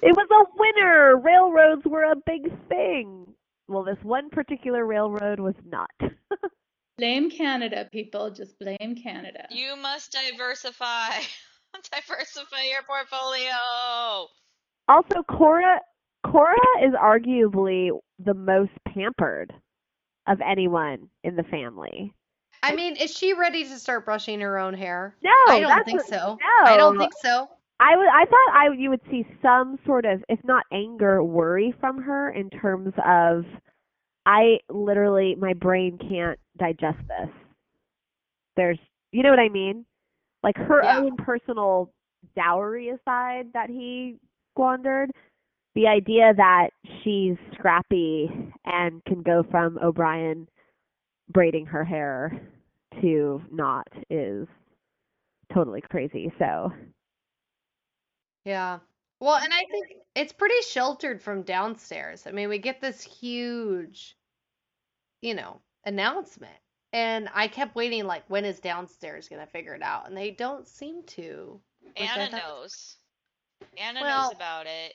it 0.02 0.16
was 0.16 0.28
a 0.32 0.46
winner. 0.58 1.18
Railroads 1.18 1.84
were 1.86 2.04
a 2.04 2.16
big 2.26 2.52
thing. 2.68 3.26
Well, 3.68 3.84
this 3.84 3.98
one 4.04 4.30
particular 4.30 4.86
railroad 4.86 5.40
was 5.40 5.56
not. 5.66 5.90
Blame 6.98 7.30
Canada, 7.30 7.88
people. 7.92 8.30
Just 8.32 8.60
blame 8.60 8.96
Canada. 9.02 9.48
You 9.50 9.76
must 9.76 10.12
diversify. 10.12 11.10
diversify 11.94 12.64
your 12.70 12.84
portfolio. 12.86 14.28
also, 14.88 15.24
Cora 15.30 15.80
Cora 16.26 16.56
is 16.84 16.94
arguably 16.94 17.90
the 18.20 18.34
most 18.34 18.72
pampered 18.88 19.54
of 20.32 20.40
anyone 20.42 21.10
in 21.24 21.36
the 21.36 21.44
family. 21.44 22.14
I 22.64 22.76
mean, 22.76 22.96
is 22.96 23.16
she 23.16 23.34
ready 23.34 23.64
to 23.64 23.80
start 23.80 24.06
brushing 24.06 24.40
her 24.42 24.58
own 24.60 24.74
hair? 24.74 25.16
No, 25.24 25.32
I 25.48 25.60
don't 25.60 25.84
think 25.84 26.00
what- 26.02 26.08
so. 26.10 26.38
No, 26.40 26.66
I 26.72 26.78
don't 26.78 26.98
think 26.98 27.14
so. 27.22 27.50
I 27.80 27.98
would. 27.98 28.08
I 28.08 28.26
thought 28.26 28.54
I 28.54 28.70
you 28.78 28.92
would 28.92 29.02
see 29.10 29.26
some 29.42 29.80
sort 29.88 30.06
of, 30.06 30.24
if 30.30 30.40
not 30.44 30.64
anger, 30.72 31.24
worry 31.24 31.74
from 31.80 32.00
her 32.04 32.30
in 32.30 32.52
terms 32.52 32.94
of, 33.04 33.44
I 34.28 34.60
literally 34.70 35.34
my 35.34 35.54
brain 35.54 35.98
can't 35.98 36.40
digest 36.58 37.00
this. 37.08 37.30
There's, 38.56 38.78
you 39.12 39.24
know 39.24 39.32
what 39.32 39.40
I 39.40 39.50
mean? 39.50 39.86
Like 40.44 40.58
her 40.58 40.84
Yeah. 40.84 41.00
own 41.00 41.18
personal 41.18 41.92
dowry 42.36 42.90
aside 42.90 43.52
that 43.54 43.70
he 43.72 44.18
squandered, 44.54 45.10
the 45.76 45.88
idea 45.88 46.34
that 46.36 46.70
she's 47.04 47.38
scrappy 47.54 48.30
and 48.66 49.04
can 49.06 49.22
go 49.22 49.44
from 49.50 49.78
O'Brien 49.82 50.48
braiding 51.30 51.66
her 51.66 51.84
hair 51.84 52.42
to 53.02 53.42
not 53.52 53.88
is 54.10 54.48
totally 55.54 55.82
crazy. 55.82 56.32
So 56.40 56.72
Yeah. 58.46 58.80
Well, 59.20 59.36
and 59.36 59.54
I 59.54 59.64
think 59.70 59.88
it's 60.16 60.34
pretty 60.34 60.62
sheltered 60.68 61.22
from 61.22 61.44
downstairs. 61.44 62.26
I 62.26 62.32
mean, 62.32 62.50
we 62.50 62.58
get 62.58 62.82
this 62.82 63.02
huge, 63.04 64.18
you 65.22 65.36
know, 65.36 65.62
announcement. 65.86 66.58
And 66.94 67.30
I 67.34 67.48
kept 67.48 67.76
waiting, 67.76 68.06
like, 68.06 68.24
when 68.28 68.44
is 68.44 68.60
downstairs 68.60 69.30
going 69.30 69.40
to 69.40 69.52
figure 69.52 69.76
it 69.76 69.84
out? 69.84 70.08
And 70.10 70.18
they 70.18 70.32
don't 70.32 70.68
seem 70.68 71.04
to. 71.04 71.62
which 71.84 72.02
Anna 72.10 72.32
knows. 72.32 72.98
Anna 73.78 74.02
Well- 74.02 74.24
knows 74.24 74.34
about 74.34 74.66
it. 74.66 74.94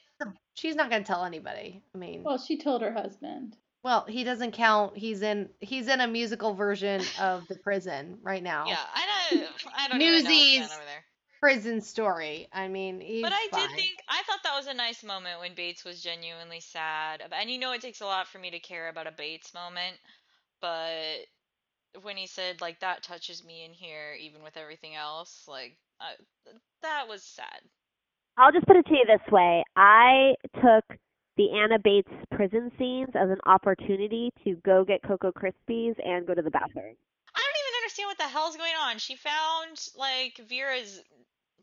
She's 0.54 0.74
not 0.74 0.90
going 0.90 1.02
to 1.02 1.06
tell 1.06 1.24
anybody. 1.24 1.82
I 1.94 1.98
mean, 1.98 2.22
Well, 2.24 2.38
she 2.38 2.56
told 2.58 2.80
her 2.82 2.92
husband. 2.92 3.56
well, 3.82 4.04
he 4.08 4.24
doesn't 4.24 4.52
count. 4.52 4.96
He's 4.96 5.22
in 5.22 5.50
he's 5.60 5.88
in 5.88 6.00
a 6.00 6.06
musical 6.08 6.54
version 6.54 7.02
of 7.20 7.46
the 7.48 7.56
prison 7.56 8.18
right 8.22 8.42
now. 8.42 8.66
Yeah, 8.66 8.78
I 8.94 9.06
know. 9.36 9.46
I 9.76 9.88
don't 9.88 10.00
even 10.00 10.24
know 10.24 10.30
Newsies. 10.30 10.60
over 10.62 10.84
there. 10.86 11.04
Prison 11.40 11.82
story. 11.82 12.48
I 12.52 12.68
mean, 12.68 13.00
he's 13.00 13.22
But 13.22 13.32
I 13.34 13.46
fine. 13.50 13.68
did 13.68 13.76
think 13.76 13.98
I 14.08 14.22
thought 14.26 14.42
that 14.44 14.56
was 14.56 14.66
a 14.66 14.74
nice 14.74 15.04
moment 15.04 15.38
when 15.40 15.54
Bates 15.54 15.84
was 15.84 16.02
genuinely 16.02 16.60
sad. 16.60 17.22
And 17.30 17.50
you 17.50 17.58
know 17.58 17.72
it 17.72 17.82
takes 17.82 18.00
a 18.00 18.06
lot 18.06 18.26
for 18.26 18.38
me 18.38 18.50
to 18.50 18.58
care 18.58 18.88
about 18.88 19.06
a 19.06 19.12
Bates 19.12 19.52
moment, 19.52 19.96
but 20.62 21.26
when 22.02 22.16
he 22.16 22.26
said 22.26 22.60
like 22.62 22.80
that 22.80 23.02
touches 23.02 23.44
me 23.44 23.64
in 23.64 23.72
here 23.72 24.14
even 24.18 24.42
with 24.42 24.56
everything 24.56 24.94
else, 24.96 25.44
like 25.46 25.76
I, 26.00 26.12
that 26.82 27.06
was 27.08 27.22
sad. 27.22 27.60
I'll 28.38 28.52
just 28.52 28.66
put 28.66 28.76
it 28.76 28.86
to 28.86 28.94
you 28.94 29.04
this 29.06 29.32
way. 29.32 29.64
I 29.76 30.34
took 30.54 30.98
the 31.36 31.50
Anna 31.52 31.78
Bates 31.78 32.12
prison 32.30 32.70
scenes 32.78 33.10
as 33.14 33.30
an 33.30 33.38
opportunity 33.46 34.32
to 34.44 34.56
go 34.64 34.84
get 34.84 35.02
Cocoa 35.02 35.32
Krispies 35.32 35.94
and 36.04 36.26
go 36.26 36.34
to 36.34 36.42
the 36.42 36.50
bathroom. 36.50 36.96
I 37.34 37.40
don't 37.40 37.60
even 37.62 37.76
understand 37.82 38.08
what 38.08 38.18
the 38.18 38.24
hell's 38.24 38.56
going 38.56 38.74
on. 38.80 38.98
She 38.98 39.16
found 39.16 39.88
like 39.96 40.40
Vera's 40.48 41.02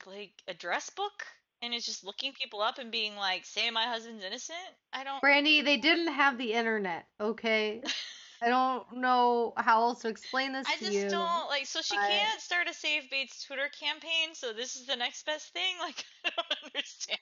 like 0.06 0.34
address 0.48 0.90
book 0.90 1.24
and 1.62 1.74
is 1.74 1.86
just 1.86 2.04
looking 2.04 2.34
people 2.34 2.62
up 2.62 2.78
and 2.78 2.92
being 2.92 3.16
like, 3.16 3.46
"Say 3.46 3.70
my 3.72 3.86
husband's 3.86 4.24
innocent." 4.24 4.58
I 4.92 5.04
don't. 5.04 5.22
Brandy, 5.22 5.62
they 5.62 5.78
didn't 5.78 6.14
have 6.14 6.38
the 6.38 6.54
internet, 6.54 7.06
okay? 7.20 7.82
I 8.44 8.50
don't 8.50 8.98
know 8.98 9.54
how 9.58 9.84
else 9.84 10.02
to 10.02 10.10
explain 10.10 10.52
this 10.54 10.68
I 10.68 10.76
to 10.78 10.80
just 10.86 10.94
you. 10.94 11.10
don't 11.10 11.48
like. 11.48 11.66
So 11.66 11.82
she 11.82 11.96
I- 11.98 12.08
can't 12.10 12.42
start 12.42 12.68
a 12.70 12.74
Save 12.74 13.10
Bates 13.10 13.44
Twitter 13.44 13.70
campaign. 13.80 14.34
So 14.34 14.52
this 14.54 14.76
is 14.76 14.86
the 14.86 14.96
next 14.96 15.26
best 15.26 15.54
thing. 15.54 15.76
Like 15.80 16.04
I 16.26 16.30
don't 16.36 16.74
understand. 16.76 17.20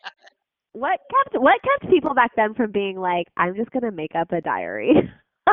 What 0.74 1.00
kept 1.12 1.42
what 1.42 1.60
kept 1.64 1.92
people 1.92 2.14
back 2.14 2.32
then 2.36 2.54
from 2.54 2.72
being 2.72 2.98
like, 3.00 3.28
I'm 3.38 3.56
just 3.56 3.72
gonna 3.72 3.92
make 3.92 4.16
up 4.16 4.32
a 4.32 4.42
diary. 4.42 4.94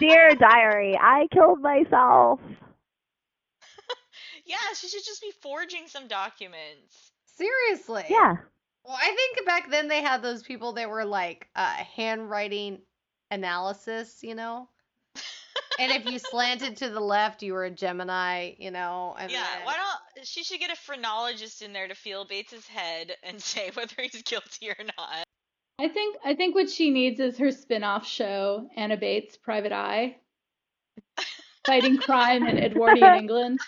Dear 0.00 0.34
diary, 0.34 0.98
I 1.00 1.26
killed 1.32 1.60
myself. 1.60 2.40
Yeah, 4.44 4.56
she 4.74 4.88
should 4.88 5.04
just 5.04 5.20
be 5.20 5.30
forging 5.42 5.88
some 5.88 6.08
documents. 6.08 7.12
Seriously. 7.26 8.04
Yeah. 8.08 8.36
Well, 8.82 8.96
I 8.98 9.14
think 9.14 9.46
back 9.46 9.70
then 9.70 9.88
they 9.88 10.00
had 10.00 10.22
those 10.22 10.42
people 10.42 10.72
that 10.72 10.88
were 10.88 11.04
like 11.04 11.48
uh, 11.54 11.74
handwriting 11.94 12.80
analysis, 13.30 14.18
you 14.22 14.34
know? 14.34 14.68
and 15.78 15.92
if 15.92 16.04
you 16.06 16.18
slanted 16.18 16.76
to 16.78 16.88
the 16.88 17.00
left, 17.00 17.42
you 17.42 17.52
were 17.52 17.64
a 17.64 17.70
Gemini, 17.70 18.52
you 18.58 18.70
know? 18.70 19.16
And 19.18 19.30
yeah, 19.30 19.44
then- 19.56 19.66
why 19.66 19.74
don't 19.74 20.26
she 20.26 20.42
should 20.42 20.60
get 20.60 20.70
a 20.70 20.76
phrenologist 20.76 21.62
in 21.62 21.72
there 21.72 21.88
to 21.88 21.94
feel 21.94 22.24
Bates's 22.24 22.66
head 22.66 23.12
and 23.22 23.40
say 23.42 23.70
whether 23.74 23.94
he's 23.98 24.22
guilty 24.22 24.70
or 24.70 24.84
not. 24.96 25.24
I 25.80 25.88
think 25.88 26.16
I 26.24 26.34
think 26.34 26.56
what 26.56 26.68
she 26.68 26.90
needs 26.90 27.20
is 27.20 27.38
her 27.38 27.52
spin-off 27.52 28.06
show, 28.06 28.68
Anna 28.76 28.96
Bates, 28.96 29.36
Private 29.36 29.70
Eye, 29.70 30.16
fighting 31.66 31.98
crime 31.98 32.46
in 32.48 32.58
Edwardian 32.58 33.14
England. 33.14 33.60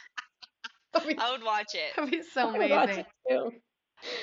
Be, 1.07 1.17
I 1.17 1.31
would 1.31 1.45
watch 1.45 1.75
it. 1.75 1.95
that'd 1.95 2.11
be 2.11 2.23
so 2.23 2.49
I 2.49 2.59
would 2.59 2.71
watch 2.71 2.91
amazing. 2.91 3.61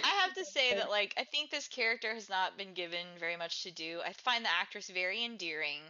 I 0.03 0.07
have 0.21 0.33
to 0.35 0.45
say 0.45 0.75
that 0.75 0.89
like 0.89 1.13
I 1.17 1.23
think 1.23 1.49
this 1.49 1.67
character 1.67 2.13
has 2.13 2.29
not 2.29 2.57
been 2.57 2.73
given 2.73 3.05
very 3.19 3.37
much 3.37 3.63
to 3.63 3.71
do. 3.71 4.01
I 4.05 4.13
find 4.13 4.43
the 4.43 4.49
actress 4.49 4.89
very 4.89 5.23
endearing 5.23 5.81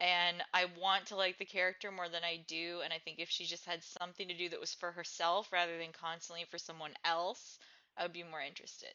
and 0.00 0.42
I 0.54 0.66
want 0.80 1.06
to 1.06 1.16
like 1.16 1.38
the 1.38 1.44
character 1.44 1.90
more 1.90 2.08
than 2.08 2.24
I 2.24 2.44
do 2.46 2.80
and 2.84 2.92
I 2.92 2.98
think 2.98 3.18
if 3.18 3.30
she 3.30 3.44
just 3.44 3.64
had 3.64 3.82
something 3.82 4.28
to 4.28 4.36
do 4.36 4.48
that 4.48 4.60
was 4.60 4.74
for 4.74 4.92
herself 4.92 5.52
rather 5.52 5.76
than 5.78 5.92
constantly 5.92 6.44
for 6.50 6.58
someone 6.58 6.92
else, 7.04 7.58
I 7.96 8.02
would 8.02 8.12
be 8.12 8.22
more 8.22 8.42
interested. 8.42 8.92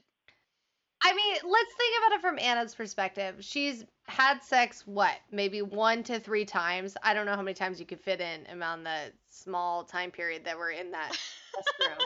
I 1.05 1.13
mean, 1.13 1.33
let's 1.43 1.73
think 1.75 1.95
about 1.97 2.15
it 2.15 2.21
from 2.21 2.39
Anna's 2.39 2.73
perspective. 2.73 3.35
She's 3.41 3.83
had 4.07 4.41
sex, 4.41 4.83
what, 4.87 5.17
maybe 5.31 5.61
one 5.61 6.01
to 6.03 6.17
three 6.17 6.45
times. 6.45 6.95
I 7.03 7.13
don't 7.13 7.25
know 7.25 7.35
how 7.35 7.41
many 7.41 7.55
times 7.55 7.77
you 7.77 7.85
could 7.85 7.99
fit 7.99 8.21
in 8.21 8.47
around 8.57 8.85
the 8.85 9.11
small 9.29 9.83
time 9.83 10.11
period 10.11 10.45
that 10.45 10.57
we're 10.57 10.71
in 10.71 10.91
that 10.91 11.11
room. 11.81 11.97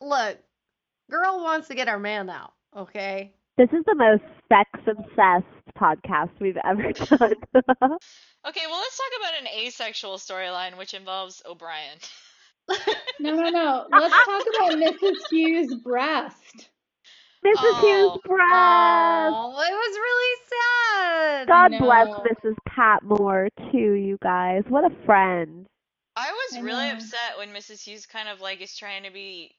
Look, 0.00 0.38
girl 1.10 1.42
wants 1.42 1.68
to 1.68 1.74
get 1.74 1.88
her 1.88 1.98
man 1.98 2.30
out, 2.30 2.52
okay? 2.76 3.32
This 3.58 3.68
is 3.70 3.84
the 3.86 3.94
most 3.94 4.22
sex 4.48 4.70
obsessed 4.86 5.46
podcast 5.78 6.30
we've 6.40 6.56
ever 6.64 6.82
done. 6.92 7.34
Okay, 8.48 8.62
well 8.66 8.78
let's 8.78 8.96
talk 8.98 9.12
about 9.20 9.40
an 9.40 9.48
asexual 9.48 10.16
storyline 10.16 10.78
which 10.78 10.94
involves 10.94 11.42
O'Brien. 11.48 11.98
No, 13.18 13.34
no, 13.34 13.50
no. 13.50 13.86
Let's 13.92 14.14
talk 14.14 14.42
about 14.56 14.78
Mrs. 14.78 15.16
Hughes' 15.30 15.74
breast. 15.74 16.70
Mrs. 17.44 17.54
Oh. 17.58 17.80
Hughes' 17.82 18.20
breast. 18.24 19.34
Oh, 19.34 19.64
it 19.66 19.72
was 19.72 19.98
really 19.98 20.36
sad. 20.48 21.48
God 21.48 21.72
No. 21.72 21.78
bless 21.80 22.08
Mrs. 22.08 22.54
Patmore 22.68 23.48
too, 23.72 23.92
you 23.94 24.16
guys. 24.22 24.62
What 24.68 24.84
a 24.90 24.94
friend. 25.04 25.66
I 26.16 26.30
was 26.32 26.58
I 26.58 26.60
really 26.60 26.88
know. 26.88 26.94
upset 26.94 27.38
when 27.38 27.50
Mrs. 27.50 27.82
Hughes 27.82 28.06
kind 28.06 28.28
of 28.28 28.40
like 28.40 28.60
is 28.62 28.76
trying 28.76 29.02
to 29.04 29.10
be 29.10 29.52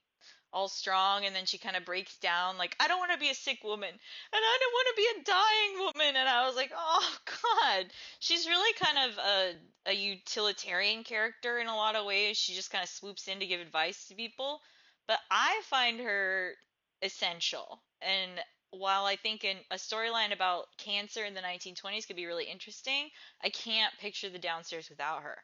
all 0.54 0.68
strong 0.68 1.26
and 1.26 1.36
then 1.36 1.46
she 1.46 1.58
kind 1.58 1.76
of 1.76 1.86
breaks 1.86 2.18
down 2.18 2.58
like 2.58 2.76
I 2.80 2.88
don't 2.88 3.00
want 3.00 3.12
to 3.12 3.18
be 3.18 3.30
a 3.30 3.34
sick 3.34 3.64
woman 3.64 3.90
and 3.90 4.00
I 4.34 4.58
don't 4.60 4.74
want 4.74 4.88
to 4.90 5.02
be 5.02 5.08
a 5.08 5.24
dying 5.24 5.80
woman 5.80 6.16
and 6.20 6.30
I 6.30 6.46
was 6.46 6.56
like, 6.56 6.72
"Oh 6.76 7.18
god. 7.44 7.86
She's 8.20 8.48
really 8.48 8.74
kind 8.74 9.12
of 9.12 9.18
a 9.18 9.54
a 9.92 9.94
utilitarian 9.94 11.04
character 11.04 11.60
in 11.60 11.68
a 11.68 11.76
lot 11.76 11.96
of 11.96 12.06
ways. 12.06 12.38
She 12.38 12.54
just 12.54 12.72
kind 12.72 12.84
of 12.84 12.90
swoops 12.90 13.28
in 13.28 13.40
to 13.40 13.48
give 13.48 13.62
advice 13.62 14.08
to 14.08 14.16
people, 14.16 14.62
but 15.08 15.20
I 15.30 15.62
find 15.66 16.00
her 16.00 16.54
essential. 17.02 17.82
And 18.02 18.32
while 18.72 19.06
I 19.06 19.16
think 19.16 19.44
in 19.44 19.58
a 19.70 19.76
storyline 19.76 20.34
about 20.34 20.66
cancer 20.78 21.26
in 21.26 21.34
the 21.34 21.42
1920s 21.42 22.08
could 22.08 22.16
be 22.16 22.26
really 22.26 22.46
interesting, 22.46 23.10
I 23.44 23.50
can't 23.50 23.94
picture 24.00 24.30
the 24.30 24.40
downstairs 24.40 24.90
without 24.90 25.24
her. 25.24 25.38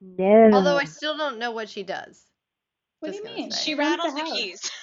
No. 0.00 0.50
Although 0.52 0.76
I 0.76 0.84
still 0.84 1.16
don't 1.16 1.38
know 1.38 1.52
what 1.52 1.68
she 1.68 1.82
does. 1.82 2.31
What 3.02 3.12
do 3.12 3.18
you 3.18 3.24
mean? 3.24 3.50
say. 3.50 3.64
She 3.64 3.74
rattles 3.74 4.14
the 4.14 4.20
house. 4.20 4.32
keys. 4.32 4.70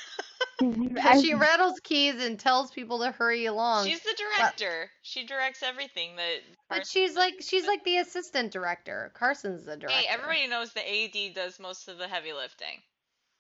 She 1.21 1.33
rattles 1.33 1.79
keys 1.83 2.15
and 2.21 2.37
tells 2.37 2.71
people 2.71 2.99
to 2.99 3.11
hurry 3.11 3.45
along. 3.45 3.85
She's 3.87 4.01
the 4.01 4.15
director. 4.37 4.89
She 5.01 5.25
directs 5.25 5.63
everything 5.63 6.15
that. 6.17 6.39
but 6.69 6.85
she's 6.85 7.15
like 7.15 7.35
she's 7.39 7.65
like 7.65 7.83
the 7.85 7.97
assistant 7.97 8.51
director. 8.51 9.11
Carson's 9.15 9.63
the 9.65 9.77
director. 9.77 9.97
Hey, 9.97 10.05
everybody 10.09 10.47
knows 10.47 10.73
the 10.73 10.81
AD 10.81 11.33
does 11.33 11.59
most 11.59 11.87
of 11.87 11.97
the 11.97 12.07
heavy 12.07 12.33
lifting. 12.33 12.81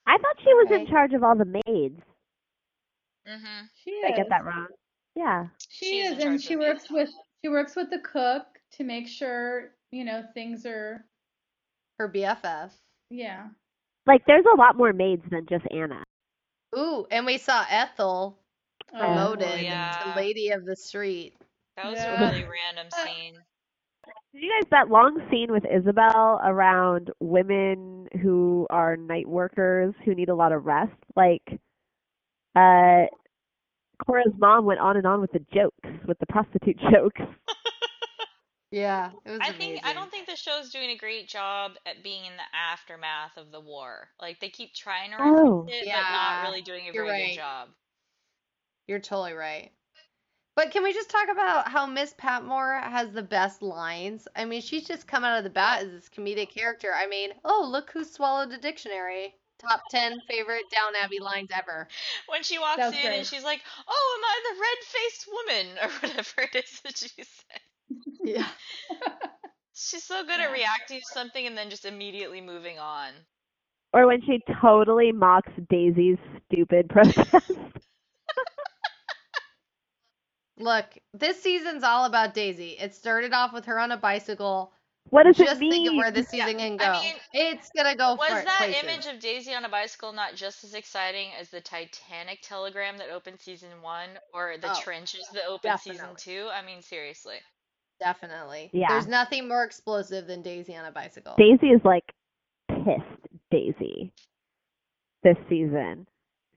I 0.07 0.17
thought 0.17 0.35
she 0.43 0.53
was 0.53 0.71
in 0.71 0.87
charge 0.87 1.13
of 1.13 1.23
all 1.23 1.35
the 1.35 1.45
maids. 1.45 2.01
Mm-hmm. 3.27 3.65
She 3.83 3.91
Did 3.91 4.13
I 4.13 4.15
get 4.15 4.29
that 4.29 4.45
wrong? 4.45 4.67
Yeah. 5.15 5.47
She 5.69 5.85
She 5.85 5.99
is 5.99 6.17
is, 6.17 6.23
and 6.23 6.41
she 6.41 6.55
works 6.55 6.85
it. 6.85 6.91
with 6.91 7.09
she 7.43 7.49
works 7.49 7.75
with 7.75 7.89
the 7.89 7.99
cook 7.99 8.43
to 8.77 8.83
make 8.83 9.07
sure 9.07 9.71
you 9.91 10.05
know 10.05 10.23
things 10.33 10.65
are 10.65 11.05
Her 11.97 12.09
BFF. 12.09 12.71
yeah. 13.09 13.47
Like 14.09 14.25
there's 14.27 14.45
a 14.53 14.57
lot 14.57 14.77
more 14.77 14.93
maids 14.93 15.23
than 15.31 15.45
just 15.49 15.65
Anna. 15.71 16.03
Ooh, 16.77 17.05
and 17.11 17.25
we 17.25 17.37
saw 17.37 17.65
Ethel 17.69 18.37
Oh, 18.93 18.99
promoted 18.99 19.61
yeah. 19.63 19.91
to 20.03 20.19
Lady 20.19 20.49
of 20.49 20.65
the 20.65 20.75
Street. 20.75 21.35
That 21.77 21.91
was 21.91 21.99
Yeah. 21.99 22.15
a 22.31 22.31
really 22.31 22.43
random 22.49 22.91
scene. 22.91 23.35
Did 24.33 24.43
you 24.43 24.51
guys 24.61 24.69
that 24.71 24.89
long 24.89 25.19
scene 25.31 25.51
with 25.51 25.63
Isobel 25.63 26.39
around 26.43 27.11
women 27.19 28.07
who 28.21 28.67
are 28.69 28.97
night 28.97 29.27
workers 29.27 29.93
who 30.05 30.15
need 30.15 30.29
a 30.29 30.35
lot 30.35 30.51
of 30.51 30.65
rest? 30.65 30.93
Like 31.15 31.43
uh 32.55 33.05
Cora's 34.05 34.33
mom 34.37 34.65
went 34.65 34.79
on 34.79 34.97
and 34.97 35.05
on 35.07 35.21
with 35.21 35.31
the 35.33 35.45
jokes, 35.53 35.89
with 36.07 36.19
the 36.19 36.25
prostitute 36.27 36.77
jokes. 36.91 37.21
Yeah, 38.71 39.11
it 39.25 39.31
was 39.31 39.39
I 39.41 39.49
amazing. 39.49 39.57
think 39.75 39.85
I 39.85 39.93
don't 39.93 40.11
think 40.11 40.27
the 40.27 40.35
show's 40.35 40.69
doing 40.71 40.89
a 40.91 40.97
great 40.97 41.27
job 41.27 41.73
at 41.85 42.03
being 42.03 42.25
in 42.25 42.37
the 42.37 42.55
aftermath 42.55 43.37
of 43.37 43.51
the 43.51 43.59
war. 43.59 44.09
Like 44.21 44.39
they 44.39 44.49
keep 44.49 44.73
trying 44.75 45.11
to 45.11 45.17
Oh. 45.19 45.61
reference 45.63 45.81
it, 45.81 45.85
but 45.91 46.11
not 46.11 46.43
really 46.43 46.61
doing 46.61 46.87
a 46.87 46.93
you're 46.93 47.03
very 47.05 47.09
right. 47.09 47.29
good 47.29 47.35
job. 47.41 47.69
You're 48.87 48.99
totally 48.99 49.33
right. 49.33 49.71
But 50.55 50.71
can 50.71 50.83
we 50.83 50.93
just 50.93 51.09
talk 51.09 51.29
about 51.29 51.69
how 51.69 51.85
Miss 51.87 52.13
Patmore 52.17 52.79
has 52.81 53.11
the 53.11 53.23
best 53.23 53.61
lines? 53.61 54.27
I 54.35 54.45
mean, 54.45 54.61
she's 54.61 54.85
just 54.87 55.07
come 55.07 55.23
out 55.23 55.37
of 55.37 55.43
the 55.43 55.49
bat 55.49 55.83
as 55.83 55.89
this 55.91 56.09
comedic 56.09 56.49
character. 56.49 56.93
I 56.93 57.07
mean, 57.07 57.31
oh, 57.45 57.67
look 57.71 57.91
who 57.91 58.03
swallowed 58.03 58.51
a 58.51 58.57
dictionary. 58.57 59.35
Top 59.57 59.81
10 59.89 60.21
favorite 60.27 60.69
Downton 60.71 61.01
Abbey 61.01 61.19
lines 61.19 61.49
ever. 61.51 61.87
When 62.27 62.43
she 62.43 62.59
walks 62.59 62.77
That 62.77 62.93
in 62.93 63.01
great. 63.01 63.17
and 63.19 63.27
she's 63.27 63.43
like, 63.43 63.61
"Oh, 63.87 64.17
am 64.17 64.25
I 64.25 64.53
the 64.53 64.59
red-faced 64.61 65.27
woman?" 65.31 65.77
or 65.83 65.89
whatever 66.07 66.41
it 66.41 66.55
is 66.63 66.81
that 66.81 66.97
she 66.97 67.09
said. 67.23 67.61
Yeah. 68.23 68.47
She's 69.73 70.03
so 70.03 70.23
good 70.25 70.39
Yeah. 70.39 70.45
at 70.45 70.51
reacting 70.51 70.99
to 71.01 71.05
something 71.07 71.45
and 71.47 71.57
then 71.57 71.69
just 71.69 71.85
immediately 71.85 72.41
moving 72.41 72.77
on. 72.79 73.13
Or 73.93 74.07
when 74.07 74.21
she 74.21 74.41
totally 74.61 75.11
mocks 75.11 75.51
Daisy's 75.69 76.17
stupid 76.51 76.89
protest. 76.89 77.45
Look, 80.57 80.85
this 81.13 81.41
season's 81.41 81.83
all 81.83 82.05
about 82.05 82.33
Daisy. 82.35 82.71
It 82.77 82.93
started 82.93 83.33
off 83.33 83.51
with 83.53 83.65
her 83.65 83.79
on 83.79 83.91
a 83.91 83.97
bicycle. 83.97 84.73
what 85.09 85.23
does 85.23 85.35
Just 85.37 85.55
it 85.55 85.57
mean? 85.59 85.71
think 85.71 85.87
of 85.87 85.95
where 85.95 86.11
this 86.11 86.27
Yeah, 86.31 86.45
season 86.45 86.57
can 86.57 86.77
go. 86.77 86.85
I 86.85 86.91
mean, 86.91 87.15
it's 87.33 87.69
gonna 87.75 87.95
go 87.95 88.17
Was 88.17 88.29
for 88.29 88.43
that 88.43 88.57
places. 88.57 88.83
image 88.83 89.05
of 89.07 89.19
Daisy 89.19 89.53
on 89.55 89.65
a 89.65 89.69
bicycle 89.69 90.11
not 90.13 90.35
just 90.35 90.63
as 90.63 90.73
exciting 90.75 91.33
as 91.33 91.49
the 91.49 91.61
Titanic 91.61 92.41
telegram 92.41 92.97
that 92.97 93.09
opened 93.09 93.41
season 93.41 93.81
one 93.81 94.19
or 94.33 94.57
the 94.57 94.69
Oh, 94.69 94.73
trenches 94.83 95.27
that 95.29 95.45
opened 95.45 95.79
season 95.79 96.15
two? 96.15 96.49
I 96.51 96.61
mean, 96.61 96.81
seriously. 96.81 97.39
Definitely. 97.99 98.69
Yeah. 98.73 98.87
There's 98.89 99.07
nothing 99.07 99.47
more 99.47 99.63
explosive 99.63 100.27
than 100.27 100.41
Daisy 100.41 100.75
on 100.75 100.85
a 100.85 100.91
bicycle. 100.91 101.35
Daisy 101.37 101.67
is 101.67 101.81
like 101.83 102.05
pissed 102.69 103.27
Daisy 103.51 104.11
this 105.23 105.37
season. 105.49 106.07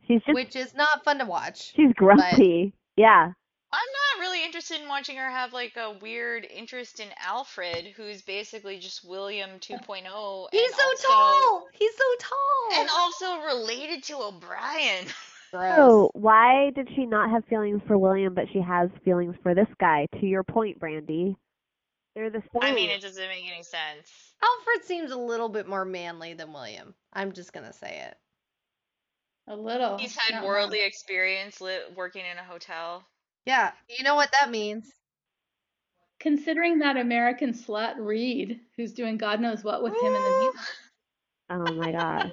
She's 0.07 0.21
just 0.23 0.35
which 0.35 0.57
is 0.57 0.75
not 0.75 1.05
fun 1.05 1.19
to 1.19 1.25
watch. 1.25 1.73
she's 1.75 1.93
grumpy. 1.95 2.73
Yeah. 2.97 3.33
I'm 3.75 3.81
not 4.19 4.21
really 4.21 4.45
interested 4.45 4.81
in 4.83 4.89
watching 4.89 5.17
her 5.17 5.31
have 5.31 5.55
like 5.55 5.77
a 5.77 5.97
weird 6.03 6.45
interest 6.45 7.01
in 7.01 7.09
Alfred, 7.25 7.95
who's 7.97 8.21
basically 8.21 8.79
just 8.79 9.09
William 9.09 9.51
2.0. 9.61 10.49
He's 10.53 10.75
so 10.75 10.83
also, 10.85 11.09
tall. 11.09 11.67
He's 11.73 11.97
so 11.97 12.05
tall. 12.19 12.81
And 12.81 12.89
also 12.91 13.41
related 13.47 14.03
to 14.05 14.17
O'Brien. 14.17 15.07
Gross. 15.53 15.77
So 15.77 16.11
why 16.15 16.71
did 16.75 16.89
she 16.97 17.05
not 17.05 17.31
have 17.31 17.45
feelings 17.45 17.83
for 17.87 17.99
William, 17.99 18.33
but 18.33 18.47
she 18.53 18.61
has 18.61 18.89
feelings 19.05 19.37
for 19.43 19.55
this 19.55 19.69
guy? 19.79 20.07
To 20.19 20.27
your 20.27 20.43
point, 20.43 20.81
Brandy. 20.81 21.37
They're 22.15 22.31
the 22.31 22.43
same. 22.53 22.63
I 22.63 22.73
mean, 22.73 22.91
it 22.91 23.03
doesn't 23.03 23.29
make 23.29 23.45
any 23.53 23.63
sense. 23.63 24.35
Alfred 24.43 24.85
seems 24.85 25.11
a 25.13 25.17
little 25.17 25.49
bit 25.49 25.69
more 25.69 25.85
manly 25.85 26.35
than 26.35 26.53
William. 26.53 26.95
I'm 27.13 27.33
just 27.33 27.53
gonna 27.53 27.73
say 27.73 28.03
it. 28.07 28.17
A 29.49 29.57
little. 29.57 29.99
He's 29.99 30.17
had 30.17 30.37
not 30.37 30.45
worldly 30.45 30.79
much. 30.79 30.89
experience 30.89 31.61
li- 31.61 31.79
working 31.97 32.25
in 32.31 32.39
a 32.39 32.45
hotel. 32.45 33.05
Yeah, 33.45 33.73
you 33.89 34.05
know 34.05 34.15
what 34.15 34.31
that 34.41 34.51
means. 34.51 34.91
Considering 36.21 36.79
that 36.79 36.97
American 36.97 37.53
slut 37.53 37.97
Reed, 37.99 38.61
who's 38.77 38.93
doing 38.93 39.17
God 39.17 39.41
knows 39.41 39.65
what 39.65 39.83
with 39.83 39.95
him 39.95 40.07
in 40.07 40.13
the 40.13 40.19
Ooh. 40.19 40.41
music. 40.41 40.61
oh 41.51 41.75
my 41.75 41.93
gosh. 41.93 42.31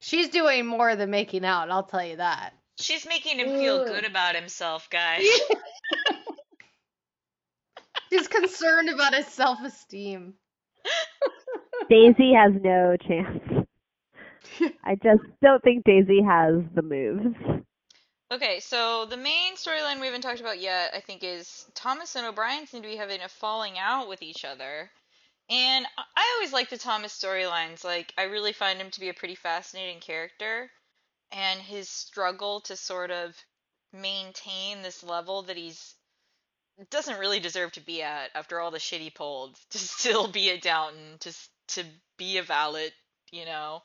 She's 0.00 0.28
doing 0.28 0.66
more 0.66 0.96
than 0.96 1.10
making 1.10 1.44
out, 1.44 1.70
I'll 1.70 1.84
tell 1.84 2.04
you 2.04 2.16
that. 2.16 2.54
She's 2.78 3.06
making 3.06 3.38
him 3.38 3.48
feel 3.48 3.82
Ooh. 3.82 3.86
good 3.86 4.06
about 4.06 4.34
himself, 4.34 4.88
guys. 4.90 5.24
He's 8.10 8.26
concerned 8.26 8.88
about 8.88 9.14
his 9.14 9.26
self-esteem. 9.26 10.34
Daisy 11.88 12.32
has 12.32 12.52
no 12.62 12.96
chance. 12.96 13.66
I 14.84 14.94
just 14.96 15.22
don't 15.42 15.62
think 15.62 15.84
Daisy 15.84 16.22
has 16.22 16.62
the 16.74 16.82
moves. 16.82 17.36
Okay, 18.32 18.60
so 18.60 19.06
the 19.06 19.16
main 19.16 19.56
storyline 19.56 20.00
we 20.00 20.06
haven't 20.06 20.22
talked 20.22 20.40
about 20.40 20.60
yet, 20.60 20.92
I 20.94 21.00
think, 21.00 21.24
is 21.24 21.66
Thomas 21.74 22.14
and 22.16 22.26
O'Brien 22.26 22.66
seem 22.66 22.82
to 22.82 22.88
be 22.88 22.96
having 22.96 23.20
a 23.22 23.28
falling 23.28 23.78
out 23.78 24.08
with 24.08 24.22
each 24.22 24.44
other. 24.44 24.90
And 25.50 25.86
I- 25.98 26.04
always 26.36 26.52
like 26.52 26.70
the 26.70 26.78
Thomas 26.78 27.18
storylines. 27.18 27.84
Like, 27.84 28.14
I 28.16 28.24
really 28.24 28.52
find 28.52 28.80
him 28.80 28.90
to 28.92 29.00
be 29.00 29.10
a 29.10 29.14
pretty 29.14 29.34
fascinating 29.34 30.00
character. 30.00 30.70
And 31.32 31.60
his 31.60 31.88
struggle 31.90 32.60
to 32.62 32.76
sort 32.76 33.10
of 33.10 33.36
maintain 33.92 34.82
this 34.82 35.02
level 35.02 35.42
that 35.42 35.56
he's 35.56 35.94
doesn't 36.90 37.18
really 37.18 37.40
deserve 37.40 37.72
to 37.72 37.80
be 37.80 38.02
at 38.02 38.30
after 38.34 38.58
all 38.58 38.70
the 38.70 38.78
shit 38.78 39.00
he 39.02 39.10
pulled 39.10 39.56
to 39.70 39.78
still 39.78 40.28
be 40.28 40.50
at 40.50 40.62
Downton, 40.62 41.18
to 41.20 41.34
to 41.68 41.84
be 42.16 42.38
a 42.38 42.42
valet, 42.42 42.92
you 43.30 43.44
know. 43.44 43.82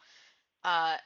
Uh, 0.63 0.97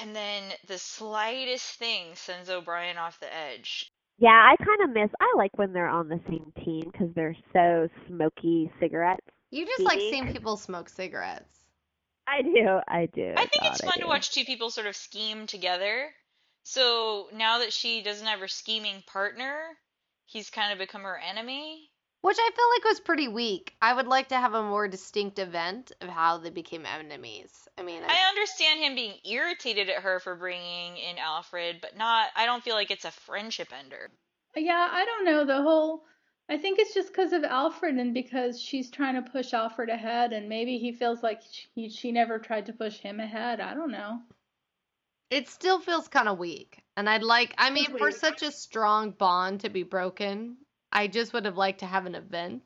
and 0.00 0.14
then 0.14 0.52
the 0.68 0.78
slightest 0.78 1.74
thing 1.78 2.14
sends 2.14 2.50
O'Brien 2.50 2.98
off 2.98 3.20
the 3.20 3.34
edge. 3.34 3.90
Yeah, 4.18 4.30
I 4.30 4.56
kind 4.64 4.82
of 4.82 4.90
miss. 4.90 5.10
I 5.20 5.34
like 5.36 5.56
when 5.58 5.72
they're 5.72 5.88
on 5.88 6.08
the 6.08 6.20
same 6.28 6.52
team 6.64 6.90
because 6.92 7.08
they're 7.14 7.36
so 7.52 7.88
smoky 8.06 8.70
cigarettes. 8.80 9.26
You 9.50 9.66
just 9.66 9.82
like 9.82 9.98
seeing 9.98 10.32
people 10.32 10.56
smoke 10.56 10.88
cigarettes. 10.88 11.58
I 12.26 12.42
do. 12.42 12.80
I 12.86 13.06
do. 13.06 13.34
I 13.36 13.46
think 13.46 13.64
it's 13.64 13.80
fun 13.80 13.98
to 14.00 14.06
watch 14.06 14.30
two 14.30 14.44
people 14.44 14.70
sort 14.70 14.86
of 14.86 14.94
scheme 14.94 15.46
together. 15.46 16.10
So 16.62 17.28
now 17.34 17.58
that 17.58 17.72
she 17.72 18.02
doesn't 18.02 18.26
have 18.26 18.40
her 18.40 18.48
scheming 18.48 19.02
partner, 19.06 19.60
he's 20.26 20.50
kind 20.50 20.72
of 20.72 20.78
become 20.78 21.02
her 21.02 21.18
enemy. 21.18 21.90
Which 22.22 22.36
I 22.38 22.50
feel 22.54 22.66
like 22.76 22.84
was 22.84 23.00
pretty 23.00 23.28
weak. 23.28 23.74
I 23.80 23.94
would 23.94 24.06
like 24.06 24.28
to 24.28 24.36
have 24.36 24.52
a 24.52 24.62
more 24.62 24.86
distinct 24.86 25.38
event 25.38 25.90
of 26.02 26.08
how 26.10 26.36
they 26.36 26.50
became 26.50 26.84
enemies. 26.84 27.50
I 27.78 27.82
mean, 27.82 28.02
I, 28.02 28.08
I 28.08 28.28
understand 28.28 28.80
him 28.80 28.94
being 28.94 29.14
irritated 29.24 29.88
at 29.88 30.02
her 30.02 30.20
for 30.20 30.36
bringing 30.36 30.98
in 30.98 31.16
Alfred, 31.18 31.78
but 31.80 31.96
not. 31.96 32.28
I 32.36 32.44
don't 32.44 32.62
feel 32.62 32.74
like 32.74 32.90
it's 32.90 33.06
a 33.06 33.10
friendship 33.10 33.68
ender. 33.76 34.10
Yeah, 34.54 34.86
I 34.90 35.06
don't 35.06 35.24
know. 35.24 35.46
The 35.46 35.62
whole. 35.62 36.04
I 36.50 36.58
think 36.58 36.78
it's 36.78 36.92
just 36.92 37.08
because 37.08 37.32
of 37.32 37.44
Alfred 37.44 37.94
and 37.96 38.12
because 38.12 38.60
she's 38.60 38.90
trying 38.90 39.14
to 39.14 39.30
push 39.30 39.54
Alfred 39.54 39.88
ahead, 39.88 40.34
and 40.34 40.50
maybe 40.50 40.76
he 40.78 40.92
feels 40.92 41.22
like 41.22 41.40
she, 41.50 41.88
she 41.88 42.12
never 42.12 42.38
tried 42.38 42.66
to 42.66 42.74
push 42.74 42.98
him 42.98 43.20
ahead. 43.20 43.60
I 43.60 43.72
don't 43.74 43.90
know. 43.92 44.20
it 45.30 45.48
still 45.48 45.80
feels 45.80 46.08
kind 46.08 46.28
of 46.28 46.38
weak. 46.38 46.82
And 46.96 47.08
I'd 47.08 47.22
like, 47.22 47.54
I 47.58 47.70
mean, 47.70 47.96
for 47.96 48.10
such 48.12 48.42
a 48.42 48.52
strong 48.52 49.12
bond 49.12 49.60
to 49.60 49.70
be 49.70 49.82
broken, 49.82 50.58
I 50.92 51.08
just 51.08 51.32
would 51.32 51.46
have 51.46 51.56
liked 51.56 51.80
to 51.80 51.86
have 51.86 52.06
an 52.06 52.14
event. 52.14 52.62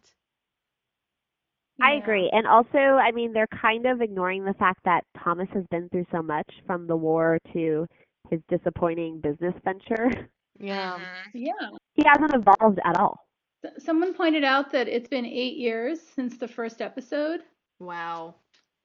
I 1.82 1.94
agree. 1.94 2.30
And 2.32 2.46
also, 2.46 2.78
I 2.78 3.10
mean, 3.12 3.32
they're 3.32 3.48
kind 3.48 3.86
of 3.86 4.00
ignoring 4.00 4.44
the 4.44 4.54
fact 4.54 4.80
that 4.84 5.04
Thomas 5.22 5.48
has 5.52 5.64
been 5.70 5.88
through 5.90 6.06
so 6.12 6.22
much 6.22 6.48
from 6.66 6.86
the 6.86 6.96
war 6.96 7.38
to 7.52 7.86
his 8.30 8.40
disappointing 8.48 9.20
business 9.20 9.54
venture. 9.64 10.10
Yeah. 10.58 11.00
Mhm. 11.00 11.30
Yeah. 11.34 11.70
He 11.94 12.04
hasn't 12.06 12.32
evolved 12.34 12.78
at 12.84 12.96
all. 12.98 13.23
S- 13.64 13.84
Someone 13.84 14.14
pointed 14.14 14.44
out 14.44 14.70
that 14.72 14.88
it's 14.88 15.08
been 15.08 15.26
eight 15.26 15.56
years 15.56 16.00
since 16.00 16.36
the 16.38 16.48
first 16.48 16.80
episode, 16.82 17.40
Wow. 17.80 18.34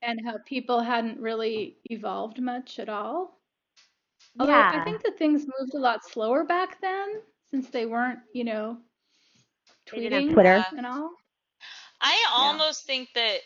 and 0.02 0.20
how 0.26 0.38
people 0.46 0.82
hadn't 0.82 1.20
really 1.20 1.78
evolved 1.86 2.40
much 2.42 2.80
at 2.80 2.90
all. 2.90 3.40
Although 4.40 4.54
yeah. 4.54 4.72
I 4.74 4.84
think 4.84 5.04
that 5.04 5.18
things 5.18 5.46
moved 5.60 5.74
a 5.74 5.80
lot 5.80 6.04
slower 6.06 6.44
back 6.44 6.80
then, 6.82 7.22
since 7.52 7.70
they 7.70 7.86
weren't, 7.86 8.20
you 8.34 8.44
know, 8.44 8.78
They 9.92 10.00
didn't 10.02 10.14
have 10.14 10.24
tweeting 10.24 10.34
Twitter. 10.34 10.66
and 10.78 10.86
all. 10.86 11.12
I 12.02 12.26
almost 12.34 12.86
think 12.86 13.10
that 13.16 13.40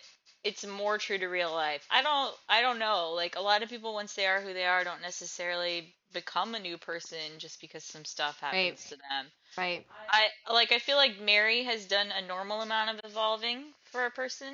it's 0.43 0.65
more 0.65 0.97
true 0.97 1.17
to 1.17 1.27
real 1.27 1.51
life. 1.53 1.86
I 1.89 2.01
don't 2.03 2.36
I 2.49 2.61
don't 2.61 2.79
know. 2.79 3.11
Like 3.13 3.36
a 3.38 3.41
lot 3.41 3.63
of 3.63 3.69
people 3.69 3.93
once 3.93 4.13
they 4.13 4.25
are 4.27 4.41
who 4.41 4.53
they 4.53 4.65
are 4.65 4.84
don't 4.84 5.01
necessarily 5.01 5.95
become 6.13 6.53
a 6.53 6.59
new 6.59 6.77
person 6.77 7.39
just 7.39 7.61
because 7.61 7.84
some 7.84 8.05
stuff 8.05 8.39
happens 8.39 8.61
Right. 8.69 8.77
to 8.89 8.95
them. 8.97 9.31
Right. 9.57 9.85
I 10.09 10.27
like 10.51 10.71
I 10.71 10.79
feel 10.79 10.97
like 10.97 11.19
Mary 11.19 11.63
has 11.63 11.85
done 11.85 12.11
a 12.11 12.25
normal 12.25 12.61
amount 12.61 12.91
of 12.91 13.01
evolving 13.03 13.65
for 13.85 14.05
a 14.05 14.11
person. 14.11 14.53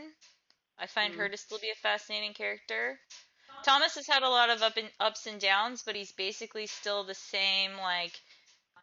I 0.77 0.87
find 0.87 1.13
her 1.15 1.25
hmm. 1.25 1.31
to 1.31 1.37
still 1.37 1.59
be 1.59 1.69
a 1.69 1.75
fascinating 1.75 2.33
character. 2.33 2.99
Thomas 3.63 3.95
has 3.95 4.07
had 4.07 4.23
a 4.23 4.29
lot 4.29 4.49
of 4.49 4.61
up 4.61 4.77
and 4.77 4.89
ups 4.99 5.27
and 5.27 5.39
downs, 5.39 5.83
but 5.85 5.95
he's 5.95 6.13
basically 6.13 6.67
still 6.67 7.03
the 7.03 7.13
same 7.13 7.71
like 7.77 8.13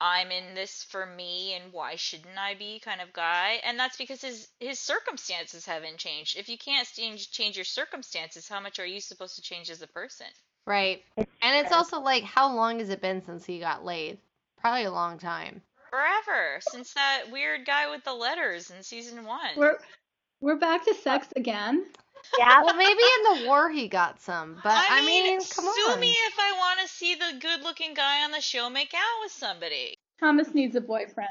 I'm 0.01 0.31
in 0.31 0.55
this 0.55 0.85
for 0.85 1.07
me 1.07 1.55
and 1.55 1.73
why 1.73 1.97
shouldn't 1.97 2.37
I 2.39 2.55
be 2.55 2.81
kind 2.81 3.01
of 3.01 3.13
guy. 3.13 3.61
And 3.65 3.79
that's 3.79 3.97
because 3.97 4.21
his 4.21 4.49
his 4.61 4.79
circumstances 4.79 5.65
haven't 5.65 5.99
changed. 5.99 6.37
If 6.37 6.49
you 6.49 6.59
can't 6.59 6.87
change 6.87 7.31
change 7.31 7.57
your 7.57 7.65
circumstances, 7.65 8.49
how 8.49 8.61
much 8.61 8.79
are 8.79 8.87
you 8.87 9.01
supposed 9.01 9.37
to 9.37 9.43
change 9.43 9.71
as 9.71 9.83
a 9.83 9.87
person? 9.87 10.27
Right. 10.67 11.03
And 11.17 11.27
it's 11.43 11.73
also 11.73 12.01
like, 12.01 12.25
how 12.25 12.55
long 12.55 12.81
has 12.81 12.91
it 12.91 13.01
been 13.01 13.23
since 13.23 13.47
he 13.47 13.61
got 13.61 13.85
laid? 13.85 14.19
Probably 14.59 14.85
a 14.85 14.91
long 14.91 15.19
time. 15.19 15.63
Forever 15.91 16.61
since 16.71 16.93
that 16.95 17.25
weird 17.31 17.67
guy 17.67 17.91
with 17.91 18.05
the 18.05 18.13
letters 18.13 18.71
in 18.71 18.83
season 18.83 19.25
1. 19.25 19.39
We're 19.57 19.79
we're 20.41 20.59
back 20.59 20.85
to 20.85 20.95
sex 20.95 21.29
again. 21.37 21.87
yeah. 22.39 22.63
Well, 22.63 22.77
maybe 22.77 22.91
in 22.91 23.41
the 23.41 23.47
war 23.47 23.71
he 23.71 23.89
got 23.89 24.21
some, 24.21 24.59
but 24.63 24.73
I, 24.91 25.05
mean, 25.05 25.39
come 25.39 25.65
sue 25.65 25.93
on. 25.93 26.01
me 26.01 26.11
if 26.11 26.35
I 26.39 26.53
want 26.59 26.81
to 26.81 26.89
see 26.89 27.15
the 27.15 27.39
good-looking 27.41 27.95
guy 27.95 28.25
on 28.25 28.33
the 28.33 28.41
show 28.41 28.69
make 28.69 28.93
out 28.95 29.23
with 29.23 29.33
somebody. 29.33 29.97
Thomas 30.21 30.53
needs 30.53 30.77
a 30.77 30.81
boyfriend. 30.81 31.29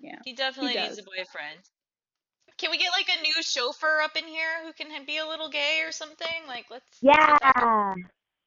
Yeah. 0.00 0.16
He 0.24 0.34
definitely 0.34 0.72
He 0.72 0.80
needs 0.80 0.98
a 0.98 1.02
boyfriend. 1.02 1.60
Can 2.58 2.70
we 2.70 2.78
get 2.78 2.92
like 2.92 3.08
a 3.08 3.22
new 3.22 3.42
chauffeur 3.42 4.00
up 4.04 4.16
in 4.16 4.24
here 4.24 4.64
who 4.64 4.72
can 4.72 5.04
be 5.04 5.18
a 5.18 5.26
little 5.26 5.48
gay 5.48 5.80
or 5.84 5.92
something? 5.92 6.28
Like, 6.46 6.66
let's. 6.70 6.86
Yeah. 7.00 7.94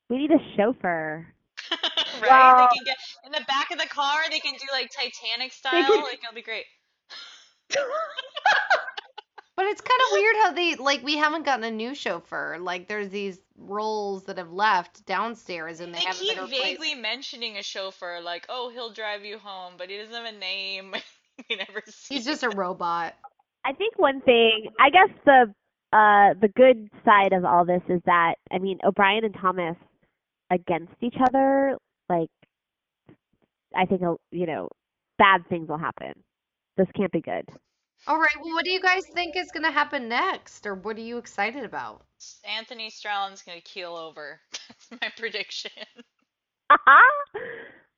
We 0.10 0.18
need 0.18 0.32
a 0.32 0.40
chauffeur. 0.56 1.28
right? 2.22 2.30
Well- 2.30 2.70
They 2.72 2.78
can 2.78 2.86
get 2.86 2.98
in 3.26 3.32
the 3.32 3.46
back 3.48 3.72
of 3.72 3.78
the 3.80 3.88
car. 3.88 4.22
They 4.30 4.40
can 4.40 4.54
do 4.54 4.66
like 4.72 4.90
Titanic 4.92 5.52
style. 5.54 5.86
could- 5.88 6.04
Like, 6.04 6.20
it'll 6.24 6.34
be 6.36 6.42
great. 6.42 6.66
But 9.58 9.68
it's 9.68 9.80
kind 9.80 10.00
of 10.08 10.12
weird 10.12 10.36
how 10.44 10.52
they 10.52 10.76
like 10.76 11.02
we 11.02 11.16
haven't 11.16 11.46
gotten 11.46 11.64
a 11.64 11.72
new 11.72 11.96
chauffeur. 11.96 12.58
Like 12.60 12.90
there's 12.90 13.08
these 13.08 13.40
roles 13.58 14.26
that 14.26 14.38
have 14.38 14.52
left 14.52 15.06
downstairs 15.06 15.80
and 15.80 15.94
they, 15.96 16.00
They 16.00 16.06
haven't 16.06 16.22
keep 16.22 16.36
been 16.36 16.44
replaced. 16.44 16.64
vaguely 16.66 16.96
mentioning 16.96 17.56
a 17.58 17.64
chauffeur, 17.64 18.20
like, 18.22 18.46
oh, 18.50 18.70
he'll 18.74 18.92
drive 18.92 19.24
you 19.24 19.38
home, 19.38 19.76
but 19.78 19.90
he 19.90 19.96
doesn't 19.96 20.14
have 20.14 20.26
a 20.26 20.38
name. 20.38 20.94
we 21.50 21.56
never 21.56 21.82
see. 21.88 22.16
He's 22.16 22.26
just 22.26 22.44
a 22.44 22.50
robot. 22.50 23.14
I 23.64 23.72
think 23.72 23.98
one 23.98 24.20
thing, 24.20 24.66
I 24.78 24.90
guess 24.90 25.10
the 25.26 25.54
uh 25.94 26.34
the 26.42 26.50
good 26.54 26.90
side 27.06 27.32
of 27.32 27.46
all 27.46 27.64
this 27.64 27.82
is 27.88 28.02
that 28.08 28.36
I 28.52 28.58
mean 28.60 28.80
O'Brien 28.84 29.24
and 29.24 29.34
Thomas 29.42 29.78
against 30.56 30.94
each 31.02 31.16
other, 31.22 31.78
like 32.10 32.30
I 33.76 33.86
think 33.86 34.02
uh, 34.02 34.16
you 34.32 34.46
know 34.46 34.70
bad 35.18 35.48
things 35.50 35.70
will 35.70 35.78
happen. 35.78 36.14
This 36.78 36.88
can't 36.96 37.12
be 37.12 37.22
good. 37.22 37.48
All 38.08 38.20
right. 38.20 38.36
Well, 38.42 38.54
what 38.54 38.66
do 38.66 38.72
you 38.72 38.82
guys 38.82 39.04
think 39.14 39.36
is 39.36 39.52
gonna 39.54 39.72
happen 39.72 40.10
next, 40.10 40.66
or 40.66 40.76
what 40.76 40.98
are 40.98 41.02
you 41.02 41.18
excited 41.18 41.64
about? 41.64 42.04
Anthony 42.46 42.90
Strallan's 42.90 43.44
gonna 43.44 43.62
keel 43.62 43.96
over. 43.96 44.40
That's 44.52 45.02
my 45.02 45.12
prediction. 45.18 45.72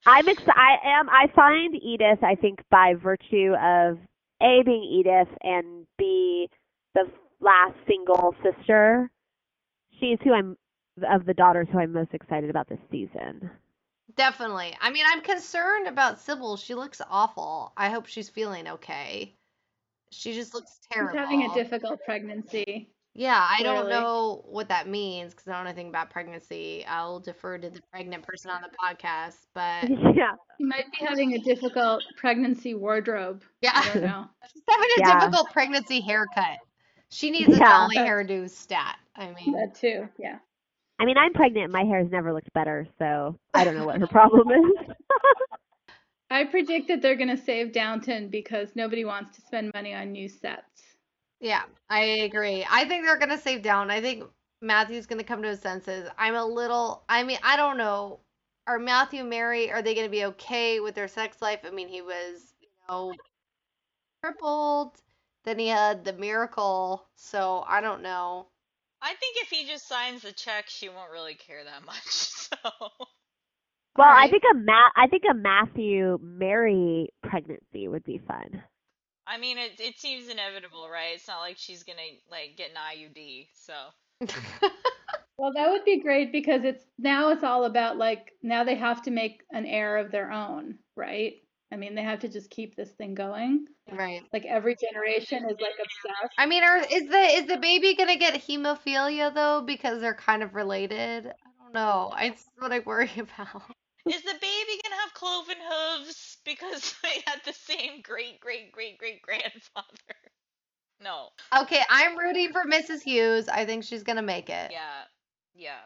I'm 0.06 0.28
ex- 0.28 0.44
I 0.48 0.78
am 0.84 1.10
I 1.10 1.28
find 1.36 1.76
Edith 1.76 2.24
I 2.24 2.36
think 2.36 2.60
by 2.70 2.94
virtue 2.96 3.54
of 3.62 3.98
A 4.42 4.62
being 4.66 4.84
Edith 4.84 5.34
and 5.44 5.86
B 5.98 6.50
the 6.96 7.06
last 7.42 7.76
single 7.88 8.36
sister 8.44 9.10
she's 10.00 10.18
who 10.24 10.34
I'm 10.34 10.58
of 11.10 11.26
the 11.26 11.34
daughters 11.34 11.68
who 11.72 11.80
I'm 11.80 11.94
most 11.94 12.14
excited 12.14 12.50
about 12.50 12.68
this 12.70 12.80
season. 12.92 13.50
Definitely. 14.16 14.76
I 14.82 14.90
mean, 14.92 15.06
I'm 15.08 15.22
concerned 15.22 15.88
about 15.88 16.20
Sybil. 16.20 16.58
She 16.58 16.74
looks 16.76 17.02
awful. 17.10 17.74
I 17.78 17.90
hope 17.90 18.06
she's 18.08 18.30
feeling 18.30 18.68
okay. 18.68 19.36
She 20.12 20.34
just 20.34 20.54
looks 20.54 20.72
She's 20.82 20.88
terrible. 20.92 21.18
having 21.20 21.44
a 21.44 21.54
difficult 21.54 22.00
pregnancy. 22.06 22.90
Yeah, 23.14 23.46
I 23.50 23.64
don't 23.64 23.90
know 23.90 24.44
what 24.48 24.70
that 24.70 24.88
means 24.88 25.34
because 25.34 25.48
I 25.48 25.54
don't 25.54 25.64
know 25.64 25.70
anything 25.72 25.90
about 25.90 26.12
pregnancy. 26.12 26.86
I'll 26.88 27.20
defer 27.20 27.58
to 27.58 27.70
the 27.70 27.82
pregnant 27.92 28.24
person 28.24 28.52
on 28.52 28.62
the 28.62 28.70
podcast, 28.78 29.38
but 29.56 29.90
yeah. 30.16 30.34
She 30.58 30.64
might 30.66 30.86
be 30.92 31.04
having 31.04 31.34
a 31.34 31.40
difficult 31.40 32.04
pregnancy 32.16 32.76
wardrobe. 32.76 33.44
Yeah, 33.62 33.72
I 33.74 33.86
don't 33.92 34.04
yeah, 34.04 34.10
know. 34.10 34.26
she's 34.54 34.62
having 34.70 34.90
a 34.98 35.00
Yeah. 35.00 35.20
difficult 35.20 35.52
pregnancy 35.52 36.00
haircut. 36.00 36.60
She 37.10 37.32
needs 37.32 37.50
a 37.54 37.58
Yeah. 37.58 37.70
Dolly 37.70 37.98
hairdo 37.98 38.50
stat. 38.50 38.98
I 39.16 39.34
mean, 39.34 39.54
That 39.54 39.74
too. 39.76 40.08
Yeah. 40.20 40.38
I 41.00 41.06
mean 41.06 41.18
I'm 41.18 41.34
pregnant 41.34 41.66
and 41.66 41.74
my 41.74 41.84
hair 41.84 42.00
has 42.00 42.12
never 42.12 42.34
looked 42.34 42.52
better, 42.54 42.88
so 43.00 43.38
I 43.54 43.64
don't 43.64 43.76
know 43.78 43.86
what 43.86 44.00
her 44.00 44.08
problem 44.08 44.50
is. 44.50 44.96
I 46.30 46.44
predict 46.46 46.90
that 46.90 47.02
they're 47.02 47.16
going 47.16 47.30
to 47.30 47.38
save 47.38 47.72
Downton 47.72 48.28
because 48.30 48.76
nobody 48.76 49.06
wants 49.06 49.36
to 49.36 49.42
spend 49.42 49.72
money 49.74 49.94
on 49.94 50.12
new 50.12 50.28
sets. 50.28 50.82
yeah, 51.40 51.64
I 51.90 52.02
agree. 52.02 52.66
I 52.70 52.86
think 52.86 53.06
they're 53.06 53.18
gonna 53.20 53.38
save 53.38 53.62
down. 53.62 53.92
I 53.92 54.02
think 54.02 54.24
Matthew's 54.62 55.06
gonna 55.06 55.24
come 55.24 55.42
to 55.44 55.50
his 55.50 55.62
senses. 55.62 56.10
I'm 56.18 56.36
a 56.36 56.46
little. 56.46 57.04
I 57.10 57.24
mean, 57.24 57.40
I 57.44 57.56
don't 57.58 57.78
know. 57.78 58.20
Are 58.68 58.80
Matthew 58.80 59.22
and 59.22 59.30
Mary? 59.30 59.72
Are 59.72 59.82
they 59.82 59.96
gonna 59.96 60.10
be 60.10 60.26
okay 60.26 60.80
with 60.80 60.96
their 60.96 61.08
sex 61.08 61.42
life? 61.42 61.60
I 61.66 61.72
mean, 61.72 61.88
he 61.88 62.02
was, 62.02 62.54
you 62.62 62.70
know, 62.90 63.14
crippled. 64.24 64.98
Then 65.46 65.60
he 65.60 65.68
had 65.68 66.04
the 66.06 66.14
miracle. 66.14 67.08
So 67.16 67.64
I 67.68 67.82
don't 67.82 68.02
know. 68.02 68.48
I 69.02 69.14
think 69.16 69.38
if 69.38 69.50
he 69.50 69.66
just 69.66 69.88
signs 69.88 70.24
the 70.24 70.32
check, 70.34 70.66
she 70.70 70.90
won't 70.90 71.12
really 71.12 71.36
care 71.36 71.64
that 71.64 71.86
much. 71.86 72.30
So 72.48 72.90
well, 73.98 74.08
I 74.10 74.28
think 74.30 74.44
a 74.50 74.56
Ma- 74.56 74.92
I 74.96 75.08
think 75.08 75.24
a 75.30 75.34
Matthew 75.34 76.18
Mary 76.22 77.10
pregnancy 77.24 77.88
would 77.88 78.04
be 78.04 78.20
fun. 78.20 78.64
I 79.28 79.38
mean, 79.38 79.58
it 79.58 79.80
it 79.80 80.00
seems 80.00 80.30
inevitable, 80.30 80.90
right? 80.90 81.16
It's 81.16 81.28
not 81.28 81.40
like 81.42 81.58
she's 81.58 81.84
gonna 81.84 82.00
like 82.32 82.56
get 82.58 82.72
an 82.72 82.78
IUD. 82.78 83.48
So 83.54 83.74
Well, 85.38 85.54
that 85.54 85.70
would 85.72 85.86
be 85.86 86.00
great 86.02 86.32
because 86.32 86.64
it's 86.64 86.84
now 86.98 87.30
it's 87.30 87.44
all 87.44 87.66
about 87.66 87.98
like 87.98 88.34
now 88.42 88.64
they 88.64 88.76
have 88.76 89.04
to 89.04 89.12
make 89.12 89.44
an 89.52 89.66
heir 89.66 89.98
of 89.98 90.12
their 90.12 90.32
own, 90.32 90.80
right? 90.96 91.36
I 91.72 91.76
mean, 91.76 91.96
they 91.96 92.04
have 92.04 92.20
to 92.20 92.30
just 92.30 92.50
keep 92.50 92.76
this 92.76 92.92
thing 92.92 93.14
going. 93.14 93.66
right. 93.92 94.22
Like 94.32 94.46
every 94.46 94.76
generation 94.76 95.40
is 95.50 95.58
like 95.60 95.74
obsessed. 95.82 96.34
I 96.38 96.46
mean, 96.46 96.64
are, 96.64 96.78
is 96.78 97.08
the 97.10 97.18
is 97.18 97.46
the 97.48 97.58
baby 97.58 97.96
gonna 97.96 98.18
get 98.18 98.36
hemophilia 98.36 99.34
though 99.34 99.62
because 99.66 100.00
they're 100.00 100.14
kind 100.14 100.44
of 100.44 100.56
related? 100.56 101.28
I 101.28 101.64
don't 101.64 101.74
know. 101.74 102.14
It's 102.20 102.46
what 102.58 102.72
I 102.72 102.80
worry 102.80 103.12
about. 103.18 103.64
is 104.10 104.22
the 104.22 104.34
baby 104.40 104.82
gonna 104.84 105.02
have 105.02 105.14
cloven 105.14 105.58
hooves 105.70 106.38
because 106.46 106.96
they 107.04 107.22
had 107.26 107.42
the 107.46 107.54
same 107.54 108.02
great 108.02 108.40
great 108.40 108.72
great 108.72 108.98
great 108.98 109.22
grandfather? 109.22 110.16
No. 111.04 111.30
Okay, 111.56 111.82
I'm 111.90 112.18
rooting 112.18 112.52
for 112.54 112.64
Mrs. 112.66 113.02
Hughes. 113.02 113.48
I 113.50 113.66
think 113.66 113.84
she's 113.84 114.04
gonna 114.04 114.22
make 114.22 114.50
it. 114.50 114.72
Yeah. 114.72 115.04
Yeah. 115.54 115.80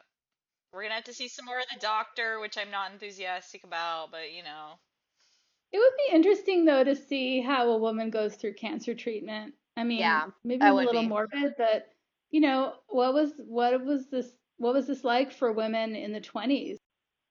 We're 0.71 0.83
gonna 0.83 0.95
have 0.95 1.03
to 1.05 1.13
see 1.13 1.27
some 1.27 1.45
more 1.45 1.57
of 1.59 1.65
the 1.73 1.79
doctor, 1.79 2.39
which 2.39 2.57
I'm 2.57 2.71
not 2.71 2.91
enthusiastic 2.93 3.63
about, 3.63 4.11
but 4.11 4.31
you 4.31 4.43
know. 4.43 4.75
It 5.71 5.77
would 5.77 5.93
be 6.07 6.15
interesting 6.15 6.65
though 6.65 6.83
to 6.83 6.95
see 6.95 7.41
how 7.41 7.69
a 7.69 7.77
woman 7.77 8.09
goes 8.09 8.35
through 8.35 8.53
cancer 8.55 8.93
treatment. 8.93 9.53
I 9.77 9.83
mean, 9.83 9.99
Yeah, 9.99 10.25
maybe 10.43 10.59
that 10.59 10.71
a 10.71 10.75
little 10.75 11.01
be. 11.01 11.07
morbid, 11.07 11.53
but 11.57 11.87
you 12.29 12.41
know, 12.41 12.73
what 12.87 13.13
was 13.13 13.31
what 13.37 13.83
was 13.85 14.07
this 14.09 14.31
what 14.57 14.73
was 14.73 14.87
this 14.87 15.03
like 15.03 15.31
for 15.31 15.51
women 15.51 15.95
in 15.95 16.11
the 16.13 16.21
20s? 16.21 16.77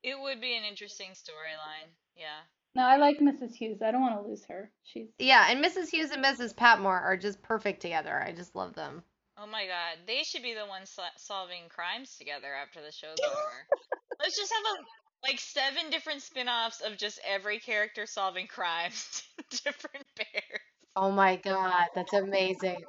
It 0.03 0.18
would 0.18 0.41
be 0.41 0.57
an 0.57 0.64
interesting 0.64 1.11
storyline. 1.11 1.91
Yeah. 2.16 2.41
No, 2.74 2.82
I 2.84 2.97
like 2.97 3.18
Mrs. 3.18 3.55
Hughes. 3.55 3.82
I 3.82 3.91
don't 3.91 4.01
want 4.01 4.22
to 4.22 4.28
lose 4.28 4.45
her. 4.47 4.70
She's 4.84 5.09
Yeah, 5.18 5.47
and 5.51 5.62
Mrs. 5.64 5.91
Hughes 5.91 6.11
and 6.12 6.24
Mrs. 6.24 6.55
Patmore 6.55 6.99
are 6.99 7.16
just 7.16 7.43
perfect 7.43 7.82
together. 7.82 8.22
I 8.22 8.32
just 8.32 8.55
love 8.55 8.74
them. 8.74 9.03
Oh 9.36 9.47
my 9.47 9.66
god, 9.66 9.99
they 10.07 10.22
should 10.22 10.43
be 10.43 10.55
the 10.55 10.66
ones 10.66 10.91
sol- 10.91 11.16
solving 11.16 11.68
crimes 11.68 12.16
together 12.16 12.55
after 12.55 12.80
the 12.82 12.93
show's 12.93 13.18
over. 13.24 13.66
Let's 14.20 14.36
just 14.36 14.53
have 14.53 14.64
a 14.78 14.84
like 15.23 15.39
seven 15.39 15.91
different 15.91 16.23
spin-offs 16.23 16.81
of 16.81 16.97
just 16.97 17.21
every 17.27 17.59
character 17.59 18.07
solving 18.07 18.47
crimes 18.47 19.23
different 19.64 20.07
pairs. 20.16 20.61
Oh 20.97 21.11
my 21.11 21.37
god, 21.37 21.87
that's 21.95 22.12
amazing. 22.12 22.83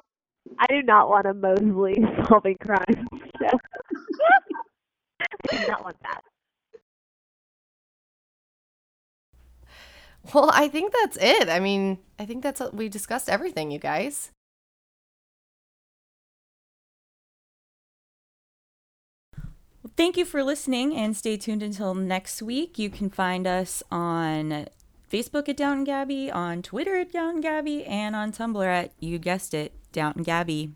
I 0.58 0.66
do 0.68 0.82
not 0.82 1.08
want 1.08 1.26
a 1.26 1.34
Molesley 1.34 1.96
solving 2.28 2.56
crime 2.56 3.06
show. 3.40 3.58
I 5.52 5.56
do 5.56 5.66
not 5.68 5.84
want 5.84 5.96
that. 6.02 6.22
Well, 10.32 10.50
I 10.52 10.68
think 10.68 10.92
that's 10.92 11.16
it. 11.20 11.48
I 11.48 11.58
mean, 11.60 11.98
I 12.18 12.26
think 12.26 12.42
that's 12.42 12.62
we 12.72 12.88
discussed 12.88 13.28
everything, 13.28 13.70
you 13.70 13.78
guys. 13.78 14.30
Thank 19.94 20.16
you 20.16 20.24
for 20.24 20.42
listening 20.42 20.96
and 20.96 21.14
stay 21.14 21.36
tuned 21.36 21.62
until 21.62 21.94
next 21.94 22.40
week. 22.40 22.78
You 22.78 22.88
can 22.88 23.10
find 23.10 23.46
us 23.46 23.82
on 23.90 24.66
Facebook 25.10 25.50
at 25.50 25.56
Downton 25.58 25.84
Gabby, 25.84 26.30
on 26.30 26.62
Twitter 26.62 26.96
at 26.96 27.12
Downton 27.12 27.42
Gabby, 27.42 27.84
and 27.84 28.16
on 28.16 28.32
Tumblr 28.32 28.64
at, 28.64 28.92
you 28.98 29.18
guessed 29.18 29.52
it, 29.52 29.74
Downton 29.92 30.22
Gabby. 30.22 30.72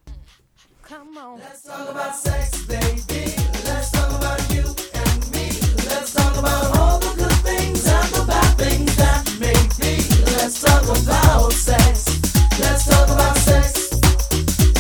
Come 0.83 1.17
on. 1.17 1.39
Let's 1.39 1.63
talk 1.63 1.89
about 1.89 2.15
sex, 2.15 2.63
baby. 2.67 3.33
Let's 3.65 3.91
talk 3.91 4.11
about 4.11 4.39
you 4.53 4.65
and 4.95 5.31
me. 5.33 5.49
Let's 5.89 6.13
talk 6.13 6.37
about 6.37 6.77
all 6.77 6.99
the 7.01 7.15
good 7.17 7.33
things 7.43 7.87
and 7.87 8.09
the 8.15 8.25
bad 8.27 8.59
things 8.59 8.97
that 8.97 9.25
make 9.41 9.79
me. 9.81 9.97
Let's 10.37 10.61
talk 10.61 10.85
about 10.85 11.53
sex. 11.53 12.07
Let's 12.61 12.87
talk 12.87 13.09
about 13.09 13.37
sex. 13.39 13.91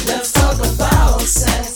Let's 0.06 0.32
talk 0.32 0.58
about 0.58 1.20
sex. 1.22 1.75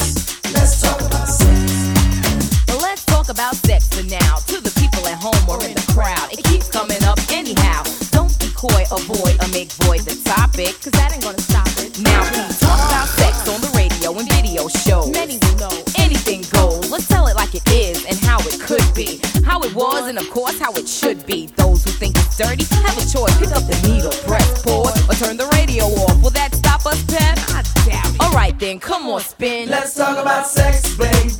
About 3.41 3.57
sex 3.57 3.88
for 3.88 4.05
now. 4.05 4.36
To 4.53 4.61
the 4.61 4.68
people 4.76 5.01
at 5.09 5.16
home 5.16 5.41
or 5.49 5.57
in 5.64 5.72
the 5.72 5.86
crowd, 5.97 6.28
it 6.28 6.45
keeps 6.45 6.68
coming 6.68 7.01
up 7.09 7.16
anyhow. 7.32 7.80
Don't 8.12 8.28
be 8.36 8.53
coy, 8.53 8.84
avoid, 8.93 9.41
or 9.41 9.49
make 9.49 9.72
void 9.80 10.05
the 10.05 10.12
topic, 10.28 10.76
cause 10.84 10.93
that 11.01 11.16
ain't 11.16 11.24
gonna 11.24 11.41
stop 11.41 11.72
it. 11.80 11.97
Now, 12.05 12.20
we 12.20 12.45
talk 12.61 12.76
about 12.93 13.09
sex 13.09 13.49
on 13.49 13.64
the 13.64 13.72
radio 13.72 14.12
and 14.12 14.28
video 14.28 14.68
shows. 14.68 15.09
Many 15.16 15.41
will 15.41 15.57
know 15.57 15.72
anything 15.97 16.45
goes. 16.53 16.93
Let's 16.93 17.09
tell 17.09 17.32
it 17.32 17.34
like 17.34 17.57
it 17.57 17.64
is 17.72 18.05
and 18.05 18.20
how 18.28 18.45
it 18.45 18.61
could 18.61 18.84
be. 18.93 19.24
How 19.41 19.64
it 19.64 19.72
was 19.72 20.05
and, 20.05 20.20
of 20.20 20.28
course, 20.28 20.61
how 20.61 20.76
it 20.76 20.84
should 20.84 21.24
be. 21.24 21.49
Those 21.57 21.80
who 21.80 21.97
think 21.97 22.20
it's 22.20 22.36
dirty 22.36 22.68
have 22.84 22.93
a 23.01 23.07
choice. 23.09 23.32
Pick 23.41 23.57
up 23.57 23.64
the 23.64 23.78
needle, 23.88 24.12
press 24.28 24.61
pause, 24.61 24.93
or 25.09 25.16
turn 25.16 25.41
the 25.41 25.49
radio 25.57 25.88
off. 26.05 26.20
Will 26.20 26.36
that 26.36 26.53
stop 26.55 26.84
us, 26.84 27.01
Pep? 27.09 27.41
I 27.57 27.64
doubt 27.88 28.12
it. 28.12 28.20
Alright 28.20 28.59
then, 28.61 28.78
come 28.78 29.09
on, 29.09 29.24
spin. 29.24 29.70
Let's 29.70 29.97
talk 29.97 30.20
about 30.20 30.45
sex, 30.47 30.93
baby. 31.01 31.39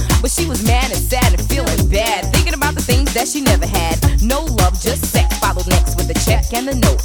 But 0.21 0.29
she 0.29 0.45
was 0.45 0.63
mad 0.65 0.91
and 0.91 1.01
sad 1.01 1.33
and 1.33 1.41
feeling 1.49 1.89
bad, 1.89 2.31
thinking 2.31 2.53
about 2.53 2.75
the 2.75 2.81
things 2.81 3.11
that 3.15 3.27
she 3.27 3.41
never 3.41 3.65
had. 3.65 3.97
No 4.21 4.41
love, 4.45 4.79
just 4.79 5.05
sex. 5.05 5.39
Followed 5.39 5.67
next 5.67 5.97
with 5.97 6.07
the 6.07 6.13
check 6.25 6.53
and 6.53 6.67
the 6.67 6.75
note. 6.75 7.01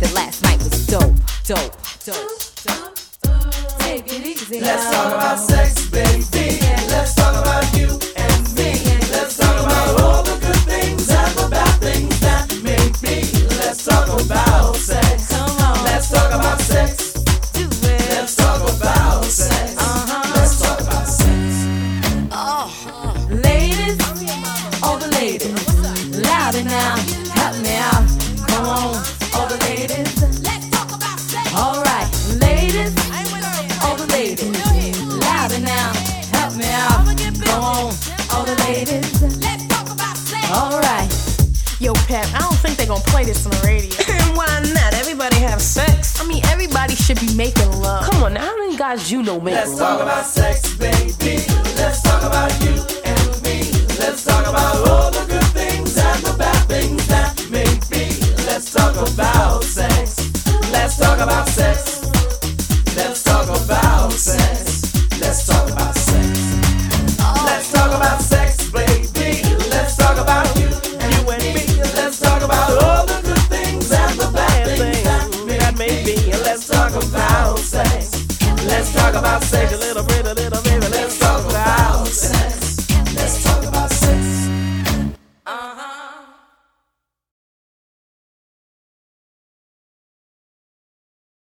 That 0.00 0.12
last 0.14 0.42
night 0.42 0.58
was 0.58 0.86
dope, 0.86 1.16
dope, 1.44 1.74
dope, 2.04 2.30
dope. 2.62 2.94
Take 3.80 4.06
it 4.06 4.24
easy. 4.24 4.60
Let's 4.60 4.88
talk 4.94 5.14
about 5.14 5.38
sex, 5.40 5.90
baby. 5.90 6.39